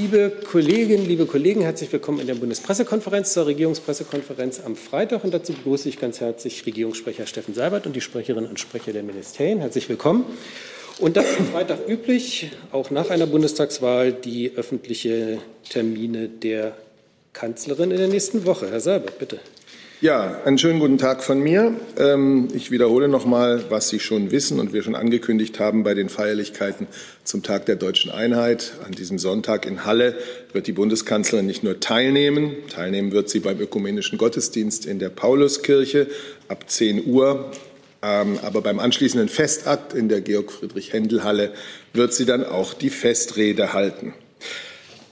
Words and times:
Liebe 0.00 0.30
Kolleginnen, 0.48 1.06
liebe 1.08 1.26
Kollegen, 1.26 1.62
herzlich 1.62 1.90
willkommen 1.90 2.20
in 2.20 2.28
der 2.28 2.36
Bundespressekonferenz 2.36 3.32
zur 3.32 3.46
Regierungspressekonferenz 3.46 4.60
am 4.64 4.76
Freitag. 4.76 5.24
Und 5.24 5.34
dazu 5.34 5.52
begrüße 5.52 5.88
ich 5.88 5.98
ganz 5.98 6.20
herzlich 6.20 6.64
Regierungssprecher 6.66 7.26
Steffen 7.26 7.52
Seibert 7.52 7.84
und 7.84 7.96
die 7.96 8.00
Sprecherinnen 8.00 8.48
und 8.48 8.60
Sprecher 8.60 8.92
der 8.92 9.02
Ministerien. 9.02 9.58
Herzlich 9.58 9.88
willkommen. 9.88 10.24
Und 11.00 11.16
dann 11.16 11.24
am 11.36 11.46
Freitag 11.46 11.88
üblich, 11.88 12.52
auch 12.70 12.92
nach 12.92 13.10
einer 13.10 13.26
Bundestagswahl, 13.26 14.12
die 14.12 14.52
öffentlichen 14.54 15.40
Termine 15.68 16.28
der 16.28 16.76
Kanzlerin 17.32 17.90
in 17.90 17.98
der 17.98 18.06
nächsten 18.06 18.46
Woche. 18.46 18.70
Herr 18.70 18.78
Seibert, 18.78 19.18
bitte. 19.18 19.40
Ja, 20.00 20.42
einen 20.44 20.58
schönen 20.58 20.78
guten 20.78 20.96
Tag 20.96 21.24
von 21.24 21.40
mir. 21.40 21.74
Ähm, 21.98 22.46
ich 22.54 22.70
wiederhole 22.70 23.08
noch 23.08 23.26
mal, 23.26 23.64
was 23.68 23.88
Sie 23.88 23.98
schon 23.98 24.30
wissen 24.30 24.60
und 24.60 24.72
wir 24.72 24.84
schon 24.84 24.94
angekündigt 24.94 25.58
haben 25.58 25.82
bei 25.82 25.94
den 25.94 26.08
Feierlichkeiten 26.08 26.86
zum 27.24 27.42
Tag 27.42 27.66
der 27.66 27.74
deutschen 27.74 28.12
Einheit. 28.12 28.74
An 28.86 28.92
diesem 28.92 29.18
Sonntag 29.18 29.66
in 29.66 29.84
Halle 29.84 30.14
wird 30.52 30.68
die 30.68 30.72
Bundeskanzlerin 30.72 31.46
nicht 31.46 31.64
nur 31.64 31.80
teilnehmen, 31.80 32.54
teilnehmen 32.72 33.10
wird 33.10 33.28
sie 33.28 33.40
beim 33.40 33.58
ökumenischen 33.58 34.18
Gottesdienst 34.18 34.86
in 34.86 35.00
der 35.00 35.08
Pauluskirche 35.08 36.06
ab 36.46 36.70
10 36.70 37.04
Uhr. 37.04 37.50
Ähm, 38.00 38.38
aber 38.42 38.60
beim 38.60 38.78
anschließenden 38.78 39.28
Festakt 39.28 39.94
in 39.94 40.08
der 40.08 40.20
Georg-Friedrich-Händel-Halle 40.20 41.50
wird 41.92 42.14
sie 42.14 42.24
dann 42.24 42.44
auch 42.44 42.72
die 42.72 42.90
Festrede 42.90 43.72
halten. 43.72 44.14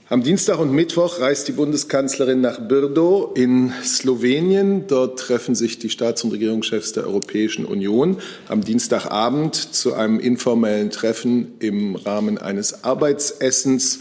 Am 0.09 0.23
Dienstag 0.23 0.61
und 0.61 0.71
Mittwoch 0.71 1.19
reist 1.19 1.49
die 1.49 1.53
Bundeskanzlerin 1.53 2.41
nach 2.41 2.61
Brdo 2.61 3.33
in 3.35 3.73
Slowenien. 3.83 4.87
Dort 4.87 5.19
treffen 5.19 5.57
sich 5.57 5.81
die 5.81 5.91
Staats- 5.91 6.23
und 6.23 6.31
Regierungschefs 6.31 6.93
der 6.93 7.09
Europäischen 7.09 7.65
Union 7.65 8.19
am 8.47 8.61
Dienstagabend 8.61 9.57
zu 9.57 9.95
einem 9.95 10.21
informellen 10.21 10.91
Treffen 10.91 11.55
im 11.59 11.97
Rahmen 11.97 12.39
eines 12.39 12.85
Arbeitsessens. 12.85 13.99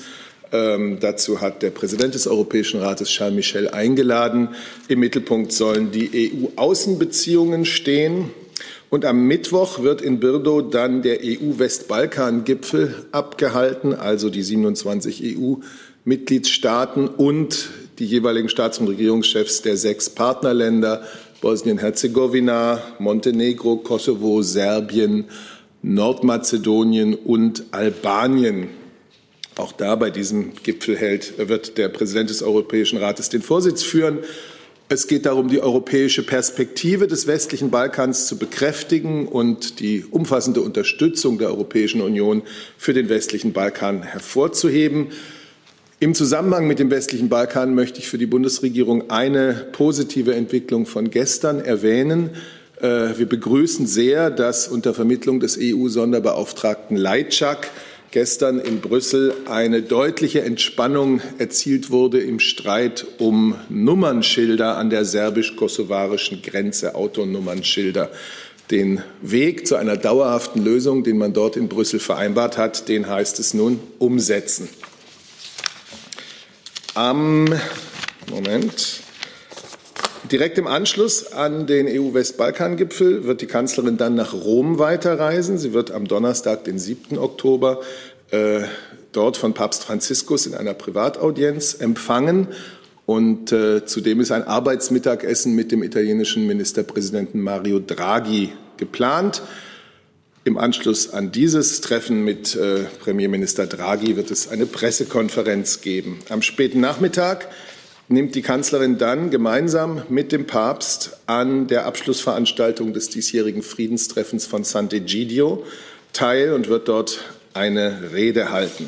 Ähm, 0.52 1.00
dazu 1.00 1.42
hat 1.42 1.64
der 1.64 1.72
Präsident 1.72 2.14
des 2.14 2.28
Europäischen 2.28 2.82
Rates 2.82 3.10
Charles 3.10 3.36
Michel 3.36 3.70
eingeladen. 3.70 4.50
Im 4.88 5.00
Mittelpunkt 5.00 5.54
sollen 5.54 5.92
die 5.92 6.32
EU-Außenbeziehungen 6.32 7.66
stehen. 7.66 8.30
Und 8.92 9.04
am 9.04 9.28
Mittwoch 9.28 9.82
wird 9.82 10.02
in 10.02 10.20
Birdo 10.20 10.62
dann 10.62 11.02
der 11.02 11.20
EU-Westbalkan-Gipfel 11.24 13.08
abgehalten, 13.12 13.94
also 13.94 14.30
die 14.30 14.44
27 14.44 15.36
EU 15.38 15.56
Mitgliedstaaten 16.06 17.08
und 17.08 17.70
die 18.00 18.06
jeweiligen 18.06 18.50
Staats- 18.50 18.80
und 18.80 18.88
Regierungschefs 18.88 19.62
der 19.64 19.76
sechs 19.76 20.10
Partnerländer 20.10 21.04
Bosnien-Herzegowina, 21.42 22.82
Montenegro, 23.00 23.78
Kosovo, 23.78 24.42
Serbien, 24.42 25.26
Nordmazedonien 25.82 27.14
und 27.14 27.66
Albanien. 27.72 28.70
Auch 29.56 29.72
da 29.72 29.96
bei 29.96 30.10
diesem 30.10 30.54
Gipfel 30.64 30.98
hält, 30.98 31.34
wird 31.38 31.78
der 31.78 31.90
Präsident 31.90 32.30
des 32.30 32.44
Europäischen 32.44 32.98
Rates 32.98 33.30
den 33.30 33.42
Vorsitz 33.42 33.84
führen. 33.84 34.20
Es 34.90 35.08
geht 35.08 35.26
darum, 35.26 35.48
die 35.48 35.62
europäische 35.62 36.24
Perspektive 36.24 37.08
des 37.08 37.26
westlichen 37.26 37.72
Balkans 37.72 38.28
zu 38.28 38.38
bekräftigen 38.38 39.28
und 39.28 39.80
die 39.80 40.06
umfassende 40.10 40.62
Unterstützung 40.62 41.38
der 41.38 41.48
Europäischen 41.48 42.02
Union 42.02 42.44
für 42.78 42.94
den 42.94 43.10
westlichen 43.10 43.54
Balkan 43.54 44.04
hervorzuheben. 44.04 45.08
Im 46.02 46.14
Zusammenhang 46.14 46.68
mit 46.68 46.80
dem 46.80 46.92
westlichen 46.92 47.30
Balkan 47.30 47.74
möchte 47.74 48.00
ich 48.00 48.10
für 48.10 48.18
die 48.18 48.26
Bundesregierung 48.26 49.10
eine 49.10 49.54
positive 49.72 50.36
Entwicklung 50.36 50.86
von 50.86 51.10
gestern 51.10 51.64
erwähnen. 51.64 52.32
Äh, 52.82 53.18
wir 53.18 53.30
begrüßen 53.30 53.88
sehr, 53.88 54.30
dass 54.30 54.68
unter 54.68 54.94
Vermittlung 54.94 55.40
des 55.40 55.58
EU-Sonderbeauftragten 55.58 56.98
Leitschak 56.98 57.70
gestern 58.12 58.60
in 58.60 58.82
Brüssel 58.82 59.34
eine 59.50 59.82
deutliche 59.82 60.42
Entspannung 60.42 61.22
erzielt 61.38 61.92
wurde 61.92 62.20
im 62.20 62.42
Streit 62.42 63.06
um 63.18 63.56
Nummernschilder 63.70 64.76
an 64.76 64.90
der 64.90 65.06
serbisch-kosovarischen 65.06 66.42
Grenze, 66.42 66.96
Autonummernschilder. 66.96 68.10
Den 68.70 69.02
Weg 69.22 69.66
zu 69.66 69.78
einer 69.78 69.96
dauerhaften 69.96 70.62
Lösung, 70.62 71.06
den 71.06 71.18
man 71.18 71.32
dort 71.32 71.56
in 71.56 71.70
Brüssel 71.70 72.02
vereinbart 72.02 72.58
hat, 72.58 72.90
den 72.90 73.08
heißt 73.08 73.40
es 73.40 73.54
nun 73.54 73.80
umsetzen. 73.98 74.68
Am 76.96 77.46
Moment. 78.32 79.02
Direkt 80.32 80.58
im 80.58 80.66
Anschluss 80.66 81.34
an 81.34 81.68
den 81.68 81.88
EU-Westbalkan-Gipfel 81.88 83.26
wird 83.26 83.42
die 83.42 83.48
Kanzlerin 83.48 83.98
dann 83.98 84.16
nach 84.16 84.34
Rom 84.34 84.80
weiterreisen. 84.80 85.58
Sie 85.58 85.74
wird 85.74 85.92
am 85.92 86.08
Donnerstag, 86.08 86.64
den 86.64 86.80
7. 86.80 87.18
Oktober, 87.18 87.82
äh, 88.32 88.62
dort 89.12 89.36
von 89.36 89.54
Papst 89.54 89.84
Franziskus 89.84 90.48
in 90.48 90.56
einer 90.56 90.74
Privataudienz 90.74 91.74
empfangen. 91.74 92.48
Und 93.06 93.52
äh, 93.52 93.86
zudem 93.86 94.22
ist 94.22 94.32
ein 94.32 94.48
Arbeitsmittagessen 94.48 95.54
mit 95.54 95.74
dem 95.74 95.84
italienischen 95.84 96.48
Ministerpräsidenten 96.48 97.42
Mario 97.42 97.80
Draghi 97.80 98.54
geplant. 98.78 99.42
Im 100.48 100.60
Anschluss 100.60 101.12
an 101.12 101.32
dieses 101.32 101.82
Treffen 101.82 102.24
mit 102.24 102.56
äh, 102.56 102.84
Premierminister 103.00 103.66
Draghi 103.66 104.16
wird 104.16 104.30
es 104.30 104.48
eine 104.48 104.68
Pressekonferenz 104.68 105.82
geben. 105.82 106.20
Am 106.30 106.44
späten 106.44 106.80
Nachmittag 106.80 107.48
nimmt 108.10 108.36
die 108.36 108.44
Kanzlerin 108.44 109.00
dann 109.00 109.32
gemeinsam 109.32 110.04
mit 110.08 110.32
dem 110.32 110.46
Papst 110.46 111.18
an 111.26 111.66
der 111.66 111.88
Abschlussveranstaltung 111.88 112.94
des 112.94 113.10
diesjährigen 113.10 113.64
Friedenstreffens 113.64 114.46
von 114.46 114.64
Sant'Egidio 114.64 115.64
teil 116.14 116.54
und 116.54 116.70
wird 116.70 116.90
dort 116.90 117.22
eine 117.56 118.12
Rede 118.14 118.52
halten. 118.52 118.88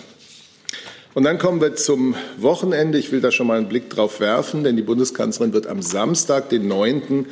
Und 1.16 1.24
dann 1.24 1.40
kommen 1.40 1.60
wir 1.60 1.76
zum 1.76 2.14
Wochenende. 2.38 3.00
Ich 3.00 3.12
will 3.12 3.22
da 3.22 3.32
schon 3.32 3.48
mal 3.48 3.58
einen 3.58 3.68
Blick 3.68 3.90
drauf 3.90 4.20
werfen, 4.20 4.64
denn 4.64 4.76
die 4.76 4.84
Bundeskanzlerin 4.84 5.54
wird 5.54 5.66
am 5.66 5.82
Samstag, 5.82 6.50
den 6.50 6.68
9 6.68 7.02
äh, 7.02 7.26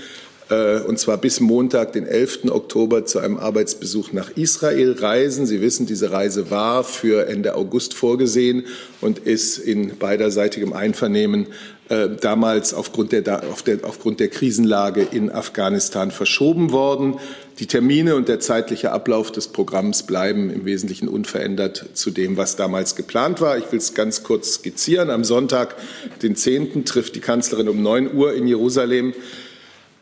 und 0.50 1.00
zwar 1.00 1.18
bis 1.18 1.40
Montag, 1.40 1.94
den 1.94 2.06
11. 2.06 2.52
Oktober, 2.52 3.06
zu 3.06 3.18
einem 3.18 3.38
Arbeitsbesuch 3.38 4.12
nach 4.12 4.30
Israel 4.36 4.96
reisen. 5.00 5.48
Sie 5.48 5.60
wissen, 5.60 5.88
diese 5.88 6.12
Reise 6.12 6.52
war 6.52 6.84
für 6.84 7.28
Ende 7.28 7.56
August 7.56 7.96
vorgesehen 7.96 8.66
und 9.02 9.18
ist 9.20 9.58
in 9.58 9.98
beiderseitigem 9.98 10.74
Einvernehmen 10.74 11.48
äh, 11.88 12.10
damals 12.20 12.74
aufgrund 12.74 13.12
der, 13.12 13.44
auf 13.52 13.62
der, 13.62 13.80
aufgrund 13.84 14.20
der 14.20 14.30
Krisenlage 14.30 15.08
in 15.12 15.32
Afghanistan 15.32 16.10
verschoben 16.10 16.72
worden. 16.72 17.20
Die 17.60 17.68
Termine 17.68 18.16
und 18.16 18.28
der 18.28 18.40
zeitliche 18.40 18.92
Ablauf 18.92 19.32
des 19.32 19.50
Programms 19.50 20.02
bleiben 20.04 20.50
im 20.50 20.66
Wesentlichen 20.66 21.08
unverändert 21.08 21.86
zu 21.94 22.10
dem, 22.10 22.38
was 22.38 22.56
damals 22.56 22.96
geplant 22.96 23.40
war. 23.40 23.60
Ich 23.60 23.72
will 23.72 23.78
es 23.78 23.94
ganz 23.94 24.24
kurz 24.24 24.56
skizzieren. 24.56 25.12
Am 25.12 25.24
Sonntag, 25.24 25.76
den 26.24 26.36
10., 26.36 26.86
trifft 26.86 27.16
die 27.16 27.22
Kanzlerin 27.22 27.70
um 27.70 27.84
9 27.84 28.16
Uhr 28.16 28.34
in 28.34 28.48
Jerusalem 28.48 29.14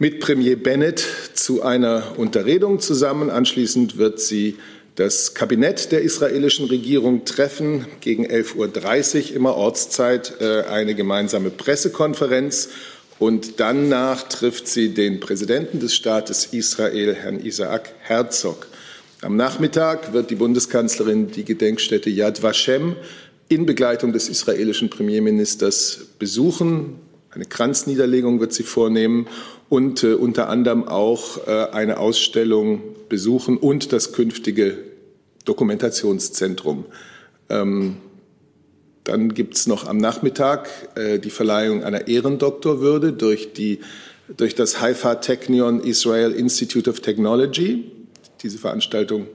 mit 0.03 0.19
Premier 0.19 0.57
Bennett 0.57 1.01
zu 1.33 1.61
einer 1.61 2.15
Unterredung 2.17 2.81
zusammen. 2.81 3.29
Anschließend 3.29 3.97
wird 3.97 4.19
sie 4.19 4.57
das 4.95 5.33
Kabinett 5.33 5.93
der 5.93 6.01
israelischen 6.01 6.65
Regierung 6.65 7.23
treffen. 7.23 7.85
Gegen 8.01 8.27
11.30 8.27 9.29
Uhr 9.29 9.35
immer 9.37 9.55
Ortszeit 9.55 10.41
äh, 10.41 10.63
eine 10.63 10.93
gemeinsame 10.93 11.51
Pressekonferenz. 11.51 12.67
Und 13.17 13.61
danach 13.61 14.23
trifft 14.23 14.67
sie 14.67 14.89
den 14.89 15.21
Präsidenten 15.21 15.79
des 15.79 15.95
Staates 15.95 16.47
Israel, 16.51 17.15
Herrn 17.15 17.39
Isaac 17.39 17.93
Herzog. 18.01 18.67
Am 19.21 19.37
Nachmittag 19.37 20.11
wird 20.11 20.29
die 20.31 20.35
Bundeskanzlerin 20.35 21.31
die 21.31 21.45
Gedenkstätte 21.45 22.09
Yad 22.09 22.43
Vashem 22.43 22.97
in 23.47 23.65
Begleitung 23.65 24.11
des 24.11 24.27
israelischen 24.27 24.89
Premierministers 24.89 26.07
besuchen. 26.19 26.99
Eine 27.33 27.45
Kranzniederlegung 27.45 28.39
wird 28.39 28.53
sie 28.53 28.63
vornehmen 28.63 29.27
und 29.69 30.03
äh, 30.03 30.13
unter 30.13 30.49
anderem 30.49 30.87
auch 30.87 31.47
äh, 31.47 31.67
eine 31.71 31.97
Ausstellung 31.97 32.83
besuchen 33.09 33.57
und 33.57 33.91
das 33.91 34.13
künftige 34.13 34.77
Dokumentationszentrum. 35.45 36.85
Ähm, 37.49 37.97
dann 39.03 39.33
gibt 39.33 39.55
es 39.55 39.67
noch 39.67 39.87
am 39.87 39.97
Nachmittag 39.97 40.69
äh, 40.95 41.19
die 41.19 41.31
Verleihung 41.31 41.83
einer 41.83 42.07
Ehrendoktorwürde 42.07 43.13
durch, 43.13 43.53
die, 43.53 43.79
durch 44.37 44.55
das 44.55 44.79
Haifa 44.79 45.15
Technion 45.15 45.79
Israel 45.81 46.31
Institute 46.31 46.89
of 46.89 46.99
Technology. 46.99 47.91
Diese 48.43 48.59
Veranstaltung, 48.59 49.27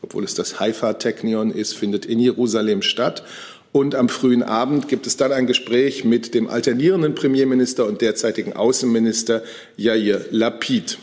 obwohl 0.00 0.24
es 0.24 0.34
das 0.34 0.60
Haifa 0.60 0.94
Technion 0.94 1.50
ist, 1.50 1.74
findet 1.74 2.06
in 2.06 2.20
Jerusalem 2.20 2.82
statt. 2.82 3.24
Und 3.72 3.94
am 3.94 4.10
frühen 4.10 4.42
Abend 4.42 4.88
gibt 4.88 5.06
es 5.06 5.16
dann 5.16 5.32
ein 5.32 5.46
Gespräch 5.46 6.04
mit 6.04 6.34
dem 6.34 6.48
alternierenden 6.48 7.14
Premierminister 7.14 7.86
und 7.86 8.02
derzeitigen 8.02 8.52
Außenminister 8.52 9.42
Yair 9.78 10.26
Lapid. 10.30 10.98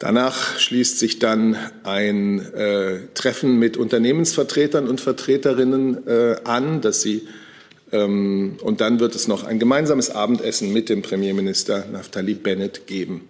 Danach 0.00 0.58
schließt 0.58 0.98
sich 0.98 1.18
dann 1.18 1.56
ein 1.84 2.40
äh, 2.52 2.98
Treffen 3.14 3.58
mit 3.58 3.76
Unternehmensvertretern 3.76 4.88
und 4.88 5.00
Vertreterinnen 5.00 6.06
äh, 6.06 6.36
an, 6.44 6.80
dass 6.80 7.02
sie 7.02 7.26
ähm, 7.90 8.58
und 8.62 8.80
dann 8.80 9.00
wird 9.00 9.14
es 9.14 9.28
noch 9.28 9.44
ein 9.44 9.58
gemeinsames 9.58 10.10
Abendessen 10.10 10.72
mit 10.72 10.88
dem 10.88 11.02
Premierminister 11.02 11.86
Naftali 11.90 12.34
Bennett 12.34 12.86
geben. 12.86 13.22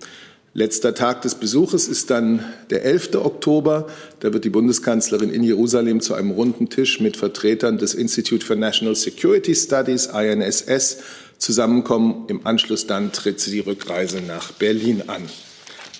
Letzter 0.58 0.92
Tag 0.92 1.22
des 1.22 1.36
Besuches 1.36 1.86
ist 1.86 2.10
dann 2.10 2.44
der 2.70 2.84
11. 2.84 3.14
Oktober. 3.14 3.86
Da 4.18 4.32
wird 4.32 4.44
die 4.44 4.50
Bundeskanzlerin 4.50 5.30
in 5.30 5.44
Jerusalem 5.44 6.00
zu 6.00 6.14
einem 6.14 6.32
runden 6.32 6.68
Tisch 6.68 6.98
mit 6.98 7.16
Vertretern 7.16 7.78
des 7.78 7.94
Institute 7.94 8.44
for 8.44 8.56
National 8.56 8.96
Security 8.96 9.54
Studies, 9.54 10.06
INSS, 10.06 10.98
zusammenkommen. 11.38 12.24
Im 12.26 12.44
Anschluss 12.44 12.88
dann 12.88 13.12
tritt 13.12 13.38
sie 13.38 13.52
die 13.52 13.60
Rückreise 13.60 14.20
nach 14.20 14.50
Berlin 14.50 15.04
an. 15.06 15.22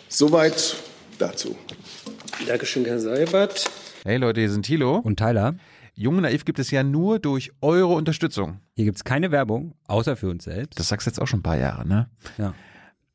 Soweit 0.08 0.74
dazu. 1.20 1.54
Dankeschön, 2.48 2.84
Herr 2.84 2.98
Seibert. 2.98 3.70
Hey 4.04 4.16
Leute, 4.16 4.40
hier 4.40 4.50
sind 4.50 4.66
Thilo. 4.66 4.96
Und 4.96 5.20
Tyler. 5.20 5.54
Jung 5.94 6.16
und 6.16 6.22
Naiv 6.22 6.44
gibt 6.44 6.58
es 6.58 6.72
ja 6.72 6.82
nur 6.82 7.20
durch 7.20 7.52
eure 7.60 7.94
Unterstützung. 7.94 8.58
Hier 8.74 8.86
gibt 8.86 8.96
es 8.96 9.04
keine 9.04 9.30
Werbung, 9.30 9.76
außer 9.86 10.16
für 10.16 10.28
uns 10.28 10.42
selbst. 10.42 10.80
Das 10.80 10.88
sagst 10.88 11.06
du 11.06 11.10
jetzt 11.10 11.20
auch 11.20 11.28
schon 11.28 11.38
ein 11.40 11.44
paar 11.44 11.58
Jahre, 11.58 11.86
ne? 11.86 12.10
Ja. 12.38 12.54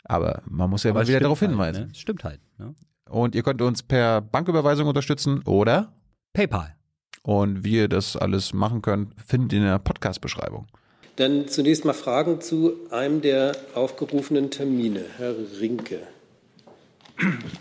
Aber 0.06 0.42
man 0.50 0.70
muss 0.70 0.84
ja 0.84 0.92
Aber 0.92 1.00
mal 1.00 1.04
es 1.04 1.10
wieder 1.10 1.20
darauf 1.20 1.42
halt, 1.42 1.52
hinweisen. 1.52 1.88
Ne? 1.88 1.96
Stimmt 1.96 2.24
halt. 2.24 2.40
Ne? 2.58 2.76
Und 3.10 3.36
ihr 3.36 3.44
könnt 3.44 3.62
uns 3.62 3.84
per 3.84 4.22
Banküberweisung 4.22 4.88
unterstützen 4.88 5.42
oder 5.46 5.94
PayPal. 6.34 6.76
und 7.22 7.64
wie 7.64 7.76
ihr 7.78 7.88
das 7.88 8.18
alles 8.18 8.54
machen 8.54 8.82
könnt, 8.82 9.14
findet 9.26 9.54
ihr 9.54 9.60
in 9.60 9.66
der 9.66 9.80
Podcast-Beschreibung. 9.80 10.68
Dann 11.16 11.48
zunächst 11.48 11.86
mal 11.86 11.94
Fragen 11.94 12.42
zu 12.42 12.74
einem 12.90 13.22
der 13.22 13.56
aufgerufenen 13.76 14.50
Termine. 14.50 15.06
Herr 15.18 15.36
Rinke. 15.60 16.00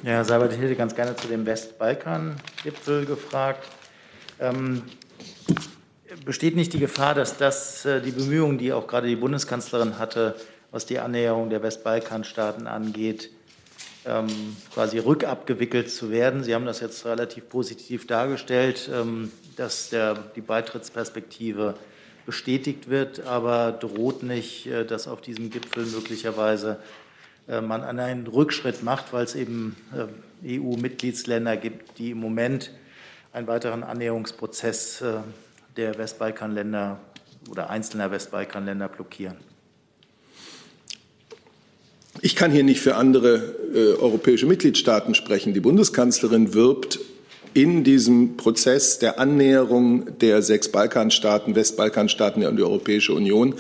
Ja, 0.02 0.10
Herr 0.12 0.24
Seibert, 0.24 0.54
ich 0.54 0.58
hätte 0.58 0.74
ganz 0.74 0.94
gerne 0.94 1.14
zu 1.14 1.28
dem 1.28 1.44
Westbalkan-Gipfel 1.44 3.04
gefragt. 3.04 3.68
Ähm, 4.40 4.82
besteht 6.24 6.56
nicht 6.56 6.72
die 6.72 6.78
Gefahr, 6.78 7.14
dass 7.14 7.36
das 7.36 7.84
äh, 7.84 8.00
die 8.00 8.10
Bemühungen, 8.12 8.56
die 8.56 8.72
auch 8.72 8.86
gerade 8.86 9.06
die 9.06 9.16
Bundeskanzlerin 9.16 9.98
hatte, 9.98 10.34
was 10.72 10.86
die 10.86 10.98
Annäherung 10.98 11.50
der 11.50 11.62
Westbalkanstaaten 11.62 12.66
angeht, 12.66 13.30
ähm, 14.04 14.26
quasi 14.74 14.98
rückabgewickelt 14.98 15.90
zu 15.90 16.10
werden? 16.10 16.42
Sie 16.42 16.54
haben 16.54 16.66
das 16.66 16.80
jetzt 16.80 17.06
relativ 17.06 17.48
positiv 17.48 18.06
dargestellt, 18.08 18.90
ähm, 18.92 19.30
dass 19.56 19.90
der, 19.90 20.14
die 20.34 20.40
Beitrittsperspektive 20.40 21.74
bestätigt 22.26 22.88
wird, 22.88 23.20
aber 23.26 23.70
droht 23.72 24.22
nicht, 24.22 24.66
äh, 24.66 24.84
dass 24.84 25.06
auf 25.06 25.20
diesem 25.20 25.50
Gipfel 25.50 25.84
möglicherweise 25.86 26.78
äh, 27.46 27.60
man 27.60 27.82
einen 27.82 28.26
Rückschritt 28.26 28.82
macht, 28.82 29.12
weil 29.12 29.24
es 29.24 29.34
eben 29.34 29.76
äh, 30.42 30.58
EU-Mitgliedsländer 30.58 31.56
gibt, 31.56 31.98
die 31.98 32.10
im 32.10 32.18
Moment 32.18 32.70
einen 33.32 33.46
weiteren 33.46 33.82
Annäherungsprozess 33.82 35.02
äh, 35.02 35.20
der 35.76 35.98
Westbalkanländer 35.98 36.98
oder 37.50 37.70
einzelner 37.70 38.10
Westbalkanländer 38.10 38.88
blockieren. 38.88 39.51
Ich 42.20 42.36
kann 42.36 42.52
hier 42.52 42.62
nicht 42.62 42.80
für 42.80 42.96
andere 42.96 43.54
äh, 43.74 44.00
europäische 44.00 44.46
Mitgliedstaaten 44.46 45.14
sprechen. 45.14 45.54
Die 45.54 45.60
Bundeskanzlerin 45.60 46.52
wirbt 46.52 47.00
in 47.54 47.84
diesem 47.84 48.36
Prozess 48.36 48.98
der 48.98 49.18
Annäherung 49.18 50.18
der 50.18 50.42
sechs 50.42 50.68
Balkanstaaten, 50.68 51.54
Westbalkanstaaten 51.54 52.44
an 52.44 52.56
die 52.56 52.62
Europäische 52.62 53.12
Union, 53.14 53.54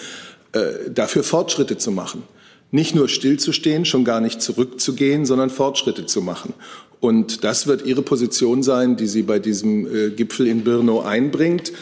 äh, 0.52 0.90
dafür 0.90 1.22
Fortschritte 1.22 1.78
zu 1.78 1.90
machen. 1.90 2.22
Nicht 2.70 2.94
nur 2.94 3.08
stillzustehen, 3.08 3.84
schon 3.84 4.04
gar 4.04 4.20
nicht 4.20 4.40
zurückzugehen, 4.40 5.26
sondern 5.26 5.50
Fortschritte 5.50 6.06
zu 6.06 6.22
machen. 6.22 6.54
Und 7.00 7.44
das 7.44 7.66
wird 7.66 7.84
ihre 7.84 8.02
Position 8.02 8.62
sein, 8.62 8.96
die 8.96 9.06
sie 9.06 9.22
bei 9.22 9.38
diesem 9.38 9.86
äh, 9.86 10.10
Gipfel 10.10 10.46
in 10.46 10.62
Birno 10.62 11.00
einbringt. 11.00 11.72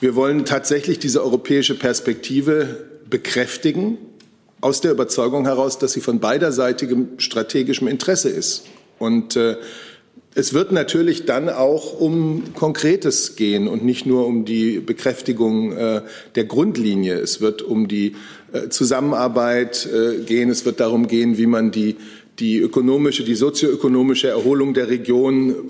Wir 0.00 0.16
wollen 0.16 0.44
tatsächlich 0.44 0.98
diese 0.98 1.22
europäische 1.22 1.74
Perspektive 1.76 2.86
bekräftigen, 3.08 3.98
aus 4.62 4.80
der 4.80 4.92
Überzeugung 4.92 5.44
heraus, 5.44 5.78
dass 5.78 5.92
sie 5.92 6.00
von 6.00 6.20
beiderseitigem 6.20 7.18
strategischem 7.18 7.88
Interesse 7.88 8.30
ist. 8.30 8.64
Und 8.98 9.36
äh, 9.36 9.56
es 10.34 10.54
wird 10.54 10.72
natürlich 10.72 11.26
dann 11.26 11.50
auch 11.50 12.00
um 12.00 12.54
Konkretes 12.54 13.36
gehen 13.36 13.68
und 13.68 13.84
nicht 13.84 14.06
nur 14.06 14.26
um 14.26 14.46
die 14.46 14.78
Bekräftigung 14.78 15.72
äh, 15.72 16.02
der 16.36 16.44
Grundlinie. 16.44 17.16
Es 17.16 17.40
wird 17.40 17.60
um 17.60 17.88
die 17.88 18.14
äh, 18.52 18.68
Zusammenarbeit 18.68 19.86
äh, 19.92 20.22
gehen. 20.22 20.48
Es 20.48 20.64
wird 20.64 20.80
darum 20.80 21.08
gehen, 21.08 21.36
wie 21.36 21.46
man 21.46 21.70
die, 21.70 21.96
die 22.38 22.58
ökonomische, 22.58 23.24
die 23.24 23.34
sozioökonomische 23.34 24.28
Erholung 24.28 24.72
der 24.72 24.88
Region 24.88 25.68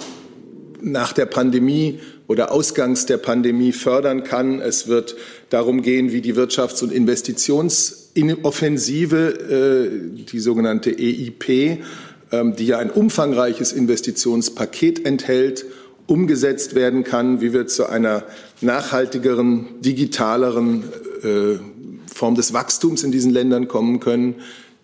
nach 0.81 1.13
der 1.13 1.27
Pandemie 1.27 1.99
oder 2.27 2.53
ausgangs 2.53 3.07
der 3.07 3.17
Pandemie 3.19 3.73
fördern 3.73 4.25
kann. 4.25 4.61
Es 4.61 4.89
wird 4.89 5.15
darum 5.51 5.83
gehen, 5.83 6.11
wie 6.13 6.21
die 6.21 6.35
Wirtschafts- 6.35 6.83
und 6.83 6.93
Investitionsoffensive, 6.93 9.17
äh, 9.17 9.91
die 10.25 10.41
sogenannte 10.41 10.91
EIP, 10.91 11.79
ähm, 12.31 12.57
die 12.57 12.67
ja 12.67 12.79
ein 12.79 12.91
umfangreiches 12.91 13.73
Investitionspaket 13.73 15.05
enthält, 15.05 15.67
umgesetzt 16.07 16.75
werden 16.75 17.05
kann, 17.05 17.41
wie 17.41 17.53
wir 17.53 17.67
zu 17.67 17.87
einer 17.87 18.25
nachhaltigeren, 18.61 19.81
digitaleren 19.81 20.85
äh, 21.23 21.59
Form 22.13 22.35
des 22.35 22.53
Wachstums 22.53 23.05
in 23.05 23.13
diesen 23.13 23.31
Ländern 23.31 23.69
kommen 23.69 24.01
können. 24.01 24.37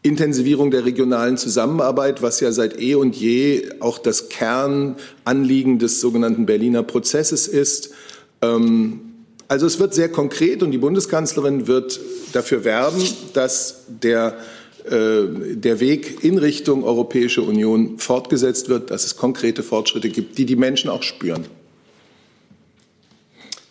Intensivierung 0.02 0.70
der 0.70 0.84
regionalen 0.84 1.36
Zusammenarbeit, 1.36 2.22
was 2.22 2.40
ja 2.40 2.52
seit 2.52 2.80
eh 2.80 2.94
und 2.94 3.16
je 3.16 3.68
auch 3.80 3.98
das 3.98 4.28
Kernanliegen 4.28 5.78
des 5.78 6.00
sogenannten 6.00 6.46
Berliner 6.46 6.82
Prozesses 6.82 7.48
ist. 7.48 7.90
Ähm, 8.40 9.00
also 9.48 9.66
es 9.66 9.78
wird 9.78 9.94
sehr 9.94 10.10
konkret 10.10 10.62
und 10.62 10.70
die 10.70 10.78
Bundeskanzlerin 10.78 11.66
wird 11.66 11.98
dafür 12.32 12.64
werben, 12.64 13.02
dass 13.32 13.84
der, 13.88 14.36
äh, 14.84 15.54
der 15.54 15.80
Weg 15.80 16.22
in 16.22 16.38
Richtung 16.38 16.84
Europäische 16.84 17.42
Union 17.42 17.98
fortgesetzt 17.98 18.68
wird, 18.68 18.90
dass 18.90 19.04
es 19.04 19.16
konkrete 19.16 19.62
Fortschritte 19.62 20.10
gibt, 20.10 20.38
die 20.38 20.44
die 20.44 20.56
Menschen 20.56 20.90
auch 20.90 21.02
spüren. 21.02 21.46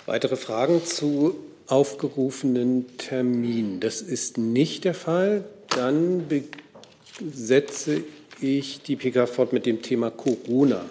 Weitere 0.07 0.35
Fragen 0.35 0.83
zu 0.83 1.35
aufgerufenen 1.67 2.85
Terminen? 2.97 3.79
Das 3.79 4.01
ist 4.01 4.37
nicht 4.37 4.83
der 4.83 4.93
Fall. 4.93 5.43
Dann 5.77 6.25
setze 7.31 8.03
ich 8.41 8.81
die 8.81 8.95
PK 8.95 9.27
fort 9.27 9.53
mit 9.53 9.67
dem 9.67 9.83
Thema 9.83 10.09
Corona. 10.09 10.81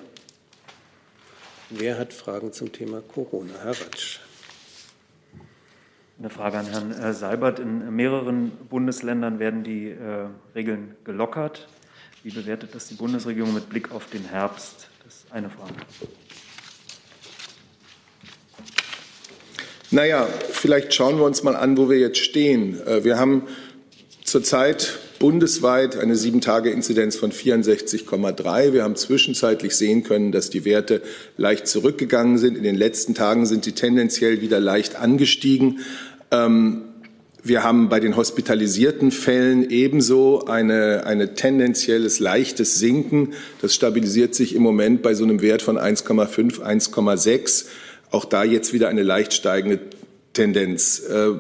Wer 1.71 1.99
hat 1.99 2.13
Fragen 2.13 2.53
zum 2.53 2.71
Thema 2.71 3.01
Corona? 3.01 3.53
Herr 3.65 3.71
Ratsch. 3.81 4.21
Eine 6.21 6.31
Frage 6.31 6.59
an 6.59 6.67
Herrn 6.67 6.93
äh, 6.93 7.13
Seibert. 7.13 7.59
In 7.59 7.97
mehreren 7.97 8.53
Bundesländern 8.71 9.41
werden 9.41 9.65
die 9.65 9.89
äh, 9.89 10.29
Regeln 10.55 10.95
gelockert. 11.03 11.67
Wie 12.23 12.31
bewertet 12.31 12.73
das 12.73 12.87
die 12.87 12.95
Bundesregierung 12.95 13.55
mit 13.55 13.69
Blick 13.69 13.91
auf 13.91 14.09
den 14.09 14.25
Herbst? 14.27 14.87
Das 15.05 15.15
ist 15.15 15.33
eine 15.33 15.51
Frage. 15.51 15.75
Naja, 19.91 20.29
vielleicht 20.53 20.95
schauen 20.95 21.17
wir 21.17 21.25
uns 21.25 21.43
mal 21.43 21.57
an, 21.57 21.77
wo 21.77 21.91
wir 21.91 21.99
jetzt 21.99 22.19
stehen. 22.19 22.81
Äh, 22.87 23.03
wir 23.03 23.19
haben 23.19 23.49
zurzeit 24.27 24.99
bundesweit 25.19 25.97
eine 25.97 26.17
Sieben-Tage-Inzidenz 26.17 27.17
von 27.17 27.33
64,3. 27.33 28.73
Wir 28.73 28.83
haben 28.83 28.97
zwischenzeitlich 28.97 29.75
sehen 29.77 30.03
können, 30.03 30.33
dass 30.33 30.51
die 30.51 30.65
Werte 30.65 31.01
leicht 31.37 31.67
zurückgegangen 31.69 32.37
sind. 32.37 32.57
In 32.57 32.65
den 32.65 32.77
letzten 32.77 33.15
Tagen 33.15 33.47
sind 33.47 33.65
sie 33.65 33.73
tendenziell 33.73 34.41
wieder 34.41 34.61
leicht 34.61 34.97
angestiegen. 34.97 35.81
Ähm, 36.31 36.83
wir 37.43 37.63
haben 37.63 37.89
bei 37.89 38.01
den 38.01 38.17
hospitalisierten 38.17 39.13
Fällen 39.13 39.71
ebenso 39.71 40.47
eine, 40.47 41.07
eine 41.07 41.35
tendenzielles 41.35 42.19
leichtes 42.19 42.81
Sinken. 42.81 43.35
Das 43.63 43.75
stabilisiert 43.75 44.35
sich 44.35 44.57
im 44.57 44.63
Moment 44.63 45.03
bei 45.03 45.15
so 45.15 45.23
einem 45.23 45.41
Wert 45.41 45.63
von 45.63 45.79
1,5, 45.79 46.61
1,6. 46.61 47.67
Auch 48.11 48.25
da 48.25 48.43
jetzt 48.43 48.73
wieder 48.73 48.89
eine 48.89 49.05
leicht 49.05 49.33
steigende 49.33 49.79
Tendenz. 50.33 51.01
Äh, 51.09 51.35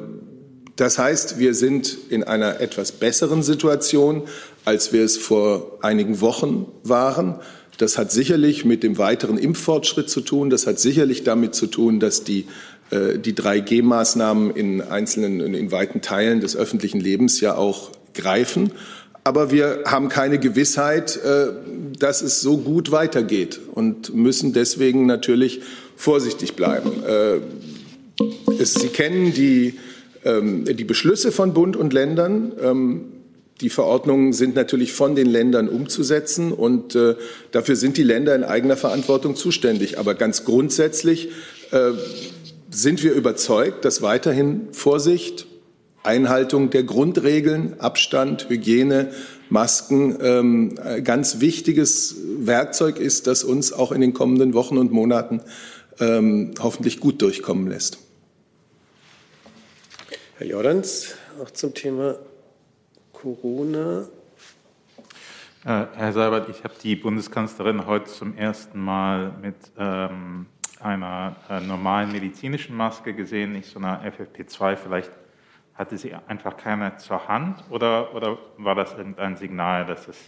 das 0.77 0.99
heißt, 0.99 1.39
wir 1.39 1.55
sind 1.55 1.97
in 2.11 2.23
einer 2.23 2.61
etwas 2.61 2.93
besseren 2.93 3.43
Situation, 3.43 4.23
als 4.65 4.93
wir 4.93 5.05
es 5.05 5.17
vor 5.17 5.79
einigen 5.81 6.21
Wochen 6.21 6.67
waren. 6.83 7.37
Das 7.79 7.97
hat 7.97 8.13
sicherlich 8.13 8.65
mit 8.65 8.83
dem 8.83 8.99
weiteren 8.99 9.39
Impffortschritt 9.39 10.11
zu 10.11 10.21
tun. 10.21 10.51
Das 10.51 10.67
hat 10.67 10.79
sicherlich 10.79 11.25
damit 11.25 11.55
zu 11.55 11.67
tun, 11.67 11.99
dass 11.99 12.25
die, 12.25 12.47
äh, 12.91 13.19
die 13.19 13.35
3G-Maßnahmen 13.35 14.55
in 14.55 14.83
einzelnen, 14.83 15.55
in 15.55 15.73
weiten 15.73 16.03
Teilen 16.03 16.41
des 16.41 16.57
öffentlichen 16.57 17.01
Lebens 17.01 17.41
ja 17.41 17.57
auch 17.57 17.91
greifen. 18.15 18.73
Aber 19.25 19.51
wir 19.51 19.85
haben 19.87 20.09
keine 20.09 20.39
Gewissheit, 20.39 21.17
äh, 21.17 21.49
dass 21.99 22.23
es 22.23 22.41
so 22.43 22.59
gut 22.59 22.93
weitergeht 22.93 23.61
und 23.73 24.15
müssen 24.15 24.53
deswegen 24.53 25.07
natürlich 25.07 25.63
vorsichtig 25.97 26.55
bleiben. 26.55 27.03
Äh, 27.05 27.41
Sie 28.65 28.89
kennen 28.89 29.35
die 29.35 29.75
die 30.27 30.85
Beschlüsse 30.85 31.31
von 31.31 31.55
Bund 31.55 31.77
und 31.77 31.93
Ländern. 31.93 32.53
Ähm, 32.61 33.05
die 33.61 33.71
Verordnungen 33.71 34.33
sind 34.35 34.55
natürlich 34.55 34.93
von 34.93 35.15
den 35.15 35.27
Ländern 35.27 35.69
umzusetzen 35.69 36.53
und 36.53 36.95
äh, 36.95 37.15
dafür 37.53 37.75
sind 37.77 37.97
die 37.97 38.03
Länder 38.03 38.35
in 38.35 38.45
eigener 38.45 38.77
Verantwortung 38.77 39.35
zuständig. 39.35 39.99
Aber 39.99 40.15
ganz 40.15 40.45
grundsätzlich 40.45 41.31
äh, 41.71 41.93
sind 42.71 43.03
wir 43.03 43.13
überzeugt, 43.13 43.85
dass 43.85 44.03
weiterhin 44.03 44.69
Vorsicht, 44.73 45.47
Einhaltung 46.03 46.71
der 46.71 46.85
Grundregeln, 46.85 47.81
Abstand, 47.81 48.49
Hygiene 48.49 49.11
Masken 49.49 50.19
ähm, 50.21 50.75
ein 50.83 51.03
ganz 51.03 51.41
wichtiges 51.41 52.17
Werkzeug 52.39 52.99
ist, 52.99 53.27
das 53.27 53.43
uns 53.43 53.73
auch 53.73 53.91
in 53.91 54.01
den 54.01 54.13
kommenden 54.13 54.55
Wochen 54.55 54.77
und 54.77 54.93
Monaten 54.93 55.41
ähm, 55.99 56.53
hoffentlich 56.61 57.01
gut 57.01 57.23
durchkommen 57.23 57.69
lässt. 57.69 57.99
Herr 60.39 60.49
Jordans, 60.49 61.17
auch 61.43 61.51
zum 61.51 61.73
Thema 61.73 62.17
Corona. 63.15 64.03
Äh, 65.65 65.87
Herr 65.95 66.13
Seibert, 66.13 66.51
ich 66.51 66.63
habe 66.63 66.75
die 66.83 66.95
Bundeskanzlerin 66.95 67.87
heute 67.87 68.05
zum 68.05 68.37
ersten 68.37 68.79
Mal 68.79 69.33
mit 69.41 69.57
ähm, 69.79 70.45
einer 70.79 71.37
äh, 71.49 71.61
normalen 71.61 72.13
medizinischen 72.13 72.77
Maske 72.77 73.15
gesehen, 73.15 73.53
nicht 73.53 73.71
so 73.71 73.79
einer 73.79 74.05
FFP2. 74.05 74.77
Vielleicht 74.77 75.11
hatte 75.73 75.97
sie 75.97 76.15
einfach 76.27 76.59
keine 76.59 76.99
zur 76.99 77.27
Hand 77.27 77.65
oder, 77.71 78.15
oder 78.15 78.37
war 78.59 78.75
das 78.75 78.93
irgendein 78.93 79.37
Signal, 79.37 79.87
dass 79.87 80.07
es 80.07 80.19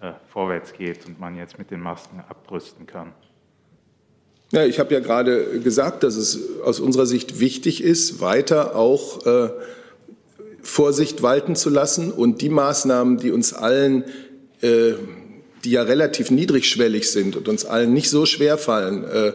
äh, 0.00 0.12
vorwärts 0.30 0.72
geht 0.72 1.04
und 1.04 1.20
man 1.20 1.36
jetzt 1.36 1.58
mit 1.58 1.70
den 1.70 1.80
Masken 1.80 2.24
abrüsten 2.30 2.86
kann? 2.86 3.12
Ja, 4.52 4.66
ich 4.66 4.78
habe 4.78 4.92
ja 4.92 5.00
gerade 5.00 5.60
gesagt, 5.60 6.02
dass 6.02 6.14
es 6.14 6.38
aus 6.62 6.78
unserer 6.78 7.06
Sicht 7.06 7.40
wichtig 7.40 7.82
ist, 7.82 8.20
weiter 8.20 8.76
auch 8.76 9.24
äh, 9.26 9.48
Vorsicht 10.62 11.22
walten 11.22 11.56
zu 11.56 11.70
lassen 11.70 12.12
und 12.12 12.42
die 12.42 12.50
Maßnahmen, 12.50 13.16
die 13.16 13.30
uns 13.30 13.54
allen 13.54 14.04
äh, 14.60 14.92
die 15.64 15.70
ja 15.70 15.82
relativ 15.82 16.30
niedrigschwellig 16.30 17.10
sind 17.10 17.36
und 17.36 17.48
uns 17.48 17.64
allen 17.64 17.92
nicht 17.92 18.10
so 18.10 18.26
schwer 18.26 18.58
fallen, 18.58 19.04
äh, 19.04 19.32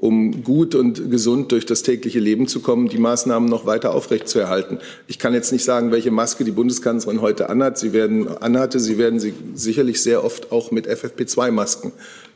um 0.00 0.42
gut 0.42 0.74
und 0.74 1.10
gesund 1.10 1.52
durch 1.52 1.66
das 1.66 1.82
tägliche 1.82 2.18
Leben 2.18 2.48
zu 2.48 2.60
kommen, 2.60 2.88
die 2.88 2.98
Maßnahmen 2.98 3.48
noch 3.48 3.66
weiter 3.66 3.94
aufrechtzuerhalten. 3.94 4.78
Ich 5.06 5.18
kann 5.18 5.34
jetzt 5.34 5.52
nicht 5.52 5.64
sagen, 5.64 5.92
welche 5.92 6.10
Maske 6.10 6.44
die 6.44 6.52
Bundeskanzlerin 6.52 7.20
heute 7.20 7.50
anhat. 7.50 7.78
Sie 7.78 7.92
werden, 7.92 8.28
anhatte. 8.38 8.80
Sie 8.80 8.96
werden 8.96 9.20
sie 9.20 9.34
sicherlich 9.54 10.02
sehr 10.02 10.24
oft 10.24 10.52
auch 10.52 10.70
mit 10.70 10.88
FFP2-Masken 10.88 11.92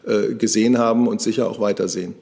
äh, 0.06 0.35
gesehen 0.35 0.78
haben 0.78 1.09
und 1.09 1.23
sicher 1.23 1.49
auch 1.49 1.59
weitersehen. 1.59 2.14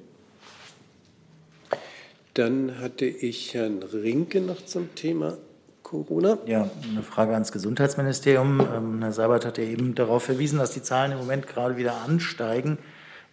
Dann 2.34 2.78
hatte 2.80 3.04
ich 3.04 3.52
Herrn 3.52 3.82
Rinke 3.82 4.40
noch 4.40 4.64
zum 4.64 4.94
Thema 4.94 5.36
Corona. 5.82 6.38
Ja, 6.46 6.70
eine 6.90 7.02
Frage 7.02 7.34
ans 7.34 7.52
Gesundheitsministerium. 7.52 8.60
Ähm, 8.60 9.02
Herr 9.02 9.12
Seibert 9.12 9.44
hat 9.44 9.58
ja 9.58 9.64
eben 9.64 9.94
darauf 9.94 10.22
verwiesen, 10.22 10.58
dass 10.58 10.70
die 10.70 10.82
Zahlen 10.82 11.12
im 11.12 11.18
Moment 11.18 11.46
gerade 11.46 11.76
wieder 11.76 12.00
ansteigen. 12.06 12.78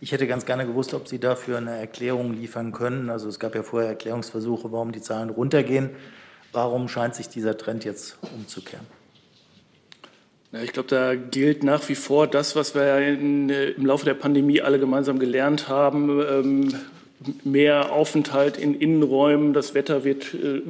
Ich 0.02 0.14
hätte 0.14 0.28
ganz 0.28 0.46
gerne 0.46 0.66
gewusst, 0.66 0.94
ob 0.94 1.10
Sie 1.10 1.20
dafür 1.20 1.58
eine 1.58 1.78
Erklärung 1.78 2.34
liefern 2.34 2.72
können. 2.72 3.10
Also 3.10 3.28
es 3.28 3.38
gab 3.38 3.54
ja 3.54 3.64
vorher 3.64 3.90
Erklärungsversuche, 3.90 4.72
warum 4.72 4.94
die 4.94 5.02
Zahlen 5.02 5.30
runtergehen. 5.30 5.90
Warum 6.54 6.88
scheint 6.88 7.16
sich 7.16 7.28
dieser 7.28 7.58
Trend 7.58 7.84
jetzt 7.84 8.18
umzukehren? 8.36 8.86
Ja, 10.52 10.62
ich 10.62 10.72
glaube, 10.72 10.88
da 10.88 11.16
gilt 11.16 11.64
nach 11.64 11.88
wie 11.90 11.96
vor 11.96 12.28
das, 12.28 12.56
was 12.56 12.74
wir 12.74 12.98
in, 12.98 13.50
äh, 13.50 13.72
im 13.72 13.86
Laufe 13.86 14.06
der 14.06 14.16
Pandemie 14.16 14.62
alle 14.62 14.80
gemeinsam 14.80 15.20
gelernt 15.20 15.68
haben. 15.68 16.22
Ähm, 16.22 16.74
mehr 17.44 17.92
Aufenthalt 17.92 18.58
in 18.58 18.74
Innenräumen, 18.74 19.54
das 19.54 19.74
Wetter 19.74 20.06
wird 20.06 20.34
äh, 20.34 20.62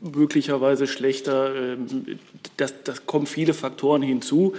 möglicherweise 0.00 0.86
schlechter. 0.88 1.54
Ähm, 1.54 2.18
das, 2.56 2.74
das 2.82 3.06
kommen 3.06 3.26
viele 3.26 3.54
Faktoren 3.54 4.02
hinzu. 4.02 4.54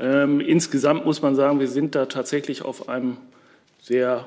Ähm, 0.00 0.40
insgesamt 0.40 1.06
muss 1.06 1.22
man 1.22 1.34
sagen, 1.34 1.60
wir 1.60 1.68
sind 1.68 1.94
da 1.94 2.06
tatsächlich 2.06 2.62
auf 2.62 2.88
einem 2.88 3.16
sehr 3.88 4.26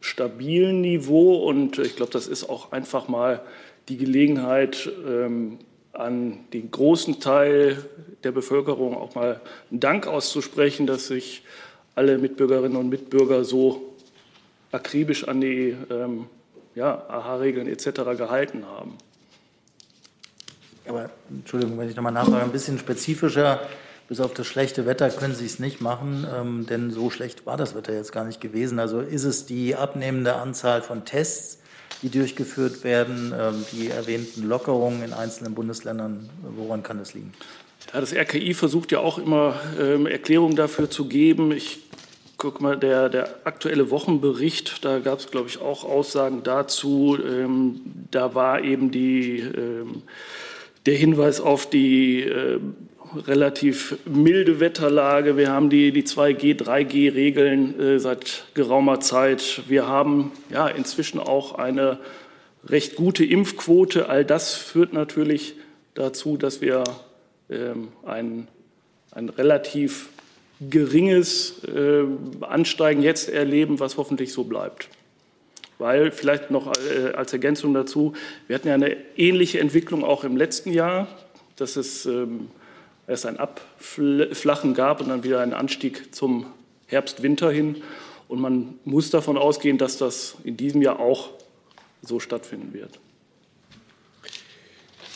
stabilen 0.00 0.80
Niveau 0.80 1.36
und 1.36 1.78
ich 1.78 1.96
glaube, 1.96 2.12
das 2.12 2.26
ist 2.26 2.48
auch 2.48 2.72
einfach 2.72 3.08
mal 3.08 3.42
die 3.88 3.98
Gelegenheit, 3.98 4.90
ähm, 5.06 5.58
an 5.92 6.38
den 6.54 6.70
großen 6.70 7.20
Teil 7.20 7.84
der 8.24 8.32
Bevölkerung 8.32 8.96
auch 8.96 9.14
mal 9.14 9.42
einen 9.70 9.80
Dank 9.80 10.06
auszusprechen, 10.06 10.86
dass 10.86 11.08
sich 11.08 11.42
alle 11.94 12.16
Mitbürgerinnen 12.16 12.78
und 12.78 12.88
Mitbürger 12.88 13.44
so 13.44 13.94
akribisch 14.70 15.28
an 15.28 15.42
die 15.42 15.76
ähm, 15.90 16.26
ja, 16.74 17.04
AHA-Regeln 17.08 17.68
etc. 17.68 18.16
gehalten 18.16 18.64
haben. 18.66 18.96
Aber 20.88 21.10
Entschuldigung, 21.30 21.78
wenn 21.78 21.90
ich 21.90 21.94
nochmal 21.94 22.12
nachfrage, 22.12 22.42
ein 22.42 22.52
bisschen 22.52 22.78
spezifischer. 22.78 23.60
Bis 24.12 24.20
auf 24.20 24.34
das 24.34 24.46
schlechte 24.46 24.84
Wetter 24.84 25.08
können 25.08 25.34
Sie 25.34 25.46
es 25.46 25.58
nicht 25.58 25.80
machen, 25.80 26.26
ähm, 26.38 26.66
denn 26.66 26.90
so 26.90 27.08
schlecht 27.08 27.46
war 27.46 27.56
das 27.56 27.74
Wetter 27.74 27.94
jetzt 27.94 28.12
gar 28.12 28.26
nicht 28.26 28.42
gewesen. 28.42 28.78
Also 28.78 29.00
ist 29.00 29.24
es 29.24 29.46
die 29.46 29.74
abnehmende 29.74 30.34
Anzahl 30.34 30.82
von 30.82 31.06
Tests, 31.06 31.62
die 32.02 32.10
durchgeführt 32.10 32.84
werden, 32.84 33.32
ähm, 33.34 33.64
die 33.72 33.88
erwähnten 33.88 34.46
Lockerungen 34.46 35.02
in 35.02 35.14
einzelnen 35.14 35.54
Bundesländern? 35.54 36.28
Woran 36.42 36.82
kann 36.82 36.98
das 36.98 37.14
liegen? 37.14 37.32
Ja, 37.94 38.02
das 38.02 38.12
RKI 38.12 38.52
versucht 38.52 38.92
ja 38.92 38.98
auch 38.98 39.16
immer 39.16 39.58
ähm, 39.80 40.06
Erklärungen 40.06 40.56
dafür 40.56 40.90
zu 40.90 41.06
geben. 41.06 41.50
Ich 41.50 41.78
guck 42.36 42.60
mal, 42.60 42.76
der, 42.76 43.08
der 43.08 43.34
aktuelle 43.44 43.90
Wochenbericht, 43.90 44.84
da 44.84 44.98
gab 44.98 45.20
es, 45.20 45.30
glaube 45.30 45.48
ich, 45.48 45.58
auch 45.58 45.84
Aussagen 45.84 46.42
dazu. 46.42 47.16
Ähm, 47.18 47.80
da 48.10 48.34
war 48.34 48.60
eben 48.62 48.90
die, 48.90 49.38
ähm, 49.38 50.02
der 50.84 50.96
Hinweis 50.96 51.40
auf 51.40 51.70
die 51.70 52.24
äh, 52.24 52.60
relativ 53.26 53.98
milde 54.04 54.60
Wetterlage. 54.60 55.36
Wir 55.36 55.50
haben 55.50 55.70
die, 55.70 55.92
die 55.92 56.04
2G, 56.04 56.56
3G-Regeln 56.62 57.80
äh, 57.80 57.98
seit 57.98 58.44
geraumer 58.54 59.00
Zeit. 59.00 59.62
Wir 59.68 59.86
haben 59.86 60.32
ja 60.50 60.68
inzwischen 60.68 61.18
auch 61.18 61.54
eine 61.54 61.98
recht 62.66 62.96
gute 62.96 63.24
Impfquote. 63.24 64.08
All 64.08 64.24
das 64.24 64.54
führt 64.54 64.92
natürlich 64.92 65.54
dazu, 65.94 66.36
dass 66.36 66.60
wir 66.60 66.84
ähm, 67.50 67.88
ein, 68.04 68.48
ein 69.10 69.28
relativ 69.28 70.08
geringes 70.70 71.64
äh, 71.64 72.04
Ansteigen 72.40 73.02
jetzt 73.02 73.28
erleben, 73.28 73.80
was 73.80 73.96
hoffentlich 73.96 74.32
so 74.32 74.44
bleibt. 74.44 74.88
Weil 75.78 76.12
vielleicht 76.12 76.50
noch 76.50 76.72
äh, 76.76 77.12
als 77.14 77.32
Ergänzung 77.32 77.74
dazu, 77.74 78.14
wir 78.46 78.54
hatten 78.54 78.68
ja 78.68 78.74
eine 78.74 78.96
ähnliche 79.16 79.58
Entwicklung 79.58 80.04
auch 80.04 80.24
im 80.24 80.36
letzten 80.36 80.72
Jahr, 80.72 81.08
dass 81.56 81.76
es 81.76 82.06
ähm, 82.06 82.48
erst 83.06 83.26
ein 83.26 83.38
Abflachen 83.38 84.74
gab 84.74 85.00
und 85.00 85.08
dann 85.08 85.24
wieder 85.24 85.40
einen 85.40 85.52
Anstieg 85.52 86.14
zum 86.14 86.46
Herbst-Winter 86.86 87.50
hin. 87.50 87.82
Und 88.28 88.40
man 88.40 88.78
muss 88.84 89.10
davon 89.10 89.36
ausgehen, 89.36 89.78
dass 89.78 89.98
das 89.98 90.36
in 90.44 90.56
diesem 90.56 90.82
Jahr 90.82 91.00
auch 91.00 91.30
so 92.02 92.20
stattfinden 92.20 92.72
wird. 92.72 92.98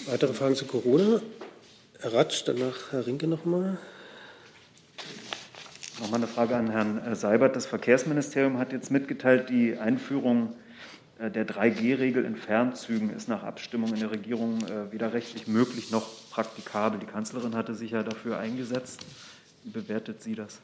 Weitere 0.07 0.35
Fragen 0.35 0.55
zu 0.55 0.67
Corona? 0.67 1.21
Herr 2.01 2.13
Ratsch, 2.13 2.43
danach 2.45 2.93
Herr 2.93 3.07
Rinke 3.07 3.27
nochmal. 3.27 3.79
Nochmal 6.01 6.21
eine 6.21 6.27
Frage 6.27 6.55
an 6.55 6.71
Herrn 6.71 6.99
äh, 6.99 7.17
Seibert. 7.17 7.57
Das 7.57 7.65
Verkehrsministerium 7.65 8.59
hat 8.59 8.73
jetzt 8.73 8.91
mitgeteilt, 8.91 9.49
die 9.49 9.79
Einführung 9.79 10.55
äh, 11.19 11.31
der 11.31 11.47
3G-Regel 11.47 12.25
in 12.25 12.37
Fernzügen 12.37 13.11
ist 13.11 13.29
nach 13.29 13.43
Abstimmung 13.43 13.95
in 13.95 14.01
der 14.01 14.11
Regierung 14.11 14.59
äh, 14.67 14.93
weder 14.93 15.15
rechtlich 15.15 15.47
möglich 15.47 15.91
noch 15.91 16.07
praktikabel. 16.37 17.01
Die 17.01 17.07
Kanzlerin 17.07 17.55
hatte 17.55 17.75
sich 17.75 17.93
ja 17.93 18.03
dafür 18.03 18.37
eingesetzt. 18.39 19.01
Wie 19.65 19.71
bewertet 19.71 20.23
sie 20.23 20.35
das? 20.35 20.59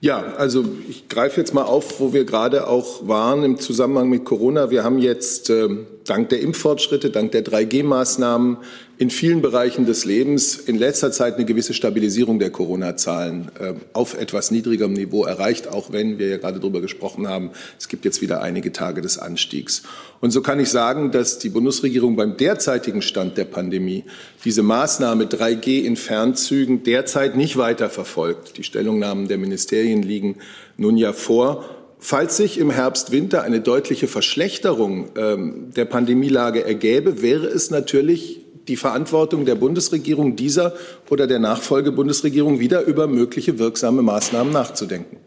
Ja, 0.00 0.34
also 0.34 0.64
ich 0.88 1.08
greife 1.08 1.40
jetzt 1.40 1.54
mal 1.54 1.62
auf, 1.62 2.00
wo 2.00 2.12
wir 2.12 2.24
gerade 2.24 2.66
auch 2.66 3.06
waren 3.06 3.44
im 3.44 3.60
Zusammenhang 3.60 4.08
mit 4.08 4.24
Corona. 4.24 4.70
Wir 4.70 4.82
haben 4.82 4.98
jetzt 4.98 5.50
äh, 5.50 5.68
dank 6.04 6.28
der 6.28 6.40
Impffortschritte, 6.40 7.10
dank 7.10 7.32
der 7.32 7.44
3G-Maßnahmen 7.44 8.58
in 8.98 9.10
vielen 9.10 9.42
Bereichen 9.42 9.86
des 9.86 10.04
Lebens 10.04 10.56
in 10.56 10.76
letzter 10.76 11.10
Zeit 11.10 11.34
eine 11.34 11.44
gewisse 11.44 11.74
Stabilisierung 11.74 12.38
der 12.38 12.50
Corona-Zahlen 12.50 13.50
äh, 13.58 13.74
auf 13.92 14.14
etwas 14.18 14.50
niedrigerem 14.50 14.92
Niveau 14.92 15.24
erreicht, 15.24 15.68
auch 15.68 15.92
wenn 15.92 16.18
wir 16.18 16.28
ja 16.28 16.36
gerade 16.36 16.60
darüber 16.60 16.80
gesprochen 16.80 17.28
haben, 17.28 17.50
es 17.78 17.88
gibt 17.88 18.04
jetzt 18.04 18.20
wieder 18.20 18.42
einige 18.42 18.72
Tage 18.72 19.00
des 19.00 19.18
Anstiegs. 19.18 19.82
Und 20.20 20.30
so 20.30 20.40
kann 20.40 20.60
ich 20.60 20.68
sagen, 20.68 21.10
dass 21.10 21.38
die 21.38 21.48
Bundesregierung 21.48 22.14
beim 22.14 22.36
derzeitigen 22.36 23.02
Stand 23.02 23.36
der 23.36 23.44
Pandemie 23.44 24.04
diese 24.44 24.62
Maßnahme 24.62 25.24
3G 25.24 25.82
in 25.82 25.96
Fernzügen 25.96 26.84
derzeit 26.84 27.36
nicht 27.36 27.56
weiter 27.56 27.90
verfolgt. 27.90 28.56
Die 28.56 28.62
Stellungnahmen 28.62 29.26
der 29.26 29.38
Ministerien 29.38 30.02
liegen 30.02 30.36
nun 30.76 30.96
ja 30.96 31.12
vor. 31.12 31.81
Falls 32.04 32.36
sich 32.36 32.58
im 32.58 32.70
Herbst, 32.70 33.12
Winter 33.12 33.44
eine 33.44 33.60
deutliche 33.60 34.08
Verschlechterung 34.08 35.10
ähm, 35.16 35.70
der 35.70 35.84
Pandemielage 35.84 36.64
ergäbe, 36.64 37.22
wäre 37.22 37.46
es 37.46 37.70
natürlich 37.70 38.40
die 38.66 38.74
Verantwortung 38.74 39.44
der 39.44 39.54
Bundesregierung, 39.54 40.34
dieser 40.34 40.74
oder 41.10 41.28
der 41.28 41.38
Nachfolgebundesregierung 41.38 42.58
wieder 42.58 42.82
über 42.82 43.06
mögliche 43.06 43.60
wirksame 43.60 44.02
Maßnahmen 44.02 44.52
nachzudenken. 44.52 45.18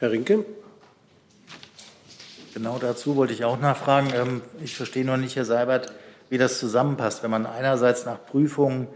Herr 0.00 0.10
Rinke. 0.10 0.44
Genau 2.54 2.76
dazu 2.80 3.14
wollte 3.14 3.32
ich 3.32 3.44
auch 3.44 3.60
nachfragen. 3.60 4.12
Ähm, 4.16 4.40
ich 4.64 4.74
verstehe 4.74 5.04
noch 5.04 5.16
nicht, 5.16 5.36
Herr 5.36 5.44
Seibert, 5.44 5.92
wie 6.28 6.38
das 6.38 6.58
zusammenpasst, 6.58 7.22
wenn 7.22 7.30
man 7.30 7.46
einerseits 7.46 8.04
nach 8.04 8.26
Prüfungen 8.26 8.88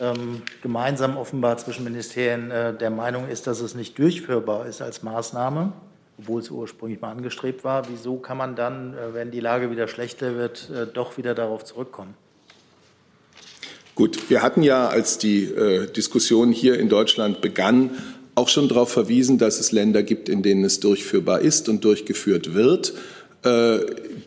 ähm, 0.00 0.42
gemeinsam 0.62 1.16
offenbar 1.16 1.56
zwischen 1.58 1.84
Ministerien 1.84 2.50
äh, 2.50 2.74
der 2.74 2.90
Meinung 2.90 3.28
ist, 3.28 3.46
dass 3.46 3.60
es 3.60 3.74
nicht 3.74 3.98
durchführbar 3.98 4.66
ist 4.66 4.82
als 4.82 5.02
Maßnahme 5.02 5.72
obwohl 6.20 6.42
es 6.42 6.50
ursprünglich 6.50 7.00
mal 7.00 7.12
angestrebt 7.12 7.64
war. 7.64 7.88
Wieso 7.88 8.16
kann 8.16 8.36
man 8.36 8.54
dann, 8.54 8.94
äh, 8.94 9.14
wenn 9.14 9.30
die 9.30 9.40
Lage 9.40 9.70
wieder 9.70 9.88
schlechter 9.88 10.36
wird, 10.36 10.70
äh, 10.70 10.86
doch 10.86 11.16
wieder 11.16 11.34
darauf 11.34 11.64
zurückkommen? 11.64 12.14
Gut, 13.94 14.30
wir 14.30 14.42
hatten 14.42 14.62
ja, 14.62 14.88
als 14.88 15.18
die 15.18 15.44
äh, 15.44 15.90
Diskussion 15.90 16.52
hier 16.52 16.78
in 16.78 16.88
Deutschland 16.88 17.40
begann, 17.40 17.90
auch 18.34 18.48
schon 18.48 18.68
darauf 18.68 18.90
verwiesen, 18.90 19.38
dass 19.38 19.60
es 19.60 19.72
Länder 19.72 20.02
gibt, 20.02 20.28
in 20.28 20.42
denen 20.42 20.64
es 20.64 20.80
durchführbar 20.80 21.40
ist 21.40 21.68
und 21.68 21.84
durchgeführt 21.84 22.54
wird. 22.54 22.94
Äh, 23.42 23.78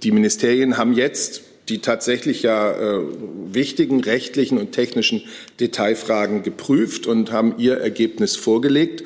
die 0.02 0.12
Ministerien 0.12 0.78
haben 0.78 0.94
jetzt 0.94 1.43
die 1.70 1.80
tatsächlich 1.80 2.44
ja 2.44 2.72
äh, 2.72 3.02
wichtigen 3.52 4.02
rechtlichen 4.02 4.58
und 4.58 4.72
technischen 4.72 5.22
Detailfragen 5.60 6.44
geprüft 6.44 7.08
und 7.08 7.32
haben 7.32 7.56
ihr 7.58 7.78
Ergebnis 7.78 8.36
vorgelegt. 8.36 9.04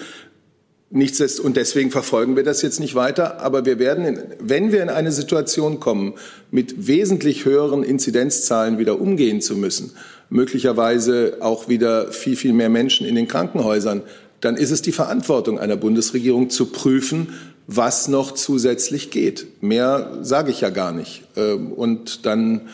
Nichtsdest 0.89 1.41
und 1.41 1.57
deswegen 1.57 1.91
verfolgen 1.91 2.37
wir 2.37 2.43
das 2.43 2.61
jetzt 2.61 2.79
nicht 2.79 2.95
weiter. 2.95 3.41
Aber 3.41 3.65
wir 3.65 3.77
werden, 3.77 4.05
in, 4.05 4.19
wenn 4.39 4.71
wir 4.71 4.81
in 4.81 4.89
eine 4.89 5.11
Situation 5.11 5.79
kommen, 5.79 6.13
mit 6.49 6.87
wesentlich 6.87 7.45
höheren 7.45 7.83
Inzidenzzahlen 7.83 8.79
wieder 8.79 8.99
umgehen 8.99 9.41
zu 9.41 9.55
müssen, 9.57 9.91
möglicherweise 10.29 11.37
auch 11.41 11.67
wieder 11.67 12.11
viel, 12.11 12.37
viel 12.37 12.53
mehr 12.53 12.69
Menschen 12.69 13.05
in 13.05 13.15
den 13.15 13.27
Krankenhäusern, 13.27 14.01
dann 14.39 14.55
ist 14.55 14.71
es 14.71 14.81
die 14.81 14.91
Verantwortung 14.91 15.59
einer 15.59 15.75
Bundesregierung 15.75 16.49
zu 16.49 16.67
prüfen, 16.67 17.33
was 17.67 18.07
noch 18.07 18.31
zusätzlich 18.31 19.11
geht. 19.11 19.61
Mehr 19.61 20.19
sage 20.21 20.51
ich 20.51 20.61
ja 20.61 20.69
gar 20.69 20.93
nicht. 20.93 21.23
Ähm, 21.35 21.73
und 21.73 22.25
dann 22.25 22.69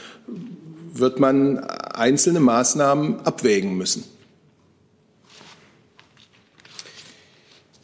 wird 0.93 1.19
man 1.19 1.59
einzelne 1.59 2.39
Maßnahmen 2.39 3.21
abwägen 3.21 3.75
müssen. 3.75 4.03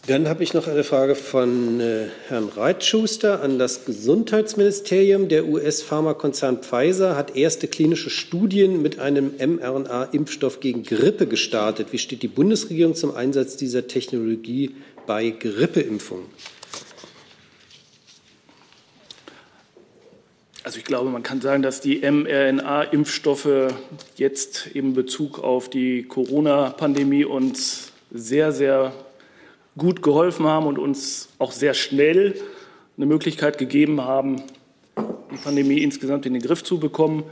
Dann 0.05 0.27
habe 0.27 0.41
ich 0.41 0.55
noch 0.55 0.67
eine 0.67 0.83
Frage 0.83 1.13
von 1.13 1.79
äh, 1.79 2.07
Herrn 2.29 2.49
Reitschuster 2.49 3.43
an 3.43 3.59
das 3.59 3.85
Gesundheitsministerium. 3.85 5.29
Der 5.29 5.47
US-Pharmakonzern 5.47 6.63
Pfizer 6.63 7.15
hat 7.15 7.35
erste 7.35 7.67
klinische 7.67 8.09
Studien 8.09 8.81
mit 8.81 8.97
einem 8.97 9.33
mRNA-Impfstoff 9.37 10.61
gegen 10.61 10.81
Grippe 10.81 11.27
gestartet. 11.27 11.89
Wie 11.91 11.99
steht 11.99 12.23
die 12.23 12.27
Bundesregierung 12.27 12.95
zum 12.95 13.15
Einsatz 13.15 13.55
dieser 13.55 13.87
Technologie 13.87 14.71
bei 15.05 15.29
Grippeimpfungen? 15.29 16.25
Also 20.69 20.77
ich 20.77 20.85
glaube, 20.85 21.09
man 21.09 21.23
kann 21.23 21.41
sagen, 21.41 21.63
dass 21.63 21.81
die 21.81 22.01
mRNA-Impfstoffe 22.01 23.73
jetzt 24.17 24.67
in 24.67 24.93
Bezug 24.93 25.39
auf 25.39 25.67
die 25.67 26.03
Corona-Pandemie 26.03 27.25
uns 27.25 27.91
sehr, 28.11 28.51
sehr 28.51 28.93
gut 29.79 30.03
geholfen 30.03 30.45
haben 30.45 30.67
und 30.67 30.77
uns 30.77 31.29
auch 31.39 31.53
sehr 31.53 31.73
schnell 31.73 32.39
eine 32.97 33.07
Möglichkeit 33.07 33.57
gegeben 33.57 34.01
haben, 34.01 34.43
die 34.95 35.37
Pandemie 35.43 35.81
insgesamt 35.81 36.27
in 36.27 36.33
den 36.33 36.41
Griff 36.43 36.63
zu 36.63 36.79
bekommen, 36.79 37.23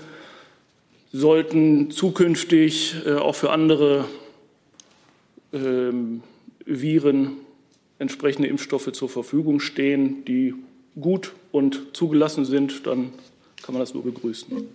sollten 1.11 1.91
zukünftig 1.91 2.95
äh, 3.05 3.17
auch 3.17 3.35
für 3.35 3.51
andere 3.51 4.05
ähm, 5.53 6.23
Viren 6.65 7.33
entsprechende 7.99 8.47
Impfstoffe 8.47 8.91
zur 8.93 9.09
Verfügung 9.09 9.59
stehen, 9.59 10.25
die 10.25 10.55
gut 10.99 11.33
und 11.57 11.95
zugelassen 11.95 12.45
sind, 12.45 12.85
dann 12.87 13.11
kann 13.63 13.73
man 13.73 13.81
das 13.81 13.93
nur 13.93 14.03
begrüßen. 14.03 14.67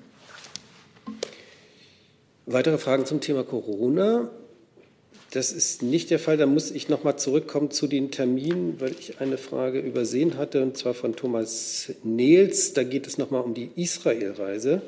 Weitere 2.46 2.76
Fragen 2.78 3.06
zum 3.06 3.20
Thema 3.20 3.44
Corona? 3.44 4.30
Das 5.30 5.50
ist 5.52 5.82
nicht 5.82 6.10
der 6.10 6.18
Fall. 6.18 6.36
Da 6.36 6.44
muss 6.44 6.70
ich 6.70 6.90
noch 6.90 7.04
mal 7.04 7.16
zurückkommen 7.16 7.70
zu 7.70 7.86
den 7.86 8.10
Terminen, 8.10 8.80
weil 8.80 8.90
ich 8.98 9.20
eine 9.20 9.38
Frage 9.38 9.80
übersehen 9.80 10.36
hatte, 10.36 10.62
und 10.62 10.76
zwar 10.76 10.92
von 10.92 11.16
Thomas 11.16 11.92
Nehls. 12.02 12.74
Da 12.74 12.82
geht 12.82 13.06
es 13.06 13.16
noch 13.16 13.30
mal 13.30 13.40
um 13.40 13.54
die 13.54 13.70
Israelreise. 13.76 14.82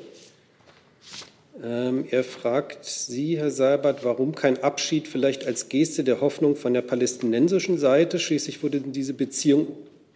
Ähm, 1.63 2.05
er 2.11 2.23
fragt 2.23 2.85
Sie, 2.85 3.37
Herr 3.37 3.49
Seibert, 3.49 4.03
warum 4.03 4.35
kein 4.35 4.61
Abschied 4.61 5.07
vielleicht 5.07 5.47
als 5.47 5.69
Geste 5.69 6.03
der 6.03 6.21
Hoffnung 6.21 6.55
von 6.55 6.73
der 6.73 6.81
palästinensischen 6.81 7.77
Seite? 7.77 8.19
Schließlich 8.19 8.61
wurde 8.61 8.81
diese 8.81 9.13
Beziehung 9.13 9.67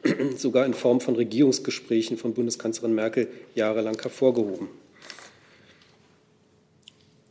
sogar 0.37 0.65
in 0.65 0.73
Form 0.73 1.01
von 1.01 1.15
Regierungsgesprächen 1.15 2.17
von 2.17 2.33
Bundeskanzlerin 2.33 2.95
Merkel 2.95 3.27
jahrelang 3.55 3.99
hervorgehoben. 4.01 4.67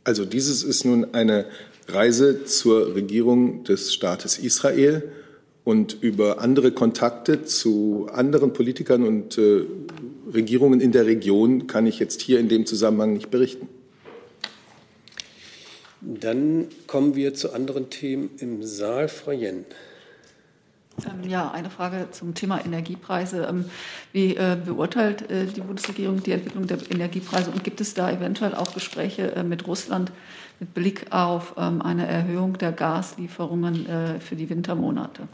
Also 0.03 0.25
dieses 0.25 0.63
ist 0.63 0.85
nun 0.85 1.13
eine 1.13 1.45
Reise 1.87 2.45
zur 2.45 2.95
Regierung 2.95 3.63
des 3.63 3.93
Staates 3.93 4.37
Israel 4.37 5.11
und 5.63 5.97
über 6.01 6.39
andere 6.39 6.71
Kontakte 6.71 7.43
zu 7.43 8.07
anderen 8.11 8.53
Politikern 8.53 9.03
und 9.03 9.37
äh, 9.37 9.65
Regierungen 10.33 10.81
in 10.81 10.91
der 10.91 11.05
Region 11.05 11.67
kann 11.67 11.85
ich 11.85 11.99
jetzt 11.99 12.21
hier 12.21 12.39
in 12.39 12.49
dem 12.49 12.65
Zusammenhang 12.65 13.13
nicht 13.13 13.29
berichten. 13.29 13.67
Dann 16.01 16.69
kommen 16.87 17.15
wir 17.15 17.33
zu 17.33 17.51
anderen 17.51 17.89
Themen 17.89 18.29
im 18.39 18.63
Saal. 18.63 19.09
Frau 19.09 19.31
Jen. 19.31 19.65
Ähm, 21.05 21.29
ja, 21.29 21.51
eine 21.51 21.69
Frage 21.69 22.09
zum 22.11 22.33
Thema 22.33 22.63
Energiepreise. 22.63 23.47
Ähm, 23.49 23.65
wie 24.11 24.35
äh, 24.35 24.57
beurteilt 24.63 25.29
äh, 25.29 25.45
die 25.45 25.61
Bundesregierung 25.61 26.23
die 26.23 26.31
Entwicklung 26.31 26.67
der 26.67 26.79
Energiepreise 26.91 27.51
und 27.51 27.63
gibt 27.63 27.81
es 27.81 27.93
da 27.93 28.11
eventuell 28.11 28.55
auch 28.55 28.73
Gespräche 28.73 29.35
äh, 29.35 29.43
mit 29.43 29.67
Russland 29.67 30.11
mit 30.59 30.73
Blick 30.73 31.05
auf 31.11 31.55
ähm, 31.57 31.81
eine 31.81 32.07
Erhöhung 32.07 32.57
der 32.57 32.73
Gaslieferungen 32.73 33.85
für 34.19 34.35
die 34.35 34.49
Wintermonate? 34.49 35.27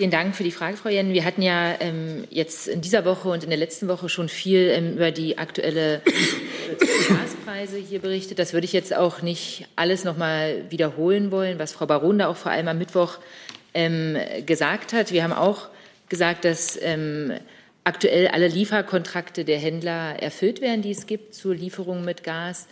Vielen 0.00 0.10
Dank 0.10 0.34
für 0.34 0.44
die 0.44 0.50
Frage, 0.50 0.78
Frau 0.78 0.88
Jen. 0.88 1.12
Wir 1.12 1.26
hatten 1.26 1.42
ja 1.42 1.74
ähm, 1.78 2.24
jetzt 2.30 2.68
in 2.68 2.80
dieser 2.80 3.04
Woche 3.04 3.28
und 3.28 3.44
in 3.44 3.50
der 3.50 3.58
letzten 3.58 3.86
Woche 3.86 4.08
schon 4.08 4.30
viel 4.30 4.70
ähm, 4.70 4.94
über 4.94 5.10
die 5.10 5.36
aktuelle 5.36 6.00
Gaspreise 6.78 7.76
hier 7.76 7.98
berichtet. 7.98 8.38
Das 8.38 8.54
würde 8.54 8.64
ich 8.64 8.72
jetzt 8.72 8.96
auch 8.96 9.20
nicht 9.20 9.66
alles 9.76 10.04
noch 10.04 10.16
mal 10.16 10.64
wiederholen 10.70 11.30
wollen, 11.30 11.58
was 11.58 11.72
Frau 11.72 11.84
Baron 11.84 12.18
da 12.18 12.28
auch 12.28 12.36
vor 12.38 12.50
allem 12.50 12.68
am 12.68 12.78
Mittwoch 12.78 13.18
ähm, 13.74 14.16
gesagt 14.46 14.94
hat. 14.94 15.12
Wir 15.12 15.22
haben 15.22 15.34
auch 15.34 15.68
gesagt, 16.08 16.46
dass 16.46 16.78
ähm, 16.80 17.34
aktuell 17.84 18.28
alle 18.28 18.48
Lieferkontrakte 18.48 19.44
der 19.44 19.58
Händler 19.58 20.16
erfüllt 20.18 20.62
werden, 20.62 20.80
die 20.80 20.92
es 20.92 21.06
gibt 21.06 21.34
zur 21.34 21.54
Lieferung 21.54 22.06
mit 22.06 22.24
Gas, 22.24 22.68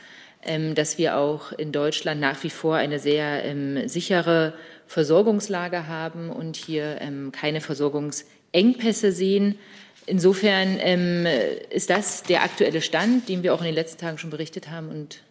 ähm, 0.47 0.75
dass 0.75 0.97
wir 0.97 1.19
auch 1.19 1.53
in 1.53 1.73
Deutschland 1.73 2.23
nach 2.23 2.43
wie 2.43 2.49
vor 2.49 2.77
eine 2.77 2.99
sehr 2.99 3.45
ähm, 3.45 3.87
sichere 3.87 4.55
Versorgungslage 4.89 5.87
haben 5.87 6.31
und 6.31 6.57
hier 6.57 7.01
ähm, 7.01 7.31
keine 7.31 7.61
Versorgungsengpässe 7.61 9.13
sehen. 9.13 9.59
Insofern 10.07 10.79
ähm, 10.81 11.27
ist 11.69 11.91
das 11.91 12.23
der 12.23 12.43
aktuelle 12.43 12.81
Stand, 12.81 13.29
den 13.29 13.43
wir 13.43 13.53
auch 13.53 13.61
in 13.61 13.67
den 13.67 13.75
letzten 13.75 14.01
Tagen 14.01 14.17
schon 14.17 14.31
berichtet 14.31 14.71
haben. 14.71 14.89
Und 14.89 15.23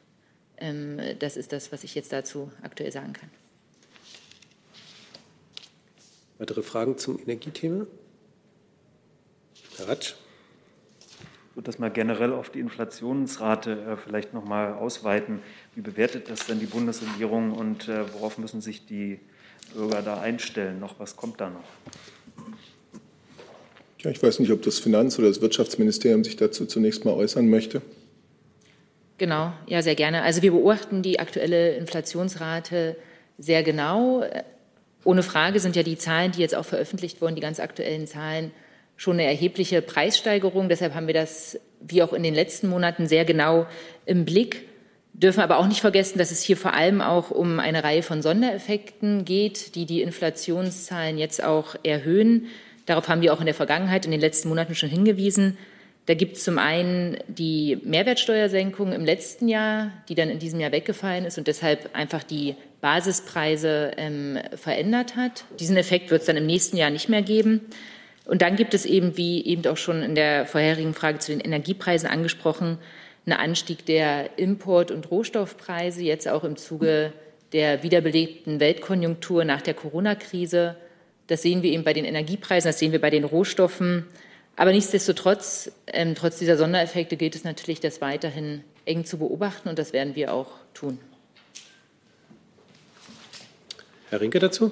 ähm, 0.57 0.99
das 1.17 1.35
ist 1.35 1.51
das, 1.51 1.71
was 1.71 1.83
ich 1.83 1.95
jetzt 1.95 2.13
dazu 2.13 2.51
aktuell 2.61 2.91
sagen 2.91 3.13
kann. 3.13 3.29
Weitere 6.37 6.61
Fragen 6.61 6.99
zum 6.99 7.19
Energiethema? 7.19 7.87
Herr 9.77 9.87
Ratsch. 9.87 10.13
Ich 11.49 11.55
würde 11.55 11.65
das 11.65 11.79
mal 11.79 11.89
generell 11.89 12.31
auf 12.31 12.51
die 12.51 12.59
Inflationsrate 12.59 13.71
äh, 13.71 13.97
vielleicht 13.97 14.35
noch 14.35 14.45
mal 14.45 14.75
ausweiten. 14.75 15.39
Wie 15.73 15.81
bewertet 15.81 16.29
das 16.29 16.45
denn 16.45 16.59
die 16.59 16.67
Bundesregierung 16.67 17.53
und 17.53 17.89
äh, 17.89 18.13
worauf 18.13 18.37
müssen 18.37 18.61
sich 18.61 18.85
die 18.85 19.19
Bürger 19.73 20.01
da 20.01 20.19
einstellen? 20.19 20.79
Noch 20.79 20.99
was 20.99 21.15
kommt 21.15 21.41
da 21.41 21.49
noch? 21.49 21.63
Ja, 23.99 24.11
ich 24.11 24.21
weiß 24.21 24.39
nicht, 24.39 24.51
ob 24.51 24.61
das 24.61 24.79
Finanz- 24.79 25.17
oder 25.17 25.27
das 25.27 25.41
Wirtschaftsministerium 25.41 26.23
sich 26.23 26.35
dazu 26.35 26.65
zunächst 26.65 27.03
mal 27.05 27.13
äußern 27.13 27.49
möchte. 27.49 27.81
Genau, 29.17 29.51
ja, 29.65 29.81
sehr 29.81 29.95
gerne. 29.95 30.21
Also 30.21 30.43
wir 30.43 30.51
beobachten 30.51 31.01
die 31.01 31.19
aktuelle 31.19 31.75
Inflationsrate 31.75 32.95
sehr 33.39 33.63
genau. 33.63 34.23
Ohne 35.03 35.23
Frage 35.23 35.59
sind 35.59 35.75
ja 35.75 35.83
die 35.83 35.97
Zahlen, 35.97 36.31
die 36.31 36.41
jetzt 36.41 36.55
auch 36.55 36.65
veröffentlicht 36.65 37.21
wurden, 37.21 37.35
die 37.35 37.41
ganz 37.41 37.59
aktuellen 37.59 38.07
Zahlen, 38.07 38.51
schon 38.95 39.13
eine 39.13 39.25
erhebliche 39.25 39.81
Preissteigerung. 39.81 40.69
Deshalb 40.69 40.93
haben 40.93 41.07
wir 41.07 41.13
das, 41.13 41.59
wie 41.81 42.03
auch 42.03 42.13
in 42.13 42.23
den 42.23 42.33
letzten 42.33 42.67
Monaten, 42.67 43.07
sehr 43.07 43.25
genau 43.25 43.67
im 44.05 44.25
Blick 44.25 44.66
dürfen 45.17 45.41
aber 45.41 45.57
auch 45.57 45.67
nicht 45.67 45.81
vergessen, 45.81 46.19
dass 46.19 46.31
es 46.31 46.41
hier 46.41 46.57
vor 46.57 46.73
allem 46.73 47.01
auch 47.01 47.31
um 47.31 47.59
eine 47.59 47.83
Reihe 47.83 48.03
von 48.03 48.21
Sondereffekten 48.21 49.25
geht, 49.25 49.75
die 49.75 49.85
die 49.85 50.01
Inflationszahlen 50.01 51.17
jetzt 51.17 51.43
auch 51.43 51.75
erhöhen. 51.83 52.45
Darauf 52.85 53.09
haben 53.09 53.21
wir 53.21 53.33
auch 53.33 53.39
in 53.39 53.47
der 53.47 53.55
Vergangenheit, 53.55 54.05
in 54.05 54.11
den 54.11 54.21
letzten 54.21 54.47
Monaten 54.49 54.75
schon 54.75 54.89
hingewiesen. 54.89 55.57
Da 56.05 56.13
gibt 56.13 56.37
es 56.37 56.43
zum 56.43 56.57
einen 56.57 57.17
die 57.27 57.79
Mehrwertsteuersenkung 57.83 58.93
im 58.93 59.03
letzten 59.03 59.49
Jahr, 59.49 59.91
die 60.07 60.15
dann 60.15 60.29
in 60.29 60.39
diesem 60.39 60.59
Jahr 60.59 60.71
weggefallen 60.71 61.25
ist 61.25 61.37
und 61.37 61.47
deshalb 61.47 61.89
einfach 61.93 62.23
die 62.23 62.55
Basispreise 62.79 63.91
ähm, 63.97 64.39
verändert 64.55 65.17
hat. 65.17 65.43
Diesen 65.59 65.75
Effekt 65.75 66.11
wird 66.11 66.21
es 66.21 66.27
dann 66.27 66.37
im 66.37 66.45
nächsten 66.45 66.77
Jahr 66.77 66.91
nicht 66.91 67.09
mehr 67.09 67.23
geben. 67.23 67.61
Und 68.23 68.41
dann 68.41 68.55
gibt 68.55 68.73
es 68.73 68.85
eben, 68.85 69.17
wie 69.17 69.43
eben 69.45 69.65
auch 69.67 69.77
schon 69.77 70.03
in 70.03 70.15
der 70.15 70.45
vorherigen 70.45 70.93
Frage 70.93 71.19
zu 71.19 71.31
den 71.31 71.41
Energiepreisen 71.41 72.07
angesprochen, 72.07 72.77
einen 73.27 73.39
Anstieg 73.39 73.85
der 73.85 74.39
Import- 74.39 74.91
und 74.91 75.11
Rohstoffpreise, 75.11 76.01
jetzt 76.01 76.27
auch 76.27 76.43
im 76.43 76.55
Zuge 76.55 77.11
der 77.51 77.83
wiederbelebten 77.83 78.59
Weltkonjunktur 78.59 79.43
nach 79.43 79.61
der 79.61 79.73
Corona-Krise. 79.73 80.77
Das 81.27 81.41
sehen 81.41 81.61
wir 81.61 81.71
eben 81.71 81.83
bei 81.83 81.93
den 81.93 82.05
Energiepreisen, 82.05 82.69
das 82.69 82.79
sehen 82.79 82.93
wir 82.93 83.01
bei 83.01 83.09
den 83.09 83.25
Rohstoffen. 83.25 84.05
Aber 84.55 84.71
nichtsdestotrotz, 84.71 85.71
ähm, 85.87 86.15
trotz 86.15 86.39
dieser 86.39 86.57
Sondereffekte 86.57 87.17
gilt 87.17 87.35
es 87.35 87.43
natürlich, 87.43 87.79
das 87.79 88.01
weiterhin 88.01 88.63
eng 88.85 89.05
zu 89.05 89.17
beobachten 89.19 89.69
und 89.69 89.77
das 89.77 89.93
werden 89.93 90.15
wir 90.15 90.33
auch 90.33 90.51
tun. 90.73 90.97
Herr 94.09 94.21
Rinke 94.21 94.39
dazu? 94.39 94.71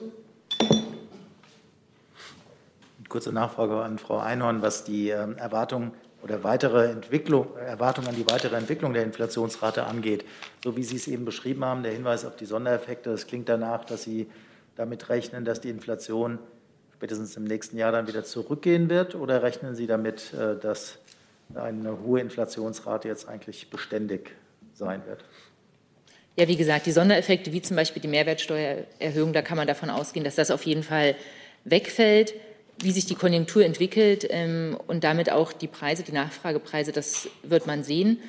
Kurze 3.09 3.31
Nachfrage 3.31 3.81
an 3.81 3.99
Frau 3.99 4.17
Einhorn, 4.17 4.61
was 4.61 4.85
die 4.85 5.09
ähm, 5.09 5.37
Erwartungen 5.37 5.91
oder 6.25 6.43
weitere 6.43 6.89
Entwicklung, 6.89 7.55
Erwartungen 7.55 8.07
an 8.07 8.15
die 8.15 8.27
weitere 8.27 8.55
Entwicklung 8.55 8.93
der 8.93 9.03
Inflationsrate 9.03 9.83
angeht. 9.85 10.25
So 10.63 10.75
wie 10.75 10.83
Sie 10.83 10.95
es 10.95 11.07
eben 11.07 11.23
beschrieben 11.23 11.63
haben, 11.63 11.83
der 11.83 11.91
Hinweis 11.91 12.25
auf 12.25 12.35
die 12.35 12.47
Sondereffekte, 12.47 13.11
das 13.11 13.27
klingt 13.27 13.47
danach, 13.47 13.85
dass 13.85 14.03
Sie 14.03 14.27
damit 14.75 15.09
rechnen, 15.09 15.45
dass 15.45 15.61
die 15.61 15.69
Inflation 15.69 16.39
spätestens 16.95 17.38
im 17.38 17.43
nächsten 17.43 17.77
Jahr 17.77 17.91
dann 17.91 18.07
wieder 18.07 18.23
zurückgehen 18.23 18.89
wird? 18.89 19.13
Oder 19.13 19.43
rechnen 19.43 19.75
Sie 19.75 19.85
damit, 19.85 20.33
äh, 20.33 20.59
dass 20.59 20.97
eine 21.53 22.01
hohe 22.01 22.21
Inflationsrate 22.21 23.07
jetzt 23.07 23.29
eigentlich 23.29 23.69
beständig 23.69 24.31
sein 24.73 25.03
wird? 25.05 25.23
Ja, 26.38 26.47
wie 26.47 26.57
gesagt, 26.57 26.88
die 26.88 26.91
Sondereffekte 26.91 27.53
wie 27.53 27.61
zum 27.61 27.75
Beispiel 27.75 28.01
die 28.01 28.07
Mehrwertsteuererhöhung, 28.07 29.31
da 29.31 29.43
kann 29.43 29.57
man 29.57 29.67
davon 29.67 29.91
ausgehen, 29.91 30.23
dass 30.23 30.33
das 30.33 30.49
auf 30.49 30.63
jeden 30.63 30.81
Fall 30.81 31.15
wegfällt 31.65 32.33
wie 32.79 32.91
sich 32.91 33.05
die 33.05 33.15
Konjunktur 33.15 33.63
entwickelt 33.63 34.27
ähm, 34.29 34.77
und 34.88 35.03
damit 35.03 35.31
auch 35.31 35.53
die 35.53 35.67
Preise, 35.67 36.03
die 36.03 36.11
Nachfragepreise, 36.11 36.91
das 36.91 37.29
wird 37.43 37.67
man 37.67 37.83
sehen. 37.83 38.19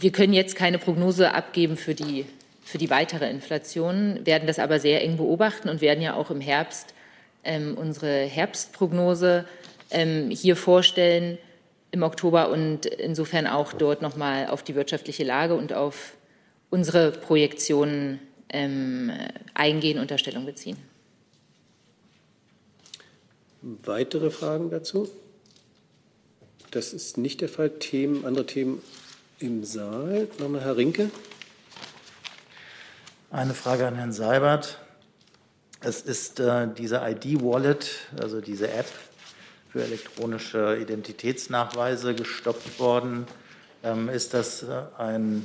Wir 0.00 0.12
können 0.12 0.32
jetzt 0.32 0.56
keine 0.56 0.78
Prognose 0.78 1.34
abgeben 1.34 1.76
für 1.76 1.94
die, 1.94 2.24
für 2.64 2.78
die 2.78 2.90
weitere 2.90 3.28
Inflation, 3.28 4.20
werden 4.24 4.46
das 4.46 4.58
aber 4.58 4.80
sehr 4.80 5.02
eng 5.02 5.16
beobachten 5.16 5.68
und 5.68 5.80
werden 5.80 6.02
ja 6.02 6.14
auch 6.14 6.30
im 6.30 6.40
Herbst 6.40 6.94
ähm, 7.44 7.76
unsere 7.76 8.24
Herbstprognose 8.24 9.44
ähm, 9.90 10.30
hier 10.30 10.56
vorstellen 10.56 11.38
im 11.90 12.02
Oktober 12.02 12.50
und 12.50 12.86
insofern 12.86 13.46
auch 13.46 13.72
dort 13.72 14.02
nochmal 14.02 14.48
auf 14.48 14.62
die 14.62 14.74
wirtschaftliche 14.74 15.24
Lage 15.24 15.54
und 15.54 15.72
auf 15.72 16.14
unsere 16.70 17.12
Projektionen 17.12 18.20
ähm, 18.50 19.10
eingehen 19.54 19.98
und 19.98 20.12
Stellung 20.18 20.44
beziehen. 20.44 20.76
Weitere 23.60 24.30
Fragen 24.30 24.70
dazu? 24.70 25.10
Das 26.70 26.92
ist 26.92 27.18
nicht 27.18 27.40
der 27.40 27.48
Fall. 27.48 27.70
Themen, 27.70 28.24
andere 28.24 28.46
Themen 28.46 28.82
im 29.40 29.64
Saal. 29.64 30.28
Nochmal 30.38 30.60
Herr 30.60 30.76
Rinke. 30.76 31.10
Eine 33.30 33.54
Frage 33.54 33.86
an 33.86 33.96
Herrn 33.96 34.12
Seibert. 34.12 34.78
Es 35.80 36.02
ist 36.02 36.38
äh, 36.38 36.68
diese 36.76 37.02
ID-Wallet, 37.04 37.88
also 38.20 38.40
diese 38.40 38.70
App 38.70 38.86
für 39.70 39.82
elektronische 39.82 40.78
Identitätsnachweise 40.80 42.14
gestoppt 42.14 42.78
worden. 42.78 43.26
Ähm, 43.82 44.08
ist 44.08 44.34
das 44.34 44.62
äh, 44.62 44.82
ein 44.98 45.44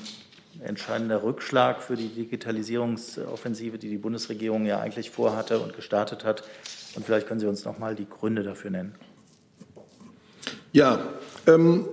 entscheidender 0.61 1.23
Rückschlag 1.23 1.81
für 1.81 1.95
die 1.95 2.09
Digitalisierungsoffensive, 2.09 3.79
die 3.79 3.89
die 3.89 3.97
Bundesregierung 3.97 4.65
ja 4.65 4.79
eigentlich 4.79 5.09
vorhatte 5.09 5.59
und 5.59 5.75
gestartet 5.75 6.23
hat? 6.23 6.43
Und 6.95 7.05
vielleicht 7.05 7.27
können 7.27 7.39
Sie 7.39 7.47
uns 7.47 7.65
noch 7.65 7.79
mal 7.79 7.95
die 7.95 8.07
Gründe 8.07 8.43
dafür 8.43 8.71
nennen. 8.71 8.95
Ja, 10.71 11.13
ähm, 11.47 11.85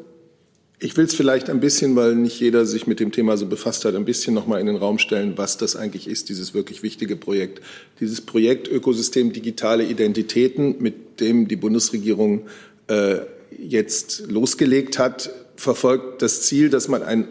ich 0.78 0.96
will 0.96 1.04
es 1.04 1.14
vielleicht 1.14 1.50
ein 1.50 1.60
bisschen, 1.60 1.94
weil 1.94 2.14
nicht 2.14 2.40
jeder 2.40 2.64
sich 2.64 2.86
mit 2.86 3.00
dem 3.00 3.12
Thema 3.12 3.36
so 3.36 3.46
befasst 3.46 3.84
hat, 3.84 3.94
ein 3.94 4.06
bisschen 4.06 4.32
noch 4.32 4.46
mal 4.46 4.58
in 4.58 4.66
den 4.66 4.76
Raum 4.76 4.98
stellen, 4.98 5.36
was 5.36 5.58
das 5.58 5.76
eigentlich 5.76 6.08
ist, 6.08 6.30
dieses 6.30 6.54
wirklich 6.54 6.82
wichtige 6.82 7.16
Projekt. 7.16 7.62
Dieses 8.00 8.22
Projekt 8.22 8.68
Ökosystem 8.68 9.32
Digitale 9.32 9.84
Identitäten, 9.84 10.76
mit 10.80 11.20
dem 11.20 11.48
die 11.48 11.56
Bundesregierung 11.56 12.46
äh, 12.86 13.18
jetzt 13.58 14.30
losgelegt 14.30 14.98
hat, 14.98 15.30
verfolgt 15.56 16.22
das 16.22 16.42
Ziel, 16.42 16.70
dass 16.70 16.88
man 16.88 17.02
ein 17.02 17.28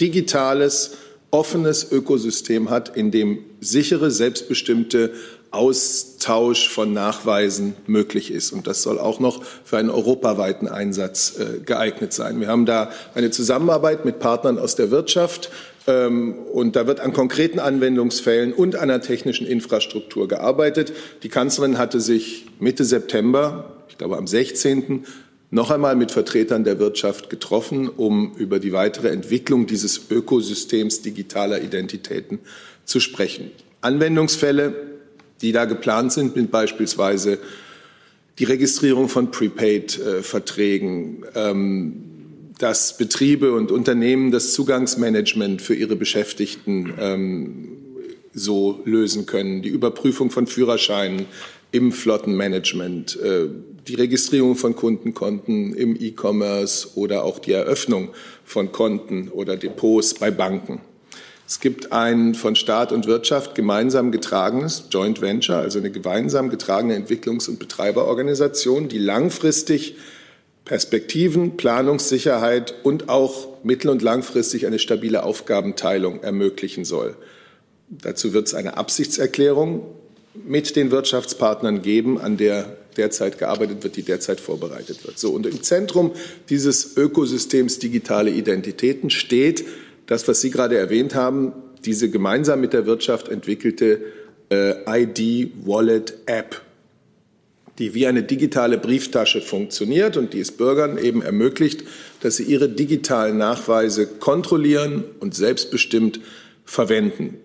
digitales, 0.00 0.96
offenes 1.30 1.92
Ökosystem 1.92 2.70
hat, 2.70 2.96
in 2.96 3.10
dem 3.10 3.40
sichere, 3.60 4.10
selbstbestimmte 4.10 5.12
Austausch 5.56 6.68
von 6.68 6.92
Nachweisen 6.92 7.74
möglich 7.86 8.30
ist. 8.30 8.52
Und 8.52 8.66
das 8.66 8.82
soll 8.82 8.98
auch 8.98 9.20
noch 9.20 9.42
für 9.64 9.78
einen 9.78 9.90
europaweiten 9.90 10.68
Einsatz 10.68 11.38
äh, 11.38 11.60
geeignet 11.60 12.12
sein. 12.12 12.40
Wir 12.40 12.48
haben 12.48 12.66
da 12.66 12.90
eine 13.14 13.30
Zusammenarbeit 13.30 14.04
mit 14.04 14.18
Partnern 14.18 14.58
aus 14.58 14.76
der 14.76 14.90
Wirtschaft. 14.90 15.50
Ähm, 15.86 16.34
und 16.52 16.76
da 16.76 16.86
wird 16.86 17.00
an 17.00 17.12
konkreten 17.12 17.58
Anwendungsfällen 17.58 18.52
und 18.52 18.74
der 18.74 19.00
technischen 19.00 19.46
Infrastruktur 19.46 20.28
gearbeitet. 20.28 20.92
Die 21.22 21.28
Kanzlerin 21.28 21.78
hatte 21.78 22.00
sich 22.00 22.46
Mitte 22.60 22.84
September, 22.84 23.72
ich 23.88 23.98
glaube 23.98 24.16
am 24.16 24.26
16., 24.26 25.04
noch 25.50 25.70
einmal 25.70 25.94
mit 25.94 26.10
Vertretern 26.10 26.64
der 26.64 26.80
Wirtschaft 26.80 27.30
getroffen, 27.30 27.88
um 27.88 28.34
über 28.36 28.58
die 28.58 28.72
weitere 28.72 29.08
Entwicklung 29.08 29.66
dieses 29.66 30.10
Ökosystems 30.10 31.02
digitaler 31.02 31.62
Identitäten 31.62 32.40
zu 32.84 32.98
sprechen. 32.98 33.52
Anwendungsfälle 33.80 34.95
die 35.42 35.52
da 35.52 35.64
geplant 35.64 36.12
sind, 36.12 36.34
sind 36.34 36.50
beispielsweise 36.50 37.38
die 38.38 38.44
Registrierung 38.44 39.08
von 39.08 39.30
Prepaid-Verträgen, 39.30 41.24
ähm, 41.34 42.02
dass 42.58 42.96
Betriebe 42.96 43.52
und 43.52 43.70
Unternehmen 43.70 44.30
das 44.30 44.52
Zugangsmanagement 44.52 45.60
für 45.60 45.74
ihre 45.74 45.96
Beschäftigten 45.96 46.94
ähm, 46.98 47.68
so 48.32 48.80
lösen 48.84 49.26
können, 49.26 49.62
die 49.62 49.68
Überprüfung 49.68 50.30
von 50.30 50.46
Führerscheinen 50.46 51.26
im 51.72 51.92
Flottenmanagement, 51.92 53.18
äh, 53.20 53.48
die 53.86 53.94
Registrierung 53.94 54.56
von 54.56 54.74
Kundenkonten 54.74 55.74
im 55.74 55.96
E-Commerce 55.98 56.96
oder 56.96 57.24
auch 57.24 57.38
die 57.38 57.52
Eröffnung 57.52 58.10
von 58.44 58.72
Konten 58.72 59.28
oder 59.28 59.56
Depots 59.56 60.14
bei 60.14 60.30
Banken. 60.30 60.80
Es 61.46 61.60
gibt 61.60 61.92
ein 61.92 62.34
von 62.34 62.56
Staat 62.56 62.90
und 62.90 63.06
Wirtschaft 63.06 63.54
gemeinsam 63.54 64.10
getragenes 64.10 64.84
Joint 64.90 65.20
Venture, 65.20 65.58
also 65.58 65.78
eine 65.78 65.92
gemeinsam 65.92 66.50
getragene 66.50 66.96
Entwicklungs- 66.96 67.48
und 67.48 67.60
Betreiberorganisation, 67.60 68.88
die 68.88 68.98
langfristig 68.98 69.96
Perspektiven, 70.64 71.56
Planungssicherheit 71.56 72.74
und 72.82 73.08
auch 73.08 73.46
mittel- 73.62 73.90
und 73.90 74.02
langfristig 74.02 74.66
eine 74.66 74.80
stabile 74.80 75.22
Aufgabenteilung 75.22 76.24
ermöglichen 76.24 76.84
soll. 76.84 77.14
Dazu 77.88 78.32
wird 78.32 78.48
es 78.48 78.54
eine 78.54 78.76
Absichtserklärung 78.76 79.86
mit 80.44 80.74
den 80.74 80.90
Wirtschaftspartnern 80.90 81.82
geben, 81.82 82.20
an 82.20 82.36
der 82.36 82.76
derzeit 82.96 83.38
gearbeitet 83.38 83.84
wird, 83.84 83.94
die 83.96 84.02
derzeit 84.02 84.40
vorbereitet 84.40 85.04
wird. 85.06 85.18
So, 85.18 85.30
und 85.30 85.46
im 85.46 85.62
Zentrum 85.62 86.12
dieses 86.48 86.96
Ökosystems 86.96 87.78
digitale 87.78 88.30
Identitäten 88.30 89.10
steht 89.10 89.64
das, 90.06 90.26
was 90.28 90.40
Sie 90.40 90.50
gerade 90.50 90.76
erwähnt 90.76 91.14
haben, 91.14 91.52
diese 91.84 92.10
gemeinsam 92.10 92.60
mit 92.60 92.72
der 92.72 92.86
Wirtschaft 92.86 93.28
entwickelte 93.28 94.00
äh, 94.50 94.74
ID-Wallet-App, 94.86 96.62
die 97.78 97.94
wie 97.94 98.06
eine 98.06 98.22
digitale 98.22 98.78
Brieftasche 98.78 99.40
funktioniert 99.40 100.16
und 100.16 100.32
die 100.32 100.40
es 100.40 100.52
Bürgern 100.52 100.98
eben 100.98 101.22
ermöglicht, 101.22 101.84
dass 102.20 102.36
sie 102.36 102.44
ihre 102.44 102.68
digitalen 102.68 103.36
Nachweise 103.36 104.06
kontrollieren 104.06 105.04
und 105.20 105.34
selbstbestimmt 105.34 106.20
verwenden. 106.64 107.36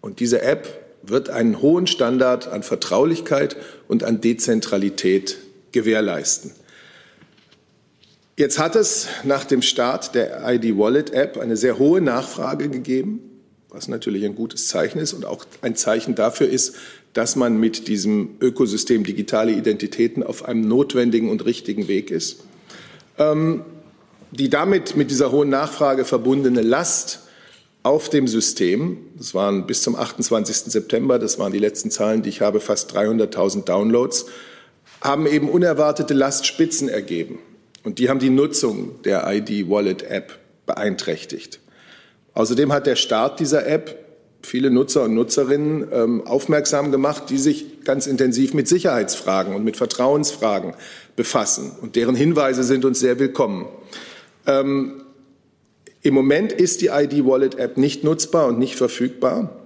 Und 0.00 0.20
diese 0.20 0.42
App 0.42 0.80
wird 1.02 1.28
einen 1.28 1.60
hohen 1.60 1.86
Standard 1.86 2.48
an 2.48 2.62
Vertraulichkeit 2.62 3.56
und 3.88 4.04
an 4.04 4.20
Dezentralität 4.20 5.36
gewährleisten. 5.72 6.52
Jetzt 8.36 8.58
hat 8.58 8.74
es 8.74 9.06
nach 9.22 9.44
dem 9.44 9.62
Start 9.62 10.16
der 10.16 10.42
ID 10.44 10.76
Wallet 10.76 11.10
App 11.10 11.38
eine 11.38 11.56
sehr 11.56 11.78
hohe 11.78 12.00
Nachfrage 12.00 12.68
gegeben, 12.68 13.20
was 13.68 13.86
natürlich 13.86 14.24
ein 14.24 14.34
gutes 14.34 14.66
Zeichen 14.66 14.98
ist 14.98 15.12
und 15.12 15.24
auch 15.24 15.44
ein 15.62 15.76
Zeichen 15.76 16.16
dafür 16.16 16.48
ist, 16.48 16.74
dass 17.12 17.36
man 17.36 17.58
mit 17.58 17.86
diesem 17.86 18.30
Ökosystem 18.40 19.04
digitale 19.04 19.52
Identitäten 19.52 20.24
auf 20.24 20.44
einem 20.44 20.66
notwendigen 20.66 21.30
und 21.30 21.44
richtigen 21.44 21.86
Weg 21.86 22.10
ist. 22.10 22.40
Ähm, 23.18 23.64
die 24.32 24.50
damit 24.50 24.96
mit 24.96 25.12
dieser 25.12 25.30
hohen 25.30 25.48
Nachfrage 25.48 26.04
verbundene 26.04 26.62
Last 26.62 27.20
auf 27.84 28.08
dem 28.08 28.26
System, 28.26 28.96
das 29.16 29.32
waren 29.34 29.64
bis 29.64 29.82
zum 29.82 29.94
28. 29.94 30.72
September, 30.72 31.20
das 31.20 31.38
waren 31.38 31.52
die 31.52 31.60
letzten 31.60 31.92
Zahlen, 31.92 32.22
die 32.22 32.30
ich 32.30 32.40
habe, 32.40 32.58
fast 32.58 32.96
300.000 32.96 33.64
Downloads, 33.64 34.26
haben 35.00 35.28
eben 35.28 35.48
unerwartete 35.48 36.14
Lastspitzen 36.14 36.88
ergeben. 36.88 37.38
Und 37.84 37.98
die 37.98 38.08
haben 38.08 38.18
die 38.18 38.30
Nutzung 38.30 39.02
der 39.02 39.24
ID 39.30 39.68
Wallet 39.68 40.02
App 40.02 40.38
beeinträchtigt. 40.66 41.60
Außerdem 42.32 42.72
hat 42.72 42.86
der 42.86 42.96
Start 42.96 43.38
dieser 43.38 43.66
App 43.66 44.04
viele 44.42 44.70
Nutzer 44.70 45.04
und 45.04 45.14
Nutzerinnen 45.14 45.86
ähm, 45.92 46.26
aufmerksam 46.26 46.90
gemacht, 46.90 47.24
die 47.30 47.38
sich 47.38 47.84
ganz 47.84 48.06
intensiv 48.06 48.54
mit 48.54 48.68
Sicherheitsfragen 48.68 49.54
und 49.54 49.64
mit 49.64 49.76
Vertrauensfragen 49.76 50.74
befassen. 51.16 51.72
Und 51.80 51.96
deren 51.96 52.14
Hinweise 52.14 52.64
sind 52.64 52.84
uns 52.84 53.00
sehr 53.00 53.18
willkommen. 53.18 53.66
Ähm, 54.46 55.02
Im 56.02 56.14
Moment 56.14 56.52
ist 56.52 56.80
die 56.80 56.88
ID 56.88 57.24
Wallet 57.24 57.56
App 57.56 57.76
nicht 57.76 58.02
nutzbar 58.04 58.46
und 58.48 58.58
nicht 58.58 58.76
verfügbar. 58.76 59.63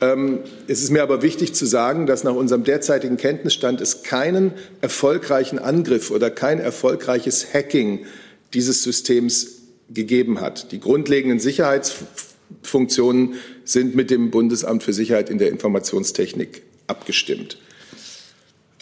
Ähm, 0.00 0.40
es 0.66 0.82
ist 0.82 0.90
mir 0.90 1.02
aber 1.02 1.22
wichtig 1.22 1.54
zu 1.54 1.66
sagen, 1.66 2.06
dass 2.06 2.24
nach 2.24 2.34
unserem 2.34 2.64
derzeitigen 2.64 3.16
Kenntnisstand 3.16 3.80
es 3.80 4.02
keinen 4.02 4.52
erfolgreichen 4.80 5.58
Angriff 5.58 6.10
oder 6.10 6.30
kein 6.30 6.58
erfolgreiches 6.58 7.54
Hacking 7.54 8.06
dieses 8.52 8.82
Systems 8.82 9.62
gegeben 9.90 10.40
hat. 10.40 10.72
Die 10.72 10.80
grundlegenden 10.80 11.38
Sicherheitsfunktionen 11.38 13.34
sind 13.64 13.94
mit 13.94 14.10
dem 14.10 14.30
Bundesamt 14.30 14.82
für 14.82 14.92
Sicherheit 14.92 15.30
in 15.30 15.38
der 15.38 15.48
Informationstechnik 15.50 16.62
abgestimmt. 16.86 17.58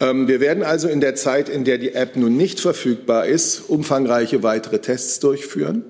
Ähm, 0.00 0.28
wir 0.28 0.40
werden 0.40 0.62
also 0.62 0.88
in 0.88 1.00
der 1.00 1.14
Zeit, 1.14 1.48
in 1.48 1.64
der 1.64 1.78
die 1.78 1.94
App 1.94 2.16
nun 2.16 2.36
nicht 2.36 2.60
verfügbar 2.60 3.26
ist, 3.26 3.68
umfangreiche 3.68 4.42
weitere 4.42 4.80
Tests 4.80 5.20
durchführen. 5.20 5.84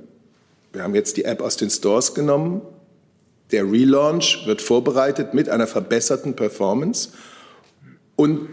Wir 0.73 0.83
haben 0.83 0.95
jetzt 0.95 1.17
die 1.17 1.25
App 1.25 1.43
aus 1.43 1.57
den 1.57 1.71
Stores 1.71 2.15
genommen. 2.15 2.63
Der 3.53 3.71
Relaunch 3.71 4.47
wird 4.47 4.63
vorbereitet 4.63 5.35
mit 5.35 5.49
einer 5.49 5.67
verbesserten 5.67 6.35
Performance. 6.35 7.11
Und 8.17 8.49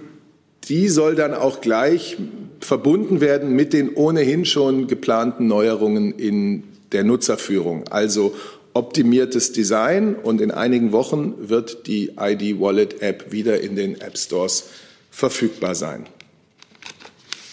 die 0.66 0.90
soll 0.90 1.16
dann 1.16 1.34
auch 1.34 1.62
gleich 1.62 2.18
verbunden 2.60 3.22
werden 3.22 3.56
mit 3.56 3.74
den 3.74 3.96
ohnehin 3.96 4.46
schon 4.46 4.88
geplanten 4.88 5.48
Neuerungen 5.48 6.12
in 6.12 6.64
der 6.92 7.04
Nutzerführung. 7.04 7.88
Also 7.88 8.36
optimiertes 8.74 9.52
Design 9.52 10.16
und 10.16 10.42
in 10.42 10.52
einigen 10.52 10.92
Wochen 10.92 11.50
wird 11.50 11.88
die 11.88 12.12
ID 12.20 12.60
Wallet 12.60 13.02
App 13.02 13.32
wieder 13.32 13.62
in 13.62 13.76
den 13.76 14.00
App 14.02 14.18
Stores 14.18 14.70
verfügbar 15.10 15.76
sein. 15.76 16.06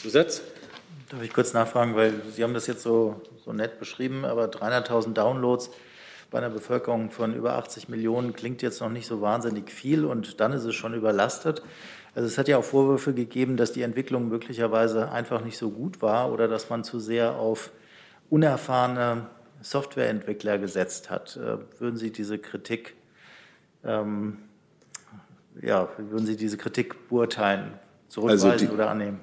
Zusatz? 0.02 0.42
Darf 1.08 1.22
ich 1.22 1.32
kurz 1.32 1.52
nachfragen, 1.52 1.94
weil 1.94 2.14
Sie 2.34 2.42
haben 2.42 2.54
das 2.54 2.66
jetzt 2.66 2.82
so, 2.82 3.20
so 3.44 3.52
nett 3.52 3.78
beschrieben, 3.78 4.24
aber 4.24 4.46
300.000 4.46 5.14
Downloads 5.14 5.70
bei 6.30 6.38
einer 6.38 6.50
Bevölkerung 6.50 7.10
von 7.10 7.34
über 7.34 7.54
80 7.54 7.88
Millionen 7.88 8.32
klingt 8.32 8.62
jetzt 8.62 8.80
noch 8.80 8.90
nicht 8.90 9.06
so 9.06 9.20
wahnsinnig 9.20 9.70
viel 9.70 10.04
und 10.04 10.40
dann 10.40 10.52
ist 10.52 10.64
es 10.64 10.74
schon 10.74 10.94
überlastet. 10.94 11.62
Also 12.14 12.26
es 12.26 12.38
hat 12.38 12.48
ja 12.48 12.58
auch 12.58 12.64
Vorwürfe 12.64 13.12
gegeben, 13.14 13.56
dass 13.56 13.72
die 13.72 13.82
Entwicklung 13.82 14.28
möglicherweise 14.28 15.10
einfach 15.10 15.44
nicht 15.44 15.58
so 15.58 15.70
gut 15.70 16.02
war 16.02 16.32
oder 16.32 16.48
dass 16.48 16.70
man 16.70 16.84
zu 16.84 16.98
sehr 16.98 17.36
auf 17.36 17.70
unerfahrene 18.30 19.26
Softwareentwickler 19.60 20.58
gesetzt 20.58 21.10
hat. 21.10 21.36
Äh, 21.36 21.58
würden 21.80 21.96
Sie 21.96 22.10
diese 22.10 22.38
Kritik 22.38 22.94
ähm, 23.84 24.38
ja, 25.62 25.88
würden 25.96 26.26
Sie 26.26 26.36
diese 26.36 26.56
Kritik 26.56 27.08
beurteilen, 27.08 27.72
zurückweisen 28.08 28.50
also 28.50 28.66
die, 28.66 28.72
oder 28.72 28.90
annehmen? 28.90 29.20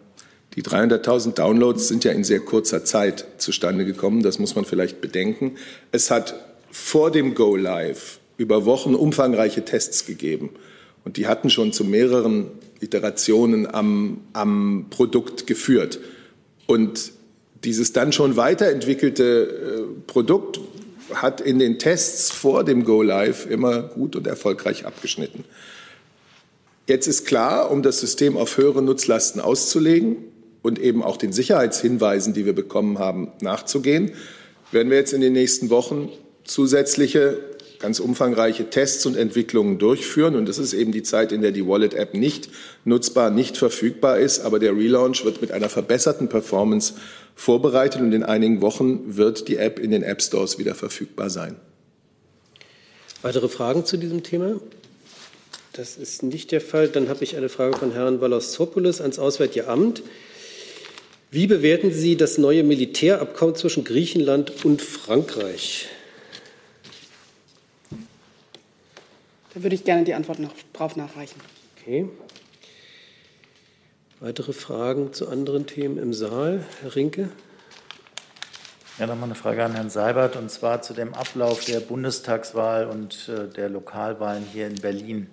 Die 0.56 0.64
300.000 0.64 1.34
Downloads 1.34 1.88
sind 1.88 2.04
ja 2.04 2.12
in 2.12 2.24
sehr 2.24 2.40
kurzer 2.40 2.86
Zeit 2.86 3.26
zustande 3.38 3.86
gekommen. 3.86 4.22
Das 4.22 4.40
muss 4.40 4.56
man 4.56 4.66
vielleicht 4.66 5.02
bedenken. 5.02 5.58
Es 5.92 6.12
hat 6.12 6.36
vor 6.74 7.12
dem 7.12 7.36
Go 7.36 7.56
Live 7.56 8.20
über 8.38 8.66
Wochen 8.66 8.96
umfangreiche 8.96 9.64
Tests 9.64 10.08
gegeben. 10.08 10.50
Und 11.06 11.18
die 11.18 11.28
hatten 11.28 11.52
schon 11.52 11.72
zu 11.72 11.86
mehreren 11.86 12.48
Iterationen 12.80 13.72
am, 13.72 14.22
am 14.34 14.88
Produkt 14.90 15.46
geführt. 15.46 16.00
Und 16.66 17.12
dieses 17.64 17.94
dann 17.94 18.12
schon 18.12 18.38
weiterentwickelte 18.38 19.24
äh, 19.24 20.02
Produkt 20.08 20.60
hat 21.14 21.42
in 21.42 21.60
den 21.60 21.78
Tests 21.78 22.32
vor 22.32 22.64
dem 22.64 22.86
Go 22.86 23.04
Live 23.04 23.46
immer 23.46 23.84
gut 23.84 24.16
und 24.16 24.26
erfolgreich 24.26 24.88
abgeschnitten. 24.88 25.46
Jetzt 26.88 27.06
ist 27.06 27.26
klar, 27.26 27.70
um 27.70 27.84
das 27.84 28.00
System 28.00 28.36
auf 28.36 28.58
höhere 28.58 28.82
Nutzlasten 28.82 29.40
auszulegen 29.42 30.18
und 30.64 30.80
eben 30.80 31.04
auch 31.04 31.18
den 31.18 31.34
Sicherheitshinweisen, 31.34 32.34
die 32.34 32.48
wir 32.48 32.54
bekommen 32.54 32.98
haben, 32.98 33.32
nachzugehen, 33.42 34.14
werden 34.72 34.90
wir 34.90 34.98
jetzt 34.98 35.14
in 35.14 35.22
den 35.22 35.34
nächsten 35.34 35.70
Wochen 35.70 36.10
zusätzliche 36.44 37.40
ganz 37.84 38.00
umfangreiche 38.00 38.70
Tests 38.70 39.06
und 39.06 39.18
Entwicklungen 39.18 39.78
durchführen. 39.78 40.38
Und 40.38 40.48
das 40.48 40.58
ist 40.58 40.74
eben 40.74 40.94
die 40.94 41.04
Zeit, 41.04 41.34
in 41.34 41.42
der 41.42 41.52
die 41.52 41.68
Wallet-App 41.68 42.14
nicht 42.14 42.50
nutzbar, 42.86 43.30
nicht 43.30 43.58
verfügbar 43.58 44.20
ist. 44.20 44.40
Aber 44.40 44.58
der 44.58 44.72
Relaunch 44.72 45.26
wird 45.26 45.42
mit 45.42 45.52
einer 45.52 45.68
verbesserten 45.68 46.30
Performance 46.30 46.94
vorbereitet 47.36 48.02
und 48.02 48.14
in 48.14 48.24
einigen 48.24 48.62
Wochen 48.62 49.18
wird 49.18 49.50
die 49.50 49.58
App 49.58 49.80
in 49.80 49.92
den 49.92 50.02
App 50.02 50.22
Stores 50.22 50.58
wieder 50.58 50.76
verfügbar 50.76 51.30
sein. 51.30 51.58
Weitere 53.22 53.50
Fragen 53.50 53.86
zu 53.86 53.98
diesem 53.98 54.24
Thema? 54.24 54.62
Das 55.74 55.98
ist 55.98 56.24
nicht 56.24 56.54
der 56.54 56.62
Fall. 56.62 56.88
Dann 56.88 57.10
habe 57.10 57.24
ich 57.26 57.36
eine 57.36 57.50
Frage 57.50 57.78
von 57.78 57.92
Herrn 57.92 58.22
Valassopoulos 58.22 59.02
ans 59.02 59.20
Auswärtige 59.20 59.68
Amt. 59.68 60.04
Wie 61.32 61.48
bewerten 61.48 61.92
Sie 61.92 62.16
das 62.16 62.38
neue 62.38 62.64
Militärabkommen 62.64 63.56
zwischen 63.56 63.84
Griechenland 63.84 64.64
und 64.64 64.82
Frankreich? 64.82 65.90
Da 69.54 69.62
würde 69.62 69.76
ich 69.76 69.84
gerne 69.84 70.04
die 70.04 70.16
Antwort 70.16 70.40
noch 70.40 70.54
drauf 70.74 70.96
nachreichen. 70.96 71.40
Okay. 71.78 72.10
Weitere 74.20 74.54
Fragen 74.54 75.14
zu 75.14 75.30
anderen 75.30 75.68
Themen 75.68 75.98
im 75.98 76.14
Saal? 76.14 76.64
Herr 76.82 76.96
Rinke? 76.96 77.30
Ja, 78.98 79.06
nochmal 79.06 79.26
eine 79.26 79.36
Frage 79.36 79.64
an 79.64 79.74
Herrn 79.74 79.90
Seibert, 79.90 80.36
und 80.36 80.50
zwar 80.50 80.82
zu 80.82 80.94
dem 80.94 81.14
Ablauf 81.14 81.66
der 81.66 81.80
Bundestagswahl 81.82 82.88
und 82.88 83.30
äh, 83.30 83.48
der 83.50 83.70
Lokalwahlen 83.70 84.44
hier 84.52 84.68
in 84.68 84.76
Berlin. 84.76 85.28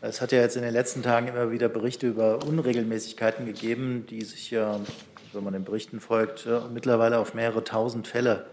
Es 0.00 0.20
hat 0.20 0.32
ja 0.32 0.40
jetzt 0.40 0.56
in 0.56 0.62
den 0.62 0.72
letzten 0.72 1.02
Tagen 1.02 1.28
immer 1.28 1.50
wieder 1.50 1.68
Berichte 1.68 2.06
über 2.08 2.44
Unregelmäßigkeiten 2.44 3.46
gegeben, 3.46 4.06
die 4.10 4.22
sich 4.24 4.50
ja, 4.50 4.80
wenn 5.32 5.44
man 5.44 5.52
den 5.52 5.64
Berichten 5.64 6.00
folgt, 6.00 6.46
mittlerweile 6.72 7.18
auf 7.18 7.32
mehrere 7.32 7.64
tausend 7.64 8.06
Fälle 8.06 8.46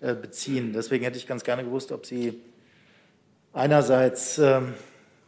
äh, 0.00 0.14
beziehen. 0.14 0.72
Deswegen 0.72 1.04
hätte 1.04 1.18
ich 1.18 1.26
ganz 1.26 1.44
gerne 1.44 1.64
gewusst, 1.64 1.92
ob 1.92 2.06
Sie 2.06 2.40
einerseits 3.52 4.38
ähm, 4.38 4.74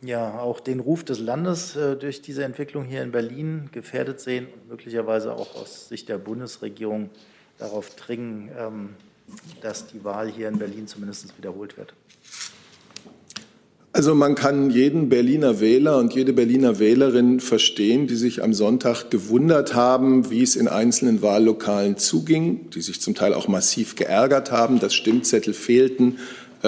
ja 0.02 0.38
auch 0.38 0.60
den 0.60 0.80
Ruf 0.80 1.04
des 1.04 1.18
Landes 1.18 1.76
äh, 1.76 1.96
durch 1.96 2.22
diese 2.22 2.44
Entwicklung 2.44 2.84
hier 2.84 3.02
in 3.02 3.12
Berlin 3.12 3.70
gefährdet 3.72 4.20
sehen 4.20 4.46
und 4.54 4.68
möglicherweise 4.68 5.32
auch 5.34 5.54
aus 5.54 5.88
Sicht 5.88 6.08
der 6.08 6.18
Bundesregierung 6.18 7.10
darauf 7.58 7.94
dringen, 7.96 8.50
ähm, 8.58 8.88
dass 9.62 9.86
die 9.86 10.04
Wahl 10.04 10.28
hier 10.28 10.48
in 10.48 10.58
Berlin 10.58 10.86
zumindest 10.86 11.36
wiederholt 11.38 11.76
wird. 11.76 11.94
Also 13.96 14.12
man 14.16 14.34
kann 14.34 14.70
jeden 14.70 15.08
Berliner 15.08 15.60
Wähler 15.60 15.98
und 15.98 16.14
jede 16.14 16.32
Berliner 16.32 16.80
Wählerin 16.80 17.38
verstehen, 17.38 18.08
die 18.08 18.16
sich 18.16 18.42
am 18.42 18.52
Sonntag 18.52 19.08
gewundert 19.08 19.76
haben, 19.76 20.30
wie 20.32 20.42
es 20.42 20.56
in 20.56 20.66
einzelnen 20.66 21.22
Wahllokalen 21.22 21.96
zuging, 21.96 22.70
die 22.70 22.80
sich 22.80 23.00
zum 23.00 23.14
Teil 23.14 23.32
auch 23.32 23.46
massiv 23.46 23.94
geärgert 23.94 24.50
haben, 24.50 24.80
dass 24.80 24.94
Stimmzettel 24.94 25.54
fehlten 25.54 26.18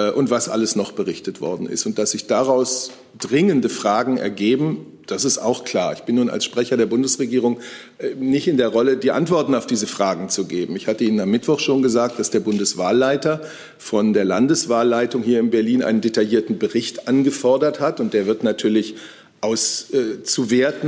und 0.01 0.31
was 0.31 0.49
alles 0.49 0.77
noch 0.77 0.93
berichtet 0.93 1.41
worden 1.41 1.67
ist. 1.67 1.87
Und 1.87 1.99
dass 1.99 2.13
sich 2.13 2.27
daraus 2.27 2.91
dringende 3.19 3.69
Fragen 3.69 4.19
ergeben, 4.19 4.87
das 5.07 5.25
ist 5.25 5.39
auch 5.39 5.65
klar. 5.65 5.93
Ich 5.93 6.01
bin 6.01 6.17
nun 6.17 6.31
als 6.31 6.45
Sprecher 6.45 6.77
der 6.77 6.87
Bundesregierung 6.87 7.61
äh, 7.99 8.15
nicht 8.15 8.49
in 8.49 8.57
der 8.57 8.69
Rolle, 8.69 8.97
die 8.97 9.13
Antworten 9.13 9.55
auf 9.55 9.67
diese 9.67 9.87
Fragen 9.87 10.29
zu 10.29 10.47
geben. 10.47 10.77
Ich 10.77 10.87
hatte 10.87 11.05
Ihnen 11.05 11.21
am 11.21 11.31
Mittwoch 11.31 11.61
schon 11.61 11.83
gesagt, 11.83 12.19
dass 12.19 12.31
der 12.31 12.41
Bundeswahlleiter 12.41 13.43
von 13.79 14.13
der 14.13 14.25
Landeswahlleitung 14.25 15.23
hier 15.23 15.41
in 15.41 15.51
Berlin 15.51 15.83
einen 15.83 16.01
detaillierten 16.01 16.59
Bericht 16.59 17.09
angefordert 17.09 17.81
hat. 17.81 18.01
Und 18.01 18.15
der 18.15 18.27
wird 18.27 18.43
natürlich 18.43 18.97
aus, 19.41 19.91
äh, 19.93 20.19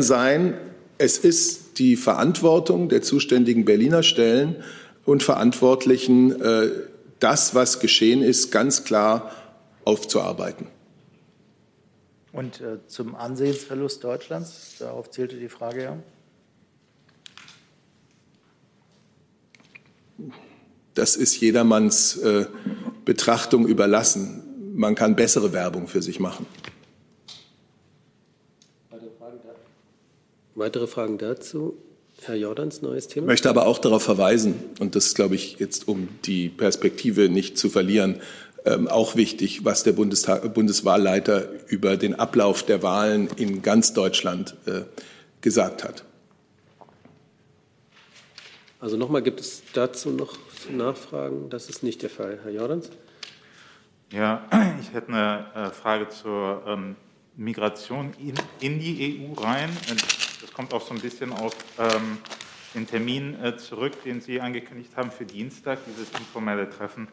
sein. 0.02 0.54
Es 0.98 1.18
ist 1.18 1.78
die 1.78 1.96
Verantwortung 1.96 2.88
der 2.88 3.02
zuständigen 3.02 3.64
Berliner 3.64 4.02
Stellen 4.02 4.56
und 5.04 5.22
Verantwortlichen, 5.22 6.40
äh, 6.40 6.70
das, 7.20 7.54
was 7.54 7.80
geschehen 7.80 8.22
ist, 8.22 8.50
ganz 8.50 8.84
klar 8.84 9.32
aufzuarbeiten. 9.84 10.66
Und 12.32 12.60
äh, 12.60 12.86
zum 12.86 13.16
Ansehensverlust 13.16 14.04
Deutschlands, 14.04 14.76
darauf 14.78 15.10
zählte 15.10 15.36
die 15.36 15.48
Frage 15.48 15.82
ja. 15.82 15.98
Das 20.94 21.16
ist 21.16 21.40
jedermanns 21.40 22.16
äh, 22.18 22.46
Betrachtung 23.04 23.66
überlassen. 23.66 24.72
Man 24.74 24.94
kann 24.94 25.16
bessere 25.16 25.52
Werbung 25.52 25.88
für 25.88 26.02
sich 26.02 26.20
machen. 26.20 26.46
Weitere 30.54 30.88
Fragen 30.88 31.18
dazu? 31.18 31.76
Herr 32.24 32.34
Jordans, 32.34 32.82
neues 32.82 33.08
Thema. 33.08 33.24
Ich 33.24 33.28
möchte 33.28 33.48
aber 33.48 33.66
auch 33.66 33.78
darauf 33.78 34.02
verweisen, 34.02 34.54
und 34.80 34.94
das 34.94 35.06
ist, 35.06 35.14
glaube 35.14 35.34
ich, 35.34 35.58
jetzt 35.58 35.88
um 35.88 36.08
die 36.24 36.48
Perspektive 36.48 37.28
nicht 37.28 37.56
zu 37.56 37.70
verlieren, 37.70 38.20
ähm, 38.64 38.88
auch 38.88 39.16
wichtig, 39.16 39.64
was 39.64 39.82
der 39.82 39.92
Bundestag, 39.92 40.52
Bundeswahlleiter 40.52 41.48
über 41.68 41.96
den 41.96 42.14
Ablauf 42.14 42.62
der 42.62 42.82
Wahlen 42.82 43.28
in 43.36 43.62
ganz 43.62 43.94
Deutschland 43.94 44.56
äh, 44.66 44.82
gesagt 45.40 45.84
hat. 45.84 46.04
Also 48.80 48.96
nochmal, 48.96 49.22
gibt 49.22 49.40
es 49.40 49.62
dazu 49.72 50.10
noch 50.10 50.36
Nachfragen? 50.70 51.50
Das 51.50 51.68
ist 51.68 51.82
nicht 51.82 52.02
der 52.02 52.10
Fall. 52.10 52.40
Herr 52.42 52.52
Jordans? 52.52 52.90
Ja, 54.12 54.46
ich 54.80 54.92
hätte 54.92 55.08
eine 55.08 55.46
äh, 55.54 55.70
Frage 55.70 56.08
zur 56.08 56.62
ähm, 56.66 56.96
Migration 57.36 58.12
in, 58.18 58.34
in, 58.60 58.80
die 58.80 59.20
EU 59.20 59.40
rein. 59.40 59.70
Kommt 60.58 60.74
auch 60.74 60.82
so 60.82 60.92
ein 60.92 61.00
bisschen 61.00 61.32
auf 61.32 61.56
ähm, 61.78 62.18
den 62.74 62.86
Termin 62.86 63.42
äh, 63.42 63.56
zurück, 63.56 64.02
den 64.02 64.20
Sie 64.20 64.42
angekündigt 64.42 64.90
haben 64.94 65.10
für 65.10 65.24
Dienstag, 65.24 65.78
dieses 65.86 66.10
informelle 66.10 66.68
Treffen 66.68 67.08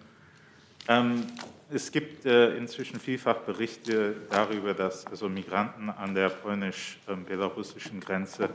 ähm, 0.88 1.25
es 1.71 1.91
gibt 1.91 2.25
äh, 2.27 2.55
inzwischen 2.55 2.99
vielfach 2.99 3.38
Berichte 3.38 4.15
darüber, 4.29 4.75
dass 4.75 5.08
also 5.08 5.27
Migranten 5.27 5.89
an 5.89 6.13
der 6.13 6.29
polnisch-belarussischen 6.29 7.99
Grenze 8.01 8.49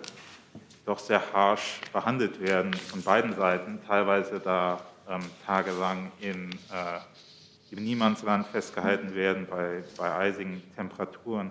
doch 0.86 1.00
sehr 1.00 1.20
harsch 1.32 1.80
behandelt 1.92 2.40
werden 2.40 2.72
von 2.72 3.02
beiden 3.02 3.34
Seiten, 3.34 3.80
teilweise 3.84 4.38
da 4.38 4.80
ähm, 5.08 5.22
tagelang 5.44 6.12
in, 6.20 6.50
äh, 6.52 7.74
im 7.74 7.82
Niemandsland 7.82 8.46
festgehalten 8.46 9.12
werden 9.16 9.48
bei, 9.50 9.82
bei 9.96 10.14
eisigen 10.14 10.62
Temperaturen. 10.76 11.50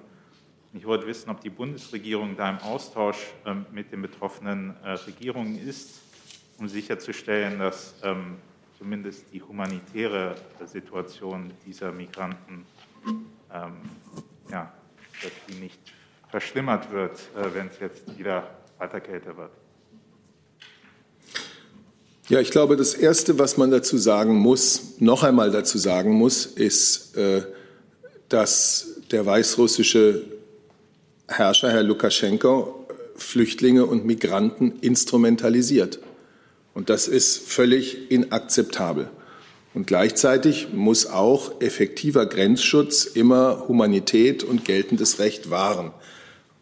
Ich 0.73 0.85
wollte 0.85 1.07
wissen, 1.07 1.29
ob 1.29 1.41
die 1.41 1.49
Bundesregierung 1.49 2.37
da 2.37 2.49
im 2.49 2.59
Austausch 2.59 3.33
ähm, 3.45 3.65
mit 3.71 3.91
den 3.91 4.03
betroffenen 4.03 4.75
äh, 4.83 4.91
Regierungen 4.91 5.57
ist, 5.57 5.89
um 6.59 6.67
sicherzustellen, 6.67 7.57
dass 7.57 7.95
ähm, 8.03 8.35
zumindest 8.77 9.25
die 9.33 9.41
humanitäre 9.41 10.35
Situation 10.65 11.51
dieser 11.65 11.91
Migranten 11.91 12.65
ähm, 13.51 13.73
ja, 14.51 14.71
dass 15.23 15.31
die 15.47 15.55
nicht 15.55 15.79
verschlimmert 16.29 16.91
wird, 16.91 17.19
äh, 17.35 17.53
wenn 17.53 17.67
es 17.67 17.79
jetzt 17.79 18.17
wieder 18.17 18.49
weiter 18.77 18.99
kälter 18.99 19.35
wird. 19.35 19.51
Ja, 22.27 22.39
ich 22.39 22.51
glaube, 22.51 22.77
das 22.77 22.93
Erste, 22.93 23.39
was 23.39 23.57
man 23.57 23.71
dazu 23.71 23.97
sagen 23.97 24.35
muss, 24.35 24.99
noch 24.99 25.23
einmal 25.23 25.49
dazu 25.49 25.79
sagen 25.79 26.11
muss, 26.11 26.45
ist, 26.45 27.17
äh, 27.17 27.41
dass 28.29 29.01
der 29.09 29.25
weißrussische 29.25 30.38
Herrscher, 31.29 31.71
Herr 31.71 31.83
Lukaschenko, 31.83 32.87
Flüchtlinge 33.15 33.85
und 33.85 34.05
Migranten 34.05 34.73
instrumentalisiert. 34.81 35.99
Und 36.73 36.89
das 36.89 37.07
ist 37.07 37.47
völlig 37.47 38.11
inakzeptabel. 38.11 39.09
Und 39.73 39.85
gleichzeitig 39.85 40.69
muss 40.73 41.05
auch 41.05 41.61
effektiver 41.61 42.25
Grenzschutz 42.25 43.05
immer 43.05 43.67
Humanität 43.67 44.43
und 44.43 44.65
geltendes 44.65 45.19
Recht 45.19 45.51
wahren. 45.51 45.91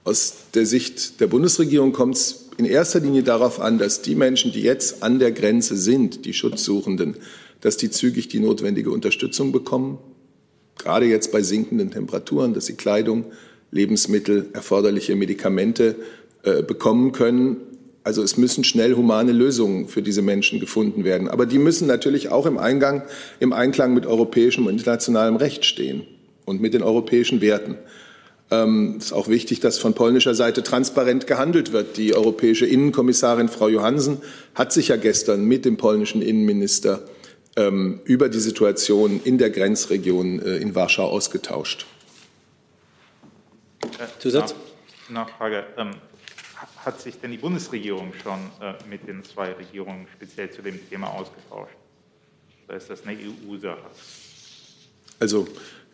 Aus 0.04 0.34
der 0.54 0.66
Sicht 0.66 1.22
der 1.22 1.28
Bundesregierung 1.28 1.94
kommt 1.94 2.16
es 2.16 2.50
in 2.58 2.66
erster 2.66 3.00
Linie 3.00 3.24
darauf 3.24 3.62
an, 3.62 3.78
dass 3.78 4.02
die 4.02 4.16
Menschen, 4.16 4.52
die 4.52 4.62
jetzt 4.62 5.04
an 5.04 5.20
der 5.20 5.32
Grenze 5.32 5.78
sind, 5.78 6.26
die 6.26 6.34
Schutzsuchenden, 6.34 7.16
dass 7.62 7.78
die 7.78 7.90
zügig 7.90 8.28
die 8.28 8.40
notwendige 8.40 8.92
Unterstützung 8.92 9.52
bekommen, 9.52 10.00
gerade 10.78 11.06
jetzt 11.06 11.32
bei 11.32 11.42
sinkenden 11.42 11.92
Temperaturen, 11.92 12.54
dass 12.54 12.66
sie 12.66 12.76
Kleidung, 12.76 13.26
Lebensmittel, 13.72 14.48
erforderliche 14.54 15.16
Medikamente 15.16 15.96
äh, 16.44 16.64
bekommen 16.64 17.12
können. 17.12 17.58
Also 18.04 18.24
es 18.24 18.38
müssen 18.38 18.64
schnell 18.64 18.96
humane 18.96 19.34
Lösungen 19.34 19.88
für 19.88 20.02
diese 20.02 20.22
Menschen 20.22 20.60
gefunden 20.60 21.04
werden. 21.04 21.28
Aber 21.28 21.46
die 21.46 21.60
müssen 21.60 21.88
natürlich 21.88 22.30
auch 22.30 22.46
im, 22.46 22.58
Eingang, 22.58 23.04
im 23.40 23.52
Einklang 23.52 23.94
mit 23.94 24.06
europäischem 24.06 24.66
und 24.66 24.74
internationalem 24.74 25.36
Recht 25.36 25.66
stehen 25.66 26.04
und 26.46 26.62
mit 26.62 26.74
den 26.74 26.84
europäischen 26.84 27.42
Werten. 27.42 27.76
Ähm, 28.50 28.96
es 28.98 29.08
ist 29.08 29.14
auch 29.14 29.28
wichtig, 29.28 29.60
dass 29.60 29.78
von 29.78 29.94
polnischer 29.94 30.36
Seite 30.36 30.64
transparent 30.64 31.28
gehandelt 31.28 31.74
wird. 31.74 31.98
Die 31.98 32.16
europäische 32.16 32.66
Innenkommissarin 32.66 33.50
Frau 33.50 33.68
Johansen 33.68 34.20
hat 34.56 34.72
sich 34.72 34.88
ja 34.88 34.96
gestern 34.96 35.44
mit 35.44 35.66
dem 35.66 35.76
polnischen 35.76 36.22
Innenminister 36.22 37.02
ähm, 37.58 38.00
über 38.06 38.30
die 38.30 38.40
Situation 38.40 39.20
in 39.24 39.38
der 39.38 39.50
Grenzregion 39.50 40.42
äh, 40.42 40.58
in 40.58 40.76
Warschau 40.76 41.08
ausgetauscht. 41.08 41.86
Zusatz? 44.20 44.56
Nachfrage. 45.10 45.66
Ähm, 45.78 45.92
hat 46.84 47.02
sich 47.02 47.20
denn 47.20 47.32
die 47.32 47.38
Bundesregierung 47.38 48.14
schon 48.24 48.40
äh, 48.62 48.74
mit 48.90 49.08
den 49.08 49.24
zwei 49.24 49.52
Regierungen 49.52 50.08
speziell 50.16 50.50
zu 50.50 50.62
dem 50.62 50.80
Thema 50.90 51.08
ausgetauscht? 51.08 51.76
Oder 52.68 52.78
ist 52.78 52.90
das 52.90 53.06
eine 53.06 53.18
EU-Sache? 53.18 53.78
Also 55.20 55.48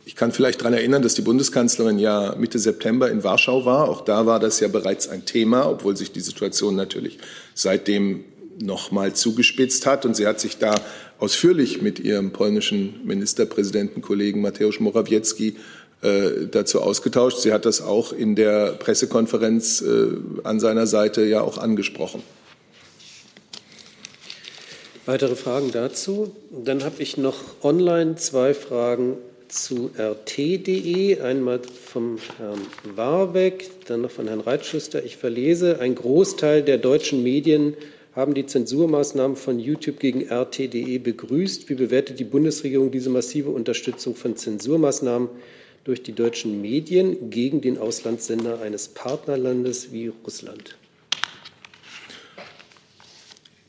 ich 0.05 0.15
kann 0.15 0.31
vielleicht 0.31 0.61
daran 0.61 0.73
erinnern, 0.73 1.01
dass 1.01 1.13
die 1.13 1.21
Bundeskanzlerin 1.21 1.97
ja 1.97 2.35
Mitte 2.35 2.59
September 2.59 3.09
in 3.09 3.23
Warschau 3.23 3.65
war. 3.65 3.89
Auch 3.89 4.01
da 4.01 4.25
war 4.25 4.39
das 4.39 4.59
ja 4.59 4.67
bereits 4.67 5.07
ein 5.07 5.25
Thema, 5.25 5.69
obwohl 5.69 5.95
sich 5.95 6.11
die 6.11 6.19
Situation 6.19 6.75
natürlich 6.75 7.19
seitdem 7.53 8.25
noch 8.59 8.91
mal 8.91 9.13
zugespitzt 9.13 9.85
hat. 9.85 10.05
Und 10.05 10.15
sie 10.15 10.27
hat 10.27 10.39
sich 10.39 10.57
da 10.57 10.75
ausführlich 11.19 11.81
mit 11.81 11.99
ihrem 11.99 12.31
polnischen 12.31 13.05
Ministerpräsidentenkollegen 13.05 14.41
Mateusz 14.41 14.79
Morawiecki 14.79 15.55
äh, 16.03 16.47
dazu 16.51 16.81
ausgetauscht. 16.81 17.37
Sie 17.37 17.53
hat 17.53 17.65
das 17.65 17.81
auch 17.81 18.11
in 18.11 18.35
der 18.35 18.73
Pressekonferenz 18.73 19.81
äh, 19.81 20.07
an 20.43 20.59
seiner 20.59 20.85
Seite 20.85 21.23
ja 21.23 21.41
auch 21.41 21.57
angesprochen. 21.57 22.21
Weitere 25.05 25.35
Fragen 25.35 25.71
dazu? 25.71 26.35
Dann 26.51 26.83
habe 26.83 27.01
ich 27.01 27.17
noch 27.17 27.37
online 27.61 28.15
zwei 28.15 28.53
Fragen 28.53 29.17
zu 29.47 29.91
rt.de, 29.97 31.21
einmal 31.21 31.61
vom 31.85 32.17
Herrn 32.37 32.61
Warbeck, 32.95 33.69
dann 33.87 34.01
noch 34.01 34.11
von 34.11 34.27
Herrn 34.27 34.41
Reitschuster. 34.41 35.03
Ich 35.05 35.17
verlese, 35.17 35.79
ein 35.79 35.95
Großteil 35.95 36.63
der 36.63 36.79
deutschen 36.79 37.23
Medien 37.23 37.75
haben 38.15 38.33
die 38.33 38.45
Zensurmaßnahmen 38.45 39.37
von 39.37 39.59
YouTube 39.59 39.99
gegen 39.99 40.21
rt.de 40.29 40.97
begrüßt. 40.97 41.69
Wie 41.69 41.75
bewertet 41.75 42.19
die 42.19 42.25
Bundesregierung 42.25 42.91
diese 42.91 43.09
massive 43.09 43.49
Unterstützung 43.49 44.15
von 44.15 44.35
Zensurmaßnahmen 44.35 45.29
durch 45.83 46.03
die 46.03 46.13
deutschen 46.13 46.61
Medien 46.61 47.29
gegen 47.29 47.61
den 47.61 47.77
Auslandssender 47.77 48.61
eines 48.61 48.87
Partnerlandes 48.87 49.91
wie 49.91 50.07
Russland? 50.07 50.77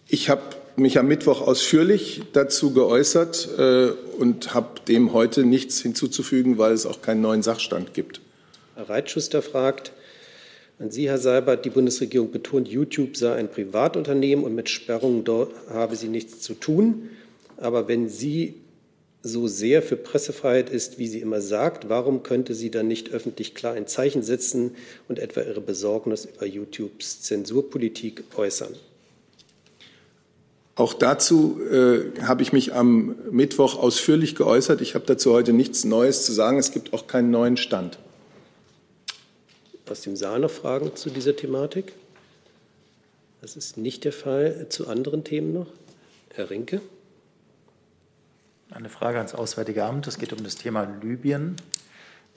Ich 0.09 0.29
habe 0.29 0.43
mich 0.77 0.99
am 0.99 1.09
Mittwoch 1.09 1.41
ausführlich 1.41 2.23
dazu 2.33 2.73
geäußert 2.73 3.49
äh, 3.59 3.91
und 4.19 4.55
habe 4.55 4.81
dem 4.87 5.13
heute 5.13 5.45
nichts 5.45 5.81
hinzuzufügen, 5.81 6.59
weil 6.59 6.73
es 6.73 6.87
auch 6.87 7.03
keinen 7.03 7.21
neuen 7.21 7.43
Sachstand 7.43 7.95
gibt. 7.95 8.21
Herr 8.75 8.89
Reitschuster 8.89 9.43
fragt 9.43 9.93
an 10.81 10.91
Sie, 10.91 11.09
Herr 11.09 11.19
Seibert, 11.19 11.65
die 11.65 11.71
Bundesregierung 11.71 12.33
betont, 12.33 12.67
YouTube 12.67 13.17
sei 13.17 13.35
ein 13.35 13.49
Privatunternehmen 13.49 14.45
und 14.45 14.55
mit 14.57 14.69
Sperrungen 14.69 15.23
dort 15.23 15.53
habe 15.71 15.95
sie 15.95 16.09
nichts 16.09 16.41
zu 16.41 16.55
tun. 16.55 17.11
Aber 17.57 17.87
wenn 17.87 18.09
sie 18.09 18.55
so 19.27 19.49
sehr 19.49 19.83
für 19.83 19.97
Pressefreiheit 19.97 20.69
ist, 20.69 20.99
wie 20.99 21.09
sie 21.09 21.21
immer 21.21 21.41
sagt, 21.41 21.89
warum 21.89 22.23
könnte 22.23 22.55
sie 22.55 22.71
dann 22.71 22.87
nicht 22.87 23.11
öffentlich 23.11 23.55
klar 23.55 23.73
ein 23.73 23.87
Zeichen 23.87 24.23
setzen 24.23 24.77
und 25.09 25.19
etwa 25.19 25.41
ihre 25.41 25.63
Besorgnis 25.63 26.27
über 26.27 26.45
YouTubes 26.45 27.23
Zensurpolitik 27.23 28.25
äußern? 28.37 28.75
Auch 30.77 30.93
dazu 30.93 31.59
äh, 31.71 32.21
habe 32.21 32.43
ich 32.43 32.53
mich 32.53 32.75
am 32.75 33.17
Mittwoch 33.31 33.79
ausführlich 33.79 34.35
geäußert. 34.35 34.83
Ich 34.83 34.95
habe 34.95 35.07
dazu 35.07 35.33
heute 35.33 35.55
nichts 35.55 35.85
Neues 35.85 36.27
zu 36.27 36.33
sagen. 36.33 36.59
Es 36.59 36.73
gibt 36.73 36.93
auch 36.93 37.07
keinen 37.07 37.31
neuen 37.31 37.57
Stand. 37.57 37.99
Aus 39.89 40.03
dem 40.03 40.17
Saal 40.17 40.41
noch 40.41 40.51
Fragen 40.51 40.95
zu 40.97 41.09
dieser 41.09 41.35
Thematik? 41.35 41.93
Das 43.41 43.57
ist 43.57 43.79
nicht 43.79 44.05
der 44.05 44.13
Fall. 44.13 44.67
Zu 44.69 44.87
anderen 44.87 45.25
Themen 45.25 45.55
noch? 45.55 45.69
Herr 46.35 46.51
Rinke. 46.51 46.83
Eine 48.71 48.89
Frage 48.89 49.19
ans 49.19 49.35
Auswärtige 49.35 49.85
Amt. 49.85 50.07
Es 50.07 50.19
geht 50.19 50.33
um 50.33 50.43
das 50.43 50.57
Thema 50.57 50.85
Libyen. 51.03 51.57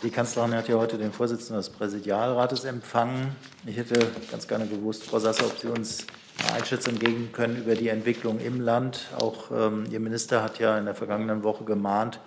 Die 0.03 0.09
Kanzlerin 0.09 0.53
hat 0.53 0.67
ja 0.67 0.75
heute 0.75 0.97
den 0.97 1.13
Vorsitzenden 1.13 1.57
des 1.57 1.69
Präsidialrates 1.69 2.65
empfangen. 2.65 3.35
Ich 3.65 3.77
hätte 3.77 3.97
ganz 4.29 4.47
gerne 4.47 4.67
gewusst, 4.67 5.05
Frau 5.05 5.19
Sasser, 5.19 5.45
ob 5.45 5.57
Sie 5.57 5.67
uns 5.67 6.05
eine 6.43 6.57
Einschätzung 6.57 6.99
geben 6.99 7.29
können 7.31 7.57
über 7.57 7.75
die 7.75 7.87
Entwicklung 7.87 8.39
im 8.39 8.59
Land. 8.59 9.07
Auch 9.17 9.51
ähm, 9.51 9.85
Ihr 9.89 10.01
Minister 10.01 10.43
hat 10.43 10.59
ja 10.59 10.77
in 10.77 10.85
der 10.85 10.95
vergangenen 10.95 11.43
Woche 11.43 11.63
gemahnt, 11.63 12.19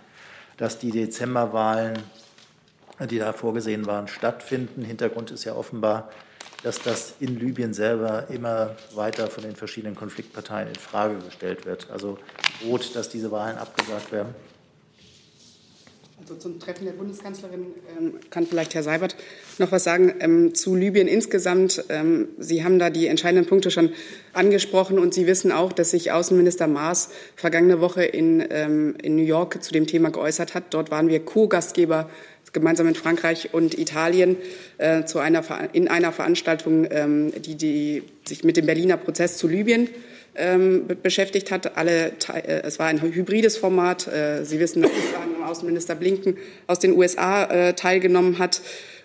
dass 0.56 0.78
die 0.78 0.90
Dezemberwahlen, 0.90 1.98
die 3.10 3.18
da 3.18 3.34
vorgesehen 3.34 3.86
waren, 3.86 4.08
stattfinden. 4.08 4.82
Hintergrund 4.82 5.30
ist 5.30 5.44
ja 5.44 5.54
offenbar, 5.54 6.10
dass 6.62 6.80
das 6.82 7.14
in 7.20 7.38
Libyen 7.38 7.72
selber 7.72 8.28
immer 8.30 8.76
weiter 8.94 9.28
von 9.28 9.42
den 9.42 9.56
verschiedenen 9.56 9.94
Konfliktparteien 9.94 10.68
in 10.68 10.74
Frage 10.74 11.18
gestellt 11.18 11.64
wird. 11.64 11.90
Also 11.90 12.18
droht, 12.62 12.94
dass 12.94 13.08
diese 13.08 13.30
Wahlen 13.30 13.56
abgesagt 13.56 14.12
werden. 14.12 14.34
Also 16.20 16.34
zum 16.34 16.60
Treffen 16.60 16.84
der 16.84 16.92
Bundeskanzlerin 16.92 17.66
ähm, 17.98 18.20
kann 18.28 18.46
vielleicht 18.46 18.74
Herr 18.74 18.82
Seibert 18.82 19.16
noch 19.58 19.72
was 19.72 19.84
sagen 19.84 20.14
ähm, 20.20 20.54
zu 20.54 20.76
Libyen 20.76 21.08
insgesamt. 21.08 21.82
Ähm, 21.88 22.28
Sie 22.38 22.62
haben 22.62 22.78
da 22.78 22.90
die 22.90 23.06
entscheidenden 23.06 23.48
Punkte 23.48 23.70
schon 23.70 23.92
angesprochen 24.32 24.98
und 24.98 25.14
Sie 25.14 25.26
wissen 25.26 25.50
auch, 25.50 25.72
dass 25.72 25.90
sich 25.90 26.12
Außenminister 26.12 26.66
Maas 26.66 27.08
vergangene 27.36 27.80
Woche 27.80 28.04
in, 28.04 28.46
ähm, 28.50 28.96
in 29.02 29.16
New 29.16 29.24
York 29.24 29.62
zu 29.62 29.72
dem 29.72 29.86
Thema 29.86 30.10
geäußert 30.10 30.54
hat. 30.54 30.74
Dort 30.74 30.90
waren 30.90 31.08
wir 31.08 31.24
Co-Gastgeber 31.24 32.10
gemeinsam 32.52 32.86
mit 32.86 32.96
Frankreich 32.96 33.50
und 33.52 33.78
Italien 33.78 34.36
äh, 34.78 35.04
zu 35.04 35.18
einer, 35.18 35.44
in 35.72 35.88
einer 35.88 36.12
Veranstaltung, 36.12 36.86
ähm, 36.90 37.32
die, 37.42 37.54
die 37.54 38.02
sich 38.26 38.44
mit 38.44 38.56
dem 38.56 38.66
Berliner 38.66 38.96
Prozess 38.96 39.36
zu 39.36 39.48
Libyen 39.48 39.88
ähm, 40.34 40.86
beschäftigt 41.02 41.50
hat. 41.50 41.76
Alle, 41.76 42.12
äh, 42.32 42.62
es 42.62 42.78
war 42.78 42.86
ein 42.86 43.00
hybrides 43.00 43.56
Format. 43.56 44.06
Äh, 44.06 44.44
Sie 44.44 44.60
wissen, 44.60 44.82
dass 44.82 44.90
Außenminister 45.50 45.94
Blinken 45.94 46.36
aus 46.66 46.78
den 46.78 46.96
USA 46.96 47.44
äh, 47.44 47.74
teilgenommen 47.74 48.38
hat. 48.38 48.60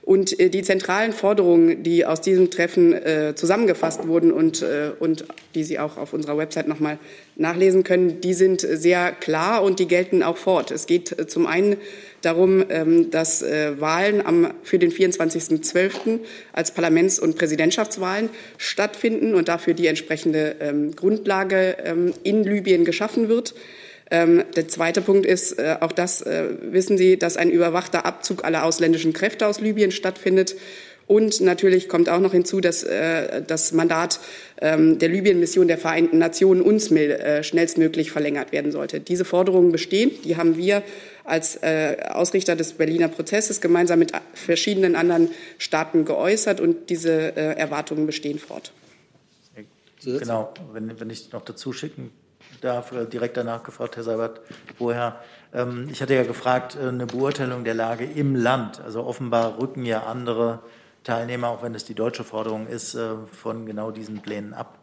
Und 0.06 0.40
äh, 0.40 0.50
die 0.50 0.62
zentralen 0.62 1.14
Forderungen, 1.14 1.82
die 1.82 2.06
aus 2.06 2.22
diesem 2.22 2.52
Treffen 2.52 2.94
äh, 2.94 3.34
zusammengefasst 3.36 4.08
wurden 4.08 4.32
und, 4.32 4.62
äh, 4.62 4.92
und 5.00 5.26
die 5.56 5.64
Sie 5.64 5.80
auch 5.80 5.98
auf 5.98 6.14
unserer 6.14 6.38
Website 6.38 6.68
nochmal 6.68 7.00
nachlesen 7.36 7.84
können, 7.84 8.22
die 8.22 8.36
sind 8.36 8.62
sehr 8.62 9.12
klar 9.12 9.64
und 9.64 9.80
die 9.80 9.88
gelten 9.88 10.22
auch 10.22 10.38
fort. 10.38 10.70
Es 10.70 10.86
geht 10.86 11.18
äh, 11.18 11.26
zum 11.26 11.48
einen 11.48 11.78
darum, 12.22 12.64
ähm, 12.70 13.10
dass 13.10 13.42
äh, 13.42 13.82
Wahlen 13.82 14.24
am, 14.24 14.54
für 14.62 14.78
den 14.78 14.92
24.12. 14.92 16.20
als 16.54 16.72
Parlaments- 16.72 17.18
und 17.18 17.36
Präsidentschaftswahlen 17.36 18.30
stattfinden 18.60 19.34
und 19.34 19.48
dafür 19.48 19.74
die 19.74 19.88
entsprechende 19.88 20.56
ähm, 20.60 20.96
Grundlage 20.96 21.78
ähm, 21.84 22.14
in 22.22 22.44
Libyen 22.44 22.86
geschaffen 22.86 23.28
wird. 23.28 23.56
Ähm, 24.12 24.44
der 24.56 24.68
zweite 24.68 25.02
Punkt 25.02 25.26
ist, 25.26 25.58
äh, 25.58 25.78
auch 25.80 25.92
das 25.92 26.22
äh, 26.22 26.50
wissen 26.62 26.98
Sie, 26.98 27.18
dass 27.18 27.38
ein 27.38 27.50
überwachter 27.50 28.06
Abzug 28.06 28.44
aller 28.44 28.64
ausländischen 28.64 29.14
Kräfte 29.14 29.48
aus 29.48 29.60
Libyen 29.60 29.92
stattfindet. 29.92 30.56
Und 31.08 31.42
natürlich 31.42 31.88
kommt 31.88 32.10
auch 32.10 32.20
noch 32.20 32.32
hinzu, 32.32 32.62
dass 32.62 32.84
äh, 32.84 33.42
das 33.44 33.74
Mandat 33.74 34.20
ähm, 34.60 34.98
der 34.98 35.10
Libyen-Mission 35.10 35.68
der 35.68 35.78
Vereinten 35.78 36.18
Nationen 36.18 36.62
UNSMIL 36.62 37.12
äh, 37.12 37.44
schnellstmöglich 37.44 38.12
verlängert 38.12 38.52
werden 38.52 38.72
sollte. 38.72 39.00
Diese 39.00 39.26
Forderungen 39.26 39.72
bestehen. 39.72 40.12
Die 40.24 40.36
haben 40.36 40.58
wir 40.58 40.82
als 41.24 41.58
äh, 41.62 41.98
Ausrichter 42.10 42.56
des 42.56 42.74
Berliner 42.74 43.08
Prozesses 43.08 43.62
gemeinsam 43.62 44.00
mit 44.00 44.14
verschiedenen 44.34 44.96
anderen 44.96 45.30
Staaten 45.60 46.06
geäußert. 46.06 46.60
Und 46.60 46.90
diese 46.90 47.12
äh, 47.12 47.56
Erwartungen 47.56 48.08
bestehen 48.08 48.40
fort. 48.40 48.72
Genau, 50.04 50.54
wenn, 50.74 51.00
wenn 51.00 51.10
ich 51.10 51.32
noch 51.32 51.44
dazu 51.44 51.74
schicken 51.74 52.12
äh, 52.64 53.06
direkt 53.06 53.38
danach 53.38 53.64
gefragt, 53.64 53.96
Herr 53.96 54.04
Seibert, 54.04 54.42
woher. 54.78 55.20
Ähm, 55.54 55.88
ich 55.92 56.02
hatte 56.02 56.16
ja 56.16 56.24
gefragt, 56.24 56.76
äh, 56.76 56.88
eine 56.88 57.06
Beurteilung 57.06 57.64
der 57.64 57.74
Lage 57.74 58.06
im 58.06 58.36
Land. 58.36 58.82
Also 58.82 59.04
offenbar 59.04 59.60
rücken 59.60 59.86
ja 59.86 60.04
andere 60.04 60.60
Teilnehmer, 61.04 61.50
auch 61.50 61.64
wenn 61.64 61.76
es 61.76 61.86
die 61.86 61.94
deutsche 61.94 62.24
Forderung 62.24 62.68
ist, 62.68 62.96
äh, 62.96 63.10
von 63.32 63.66
genau 63.66 63.92
diesen 63.92 64.22
Plänen 64.22 64.54
ab. 64.54 64.80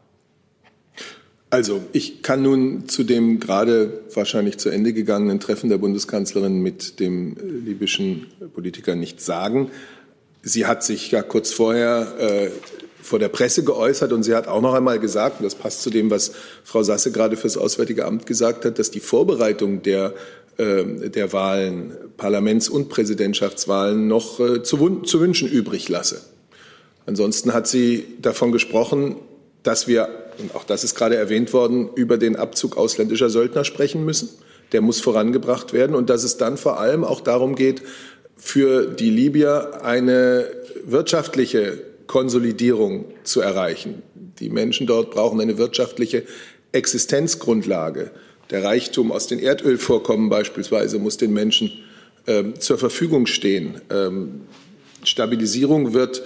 Also 1.50 1.82
ich 1.92 2.22
kann 2.22 2.40
nun 2.40 2.88
zu 2.88 3.04
dem 3.04 3.38
gerade 3.38 4.04
wahrscheinlich 4.14 4.56
zu 4.58 4.70
Ende 4.70 4.94
gegangenen 4.94 5.38
Treffen 5.38 5.68
der 5.68 5.76
Bundeskanzlerin 5.76 6.62
mit 6.62 6.98
dem 6.98 7.36
libyschen 7.36 8.26
Politiker 8.54 8.94
nichts 8.94 9.26
sagen. 9.26 9.70
Sie 10.40 10.64
hat 10.64 10.82
sich 10.82 11.10
ja 11.10 11.22
kurz 11.22 11.52
vorher 11.52 12.14
äh, 12.18 12.50
vor 13.02 13.18
der 13.18 13.28
Presse 13.28 13.64
geäußert 13.64 14.12
und 14.12 14.22
sie 14.22 14.34
hat 14.34 14.46
auch 14.48 14.60
noch 14.60 14.74
einmal 14.74 14.98
gesagt, 14.98 15.40
und 15.40 15.44
das 15.44 15.56
passt 15.56 15.82
zu 15.82 15.90
dem, 15.90 16.10
was 16.10 16.32
Frau 16.64 16.82
Sasse 16.82 17.10
gerade 17.10 17.36
fürs 17.36 17.56
Auswärtige 17.56 18.06
Amt 18.06 18.26
gesagt 18.26 18.64
hat, 18.64 18.78
dass 18.78 18.90
die 18.90 19.00
Vorbereitung 19.00 19.82
der, 19.82 20.14
äh, 20.56 20.84
der 21.10 21.32
Wahlen, 21.32 21.96
Parlaments- 22.16 22.68
und 22.68 22.88
Präsidentschaftswahlen 22.88 24.06
noch 24.06 24.38
äh, 24.38 24.62
zu, 24.62 25.00
zu 25.00 25.20
wünschen 25.20 25.48
übrig 25.48 25.88
lasse. 25.88 26.22
Ansonsten 27.04 27.52
hat 27.52 27.66
sie 27.66 28.06
davon 28.20 28.52
gesprochen, 28.52 29.16
dass 29.64 29.88
wir, 29.88 30.08
und 30.38 30.54
auch 30.54 30.64
das 30.64 30.84
ist 30.84 30.94
gerade 30.94 31.16
erwähnt 31.16 31.52
worden, 31.52 31.90
über 31.96 32.16
den 32.18 32.36
Abzug 32.36 32.76
ausländischer 32.76 33.30
Söldner 33.30 33.64
sprechen 33.64 34.04
müssen. 34.04 34.28
Der 34.70 34.80
muss 34.80 35.00
vorangebracht 35.00 35.72
werden 35.72 35.96
und 35.96 36.08
dass 36.08 36.22
es 36.22 36.36
dann 36.36 36.56
vor 36.56 36.78
allem 36.78 37.04
auch 37.04 37.20
darum 37.20 37.56
geht, 37.56 37.82
für 38.36 38.86
die 38.86 39.10
Libyer 39.10 39.84
eine 39.84 40.48
wirtschaftliche 40.84 41.91
Konsolidierung 42.06 43.06
zu 43.24 43.40
erreichen. 43.40 44.02
Die 44.38 44.50
Menschen 44.50 44.86
dort 44.86 45.10
brauchen 45.10 45.40
eine 45.40 45.58
wirtschaftliche 45.58 46.24
Existenzgrundlage. 46.72 48.10
Der 48.50 48.64
Reichtum 48.64 49.12
aus 49.12 49.26
den 49.26 49.38
Erdölvorkommen 49.38 50.28
beispielsweise 50.28 50.98
muss 50.98 51.16
den 51.16 51.32
Menschen 51.32 51.72
äh, 52.26 52.52
zur 52.58 52.78
Verfügung 52.78 53.26
stehen. 53.26 53.80
Ähm, 53.90 54.42
Stabilisierung 55.04 55.94
wird 55.94 56.22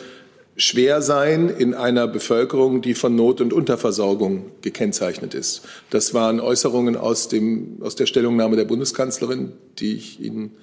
schwer 0.57 1.03
sein 1.03 1.49
in 1.49 1.74
einer 1.74 2.09
Bevölkerung, 2.09 2.81
die 2.81 2.95
von 2.95 3.14
Not 3.14 3.41
und 3.41 3.53
Unterversorgung 3.53 4.51
gekennzeichnet 4.62 5.35
ist. 5.35 5.62
Das 5.91 6.14
waren 6.14 6.41
Äußerungen 6.41 6.97
aus, 6.97 7.29
dem, 7.29 7.79
aus 7.83 7.95
der 7.95 8.07
Stellungnahme 8.07 8.57
der 8.57 8.64
Bundeskanzlerin, 8.64 9.53
die 9.79 9.95
ich 9.95 10.20
Ihnen 10.20 10.57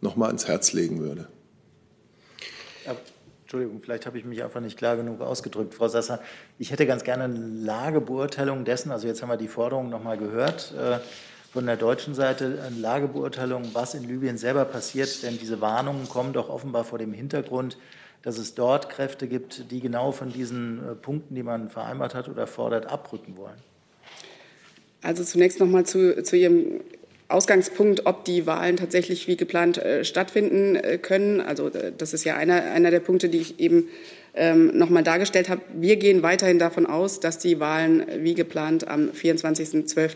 noch 0.00 0.16
mal 0.16 0.26
ans 0.26 0.46
Herz 0.46 0.72
legen 0.72 1.00
würde. 1.00 1.28
Entschuldigung, 3.48 3.80
vielleicht 3.80 4.04
habe 4.04 4.18
ich 4.18 4.26
mich 4.26 4.44
einfach 4.44 4.60
nicht 4.60 4.76
klar 4.76 4.98
genug 4.98 5.22
ausgedrückt, 5.22 5.72
Frau 5.72 5.88
Sasser. 5.88 6.20
Ich 6.58 6.70
hätte 6.70 6.84
ganz 6.84 7.02
gerne 7.02 7.24
eine 7.24 7.38
Lagebeurteilung 7.38 8.66
dessen, 8.66 8.92
also 8.92 9.06
jetzt 9.06 9.22
haben 9.22 9.30
wir 9.30 9.38
die 9.38 9.48
Forderung 9.48 9.88
noch 9.88 10.04
mal 10.04 10.18
gehört, 10.18 10.74
äh, 10.78 10.98
von 11.50 11.64
der 11.64 11.78
deutschen 11.78 12.12
Seite 12.12 12.62
eine 12.66 12.78
Lagebeurteilung, 12.78 13.70
was 13.72 13.94
in 13.94 14.06
Libyen 14.06 14.36
selber 14.36 14.66
passiert, 14.66 15.22
denn 15.22 15.38
diese 15.38 15.62
Warnungen 15.62 16.10
kommen 16.10 16.34
doch 16.34 16.50
offenbar 16.50 16.84
vor 16.84 16.98
dem 16.98 17.14
Hintergrund, 17.14 17.78
dass 18.20 18.36
es 18.36 18.54
dort 18.54 18.90
Kräfte 18.90 19.26
gibt, 19.26 19.70
die 19.70 19.80
genau 19.80 20.12
von 20.12 20.30
diesen 20.30 20.86
äh, 20.86 20.94
Punkten, 20.94 21.34
die 21.34 21.42
man 21.42 21.70
vereinbart 21.70 22.14
hat 22.14 22.28
oder 22.28 22.46
fordert, 22.46 22.84
abrücken 22.84 23.38
wollen. 23.38 23.56
Also 25.00 25.24
zunächst 25.24 25.58
noch 25.58 25.68
mal 25.68 25.86
zu, 25.86 26.22
zu 26.22 26.36
Ihrem 26.36 26.82
Ausgangspunkt, 27.28 28.06
ob 28.06 28.24
die 28.24 28.46
Wahlen 28.46 28.76
tatsächlich 28.76 29.28
wie 29.28 29.36
geplant 29.36 29.76
äh, 29.76 30.02
stattfinden 30.04 30.76
äh, 30.76 30.96
können. 30.96 31.42
Also 31.42 31.68
äh, 31.68 31.92
das 31.96 32.14
ist 32.14 32.24
ja 32.24 32.36
einer, 32.36 32.62
einer 32.62 32.90
der 32.90 33.00
Punkte, 33.00 33.28
die 33.28 33.38
ich 33.38 33.60
eben 33.60 33.88
ähm, 34.34 34.76
noch 34.78 34.88
mal 34.88 35.02
dargestellt 35.02 35.50
habe. 35.50 35.60
Wir 35.74 35.96
gehen 35.96 36.22
weiterhin 36.22 36.58
davon 36.58 36.86
aus, 36.86 37.20
dass 37.20 37.38
die 37.38 37.60
Wahlen 37.60 38.06
wie 38.20 38.34
geplant 38.34 38.88
am 38.88 39.10
24.12. 39.10 40.14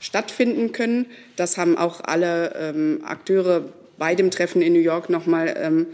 stattfinden 0.00 0.72
können. 0.72 1.06
Das 1.36 1.56
haben 1.56 1.78
auch 1.78 2.02
alle 2.02 2.54
ähm, 2.60 3.00
Akteure 3.04 3.64
bei 3.96 4.14
dem 4.14 4.30
Treffen 4.30 4.60
in 4.60 4.74
New 4.74 4.80
York 4.80 5.08
noch 5.08 5.24
mal 5.24 5.54
ähm, 5.56 5.86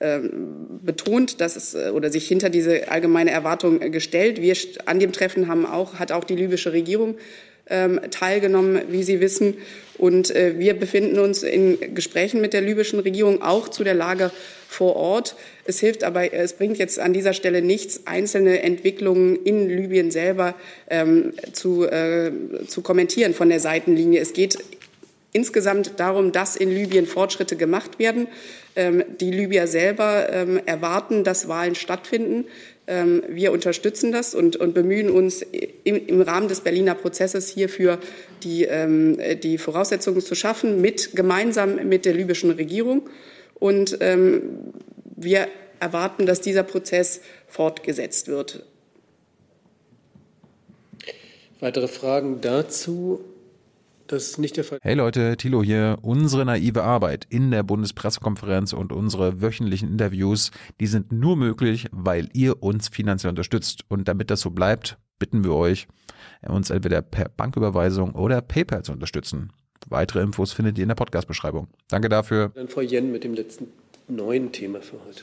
ähm 0.00 0.80
betont, 0.82 1.40
dass 1.40 1.54
es 1.54 1.74
äh, 1.74 1.90
oder 1.90 2.10
sich 2.10 2.26
hinter 2.26 2.50
diese 2.50 2.90
allgemeine 2.90 3.30
Erwartung 3.30 3.78
gestellt. 3.92 4.42
Wir 4.42 4.56
an 4.86 4.98
dem 4.98 5.12
Treffen 5.12 5.46
haben 5.46 5.64
auch 5.64 6.00
hat 6.00 6.10
auch 6.10 6.24
die 6.24 6.34
libysche 6.34 6.72
Regierung 6.72 7.14
teilgenommen, 7.66 8.82
wie 8.88 9.02
Sie 9.02 9.20
wissen. 9.20 9.56
Und 9.98 10.34
äh, 10.34 10.58
wir 10.58 10.74
befinden 10.74 11.20
uns 11.20 11.44
in 11.44 11.94
Gesprächen 11.94 12.40
mit 12.40 12.54
der 12.54 12.60
libyschen 12.60 12.98
Regierung 12.98 13.40
auch 13.40 13.68
zu 13.68 13.84
der 13.84 13.94
Lage 13.94 14.32
vor 14.66 14.96
Ort. 14.96 15.36
Es 15.64 15.78
hilft 15.78 16.02
aber, 16.02 16.32
es 16.32 16.54
bringt 16.54 16.78
jetzt 16.78 16.98
an 16.98 17.12
dieser 17.12 17.34
Stelle 17.34 17.62
nichts, 17.62 18.00
einzelne 18.06 18.62
Entwicklungen 18.62 19.36
in 19.44 19.68
Libyen 19.68 20.10
selber 20.10 20.54
ähm, 20.90 21.34
zu, 21.52 21.84
äh, 21.84 22.32
zu 22.66 22.82
kommentieren 22.82 23.32
von 23.32 23.48
der 23.48 23.60
Seitenlinie. 23.60 24.20
Es 24.20 24.32
geht 24.32 24.58
insgesamt 25.32 25.92
darum, 25.98 26.32
dass 26.32 26.56
in 26.56 26.70
Libyen 26.70 27.06
Fortschritte 27.06 27.56
gemacht 27.56 27.98
werden. 27.98 28.28
Ähm, 28.74 29.04
die 29.20 29.30
Libyer 29.30 29.66
selber 29.66 30.28
ähm, 30.32 30.60
erwarten, 30.66 31.24
dass 31.24 31.48
Wahlen 31.48 31.74
stattfinden. 31.74 32.46
Ähm, 32.92 33.22
wir 33.26 33.52
unterstützen 33.52 34.12
das 34.12 34.34
und, 34.34 34.56
und 34.56 34.74
bemühen 34.74 35.08
uns 35.08 35.40
im, 35.40 36.06
im, 36.06 36.20
Rahmen 36.20 36.48
des 36.48 36.60
Berliner 36.60 36.94
Prozesses 36.94 37.48
hierfür 37.48 37.98
die, 38.42 38.64
ähm, 38.64 39.18
die 39.42 39.56
Voraussetzungen 39.56 40.20
zu 40.20 40.34
schaffen, 40.34 40.82
mit, 40.82 41.16
gemeinsam 41.16 41.88
mit 41.88 42.04
der 42.04 42.12
libyschen 42.12 42.50
Regierung. 42.50 43.08
Und 43.54 43.96
ähm, 44.00 44.42
wir 45.16 45.48
erwarten, 45.80 46.26
dass 46.26 46.42
dieser 46.42 46.64
Prozess 46.64 47.22
fortgesetzt 47.48 48.28
wird. 48.28 48.66
Weitere 51.60 51.88
Fragen 51.88 52.42
dazu? 52.42 53.24
Das 54.12 54.24
ist 54.24 54.38
nicht 54.38 54.58
der 54.58 54.64
Fall. 54.64 54.78
Hey 54.82 54.94
Leute, 54.94 55.38
Thilo 55.38 55.62
hier. 55.62 55.96
Unsere 56.02 56.44
naive 56.44 56.82
Arbeit 56.82 57.26
in 57.30 57.50
der 57.50 57.62
Bundespressekonferenz 57.62 58.74
und 58.74 58.92
unsere 58.92 59.40
wöchentlichen 59.40 59.88
Interviews, 59.88 60.50
die 60.80 60.86
sind 60.86 61.12
nur 61.12 61.34
möglich, 61.34 61.86
weil 61.92 62.28
ihr 62.34 62.62
uns 62.62 62.88
finanziell 62.88 63.30
unterstützt. 63.30 63.86
Und 63.88 64.08
damit 64.08 64.30
das 64.30 64.42
so 64.42 64.50
bleibt, 64.50 64.98
bitten 65.18 65.44
wir 65.44 65.54
euch, 65.54 65.88
uns 66.46 66.68
entweder 66.68 67.00
per 67.00 67.30
Banküberweisung 67.30 68.14
oder 68.14 68.42
PayPal 68.42 68.82
zu 68.82 68.92
unterstützen. 68.92 69.50
Weitere 69.88 70.20
Infos 70.20 70.52
findet 70.52 70.76
ihr 70.76 70.82
in 70.82 70.88
der 70.88 70.94
Podcast-Beschreibung. 70.94 71.68
Danke 71.88 72.10
dafür. 72.10 72.52
Dann 72.54 72.68
Frau 72.68 72.82
Jen 72.82 73.12
mit 73.12 73.24
dem 73.24 73.32
letzten 73.32 73.68
neuen 74.08 74.52
Thema 74.52 74.82
für 74.82 74.98
heute. 75.06 75.22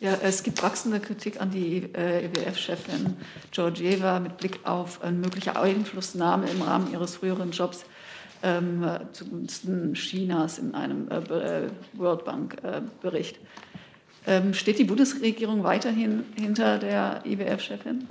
Ja, 0.00 0.18
es 0.20 0.42
gibt 0.42 0.62
wachsende 0.62 0.98
Kritik 1.00 1.40
an 1.40 1.50
die 1.50 1.88
äh, 1.94 2.24
EWF-Chefin 2.24 3.14
Georgieva 3.50 4.18
mit 4.18 4.38
Blick 4.38 4.58
auf 4.64 5.00
eine 5.02 5.18
mögliche 5.18 5.54
Einflussnahme 5.54 6.50
im 6.50 6.62
Rahmen 6.62 6.90
ihres 6.90 7.16
früheren 7.16 7.52
Jobs 7.52 7.84
ähm, 8.42 8.84
zugunsten 9.12 9.94
Chinas 9.94 10.58
in 10.58 10.74
einem 10.74 11.08
äh, 11.08 11.16
äh 11.16 11.70
World 11.94 12.24
Bank-Bericht. 12.24 13.36
Äh, 14.26 14.36
ähm, 14.38 14.54
steht 14.54 14.78
die 14.78 14.84
Bundesregierung 14.84 15.64
weiterhin 15.64 16.24
hinter 16.36 16.78
der 16.78 17.22
IWF-Chefin? 17.24 18.06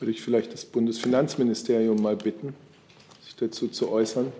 Würde 0.00 0.10
ich 0.10 0.22
vielleicht 0.22 0.52
das 0.52 0.64
Bundesfinanzministerium 0.64 2.02
mal 2.02 2.16
bitten, 2.16 2.54
sich 3.22 3.36
dazu 3.36 3.68
zu 3.68 3.90
äußern. 3.90 4.32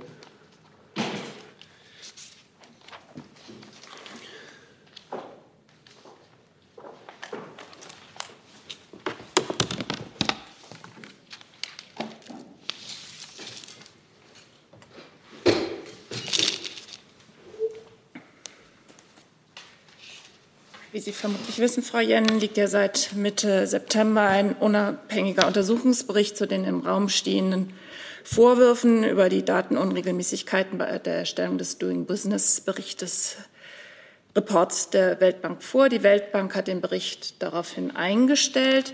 Vermutlich 21.22 21.60
wissen, 21.60 21.84
Frau 21.84 22.00
Jen, 22.00 22.40
liegt 22.40 22.56
ja 22.56 22.66
seit 22.66 23.10
Mitte 23.14 23.68
September 23.68 24.22
ein 24.22 24.56
unabhängiger 24.56 25.46
Untersuchungsbericht 25.46 26.36
zu 26.36 26.48
den 26.48 26.64
im 26.64 26.80
Raum 26.80 27.08
stehenden 27.08 27.72
Vorwürfen 28.24 29.04
über 29.04 29.28
die 29.28 29.44
Datenunregelmäßigkeiten 29.44 30.78
bei 30.78 30.98
der 30.98 31.18
Erstellung 31.18 31.58
des 31.58 31.78
Doing 31.78 32.06
Business 32.06 32.60
Berichtes 32.60 33.36
Reports 34.34 34.90
der 34.90 35.20
Weltbank 35.20 35.62
vor. 35.62 35.88
Die 35.88 36.02
Weltbank 36.02 36.56
hat 36.56 36.66
den 36.66 36.80
Bericht 36.80 37.40
daraufhin 37.40 37.94
eingestellt. 37.94 38.92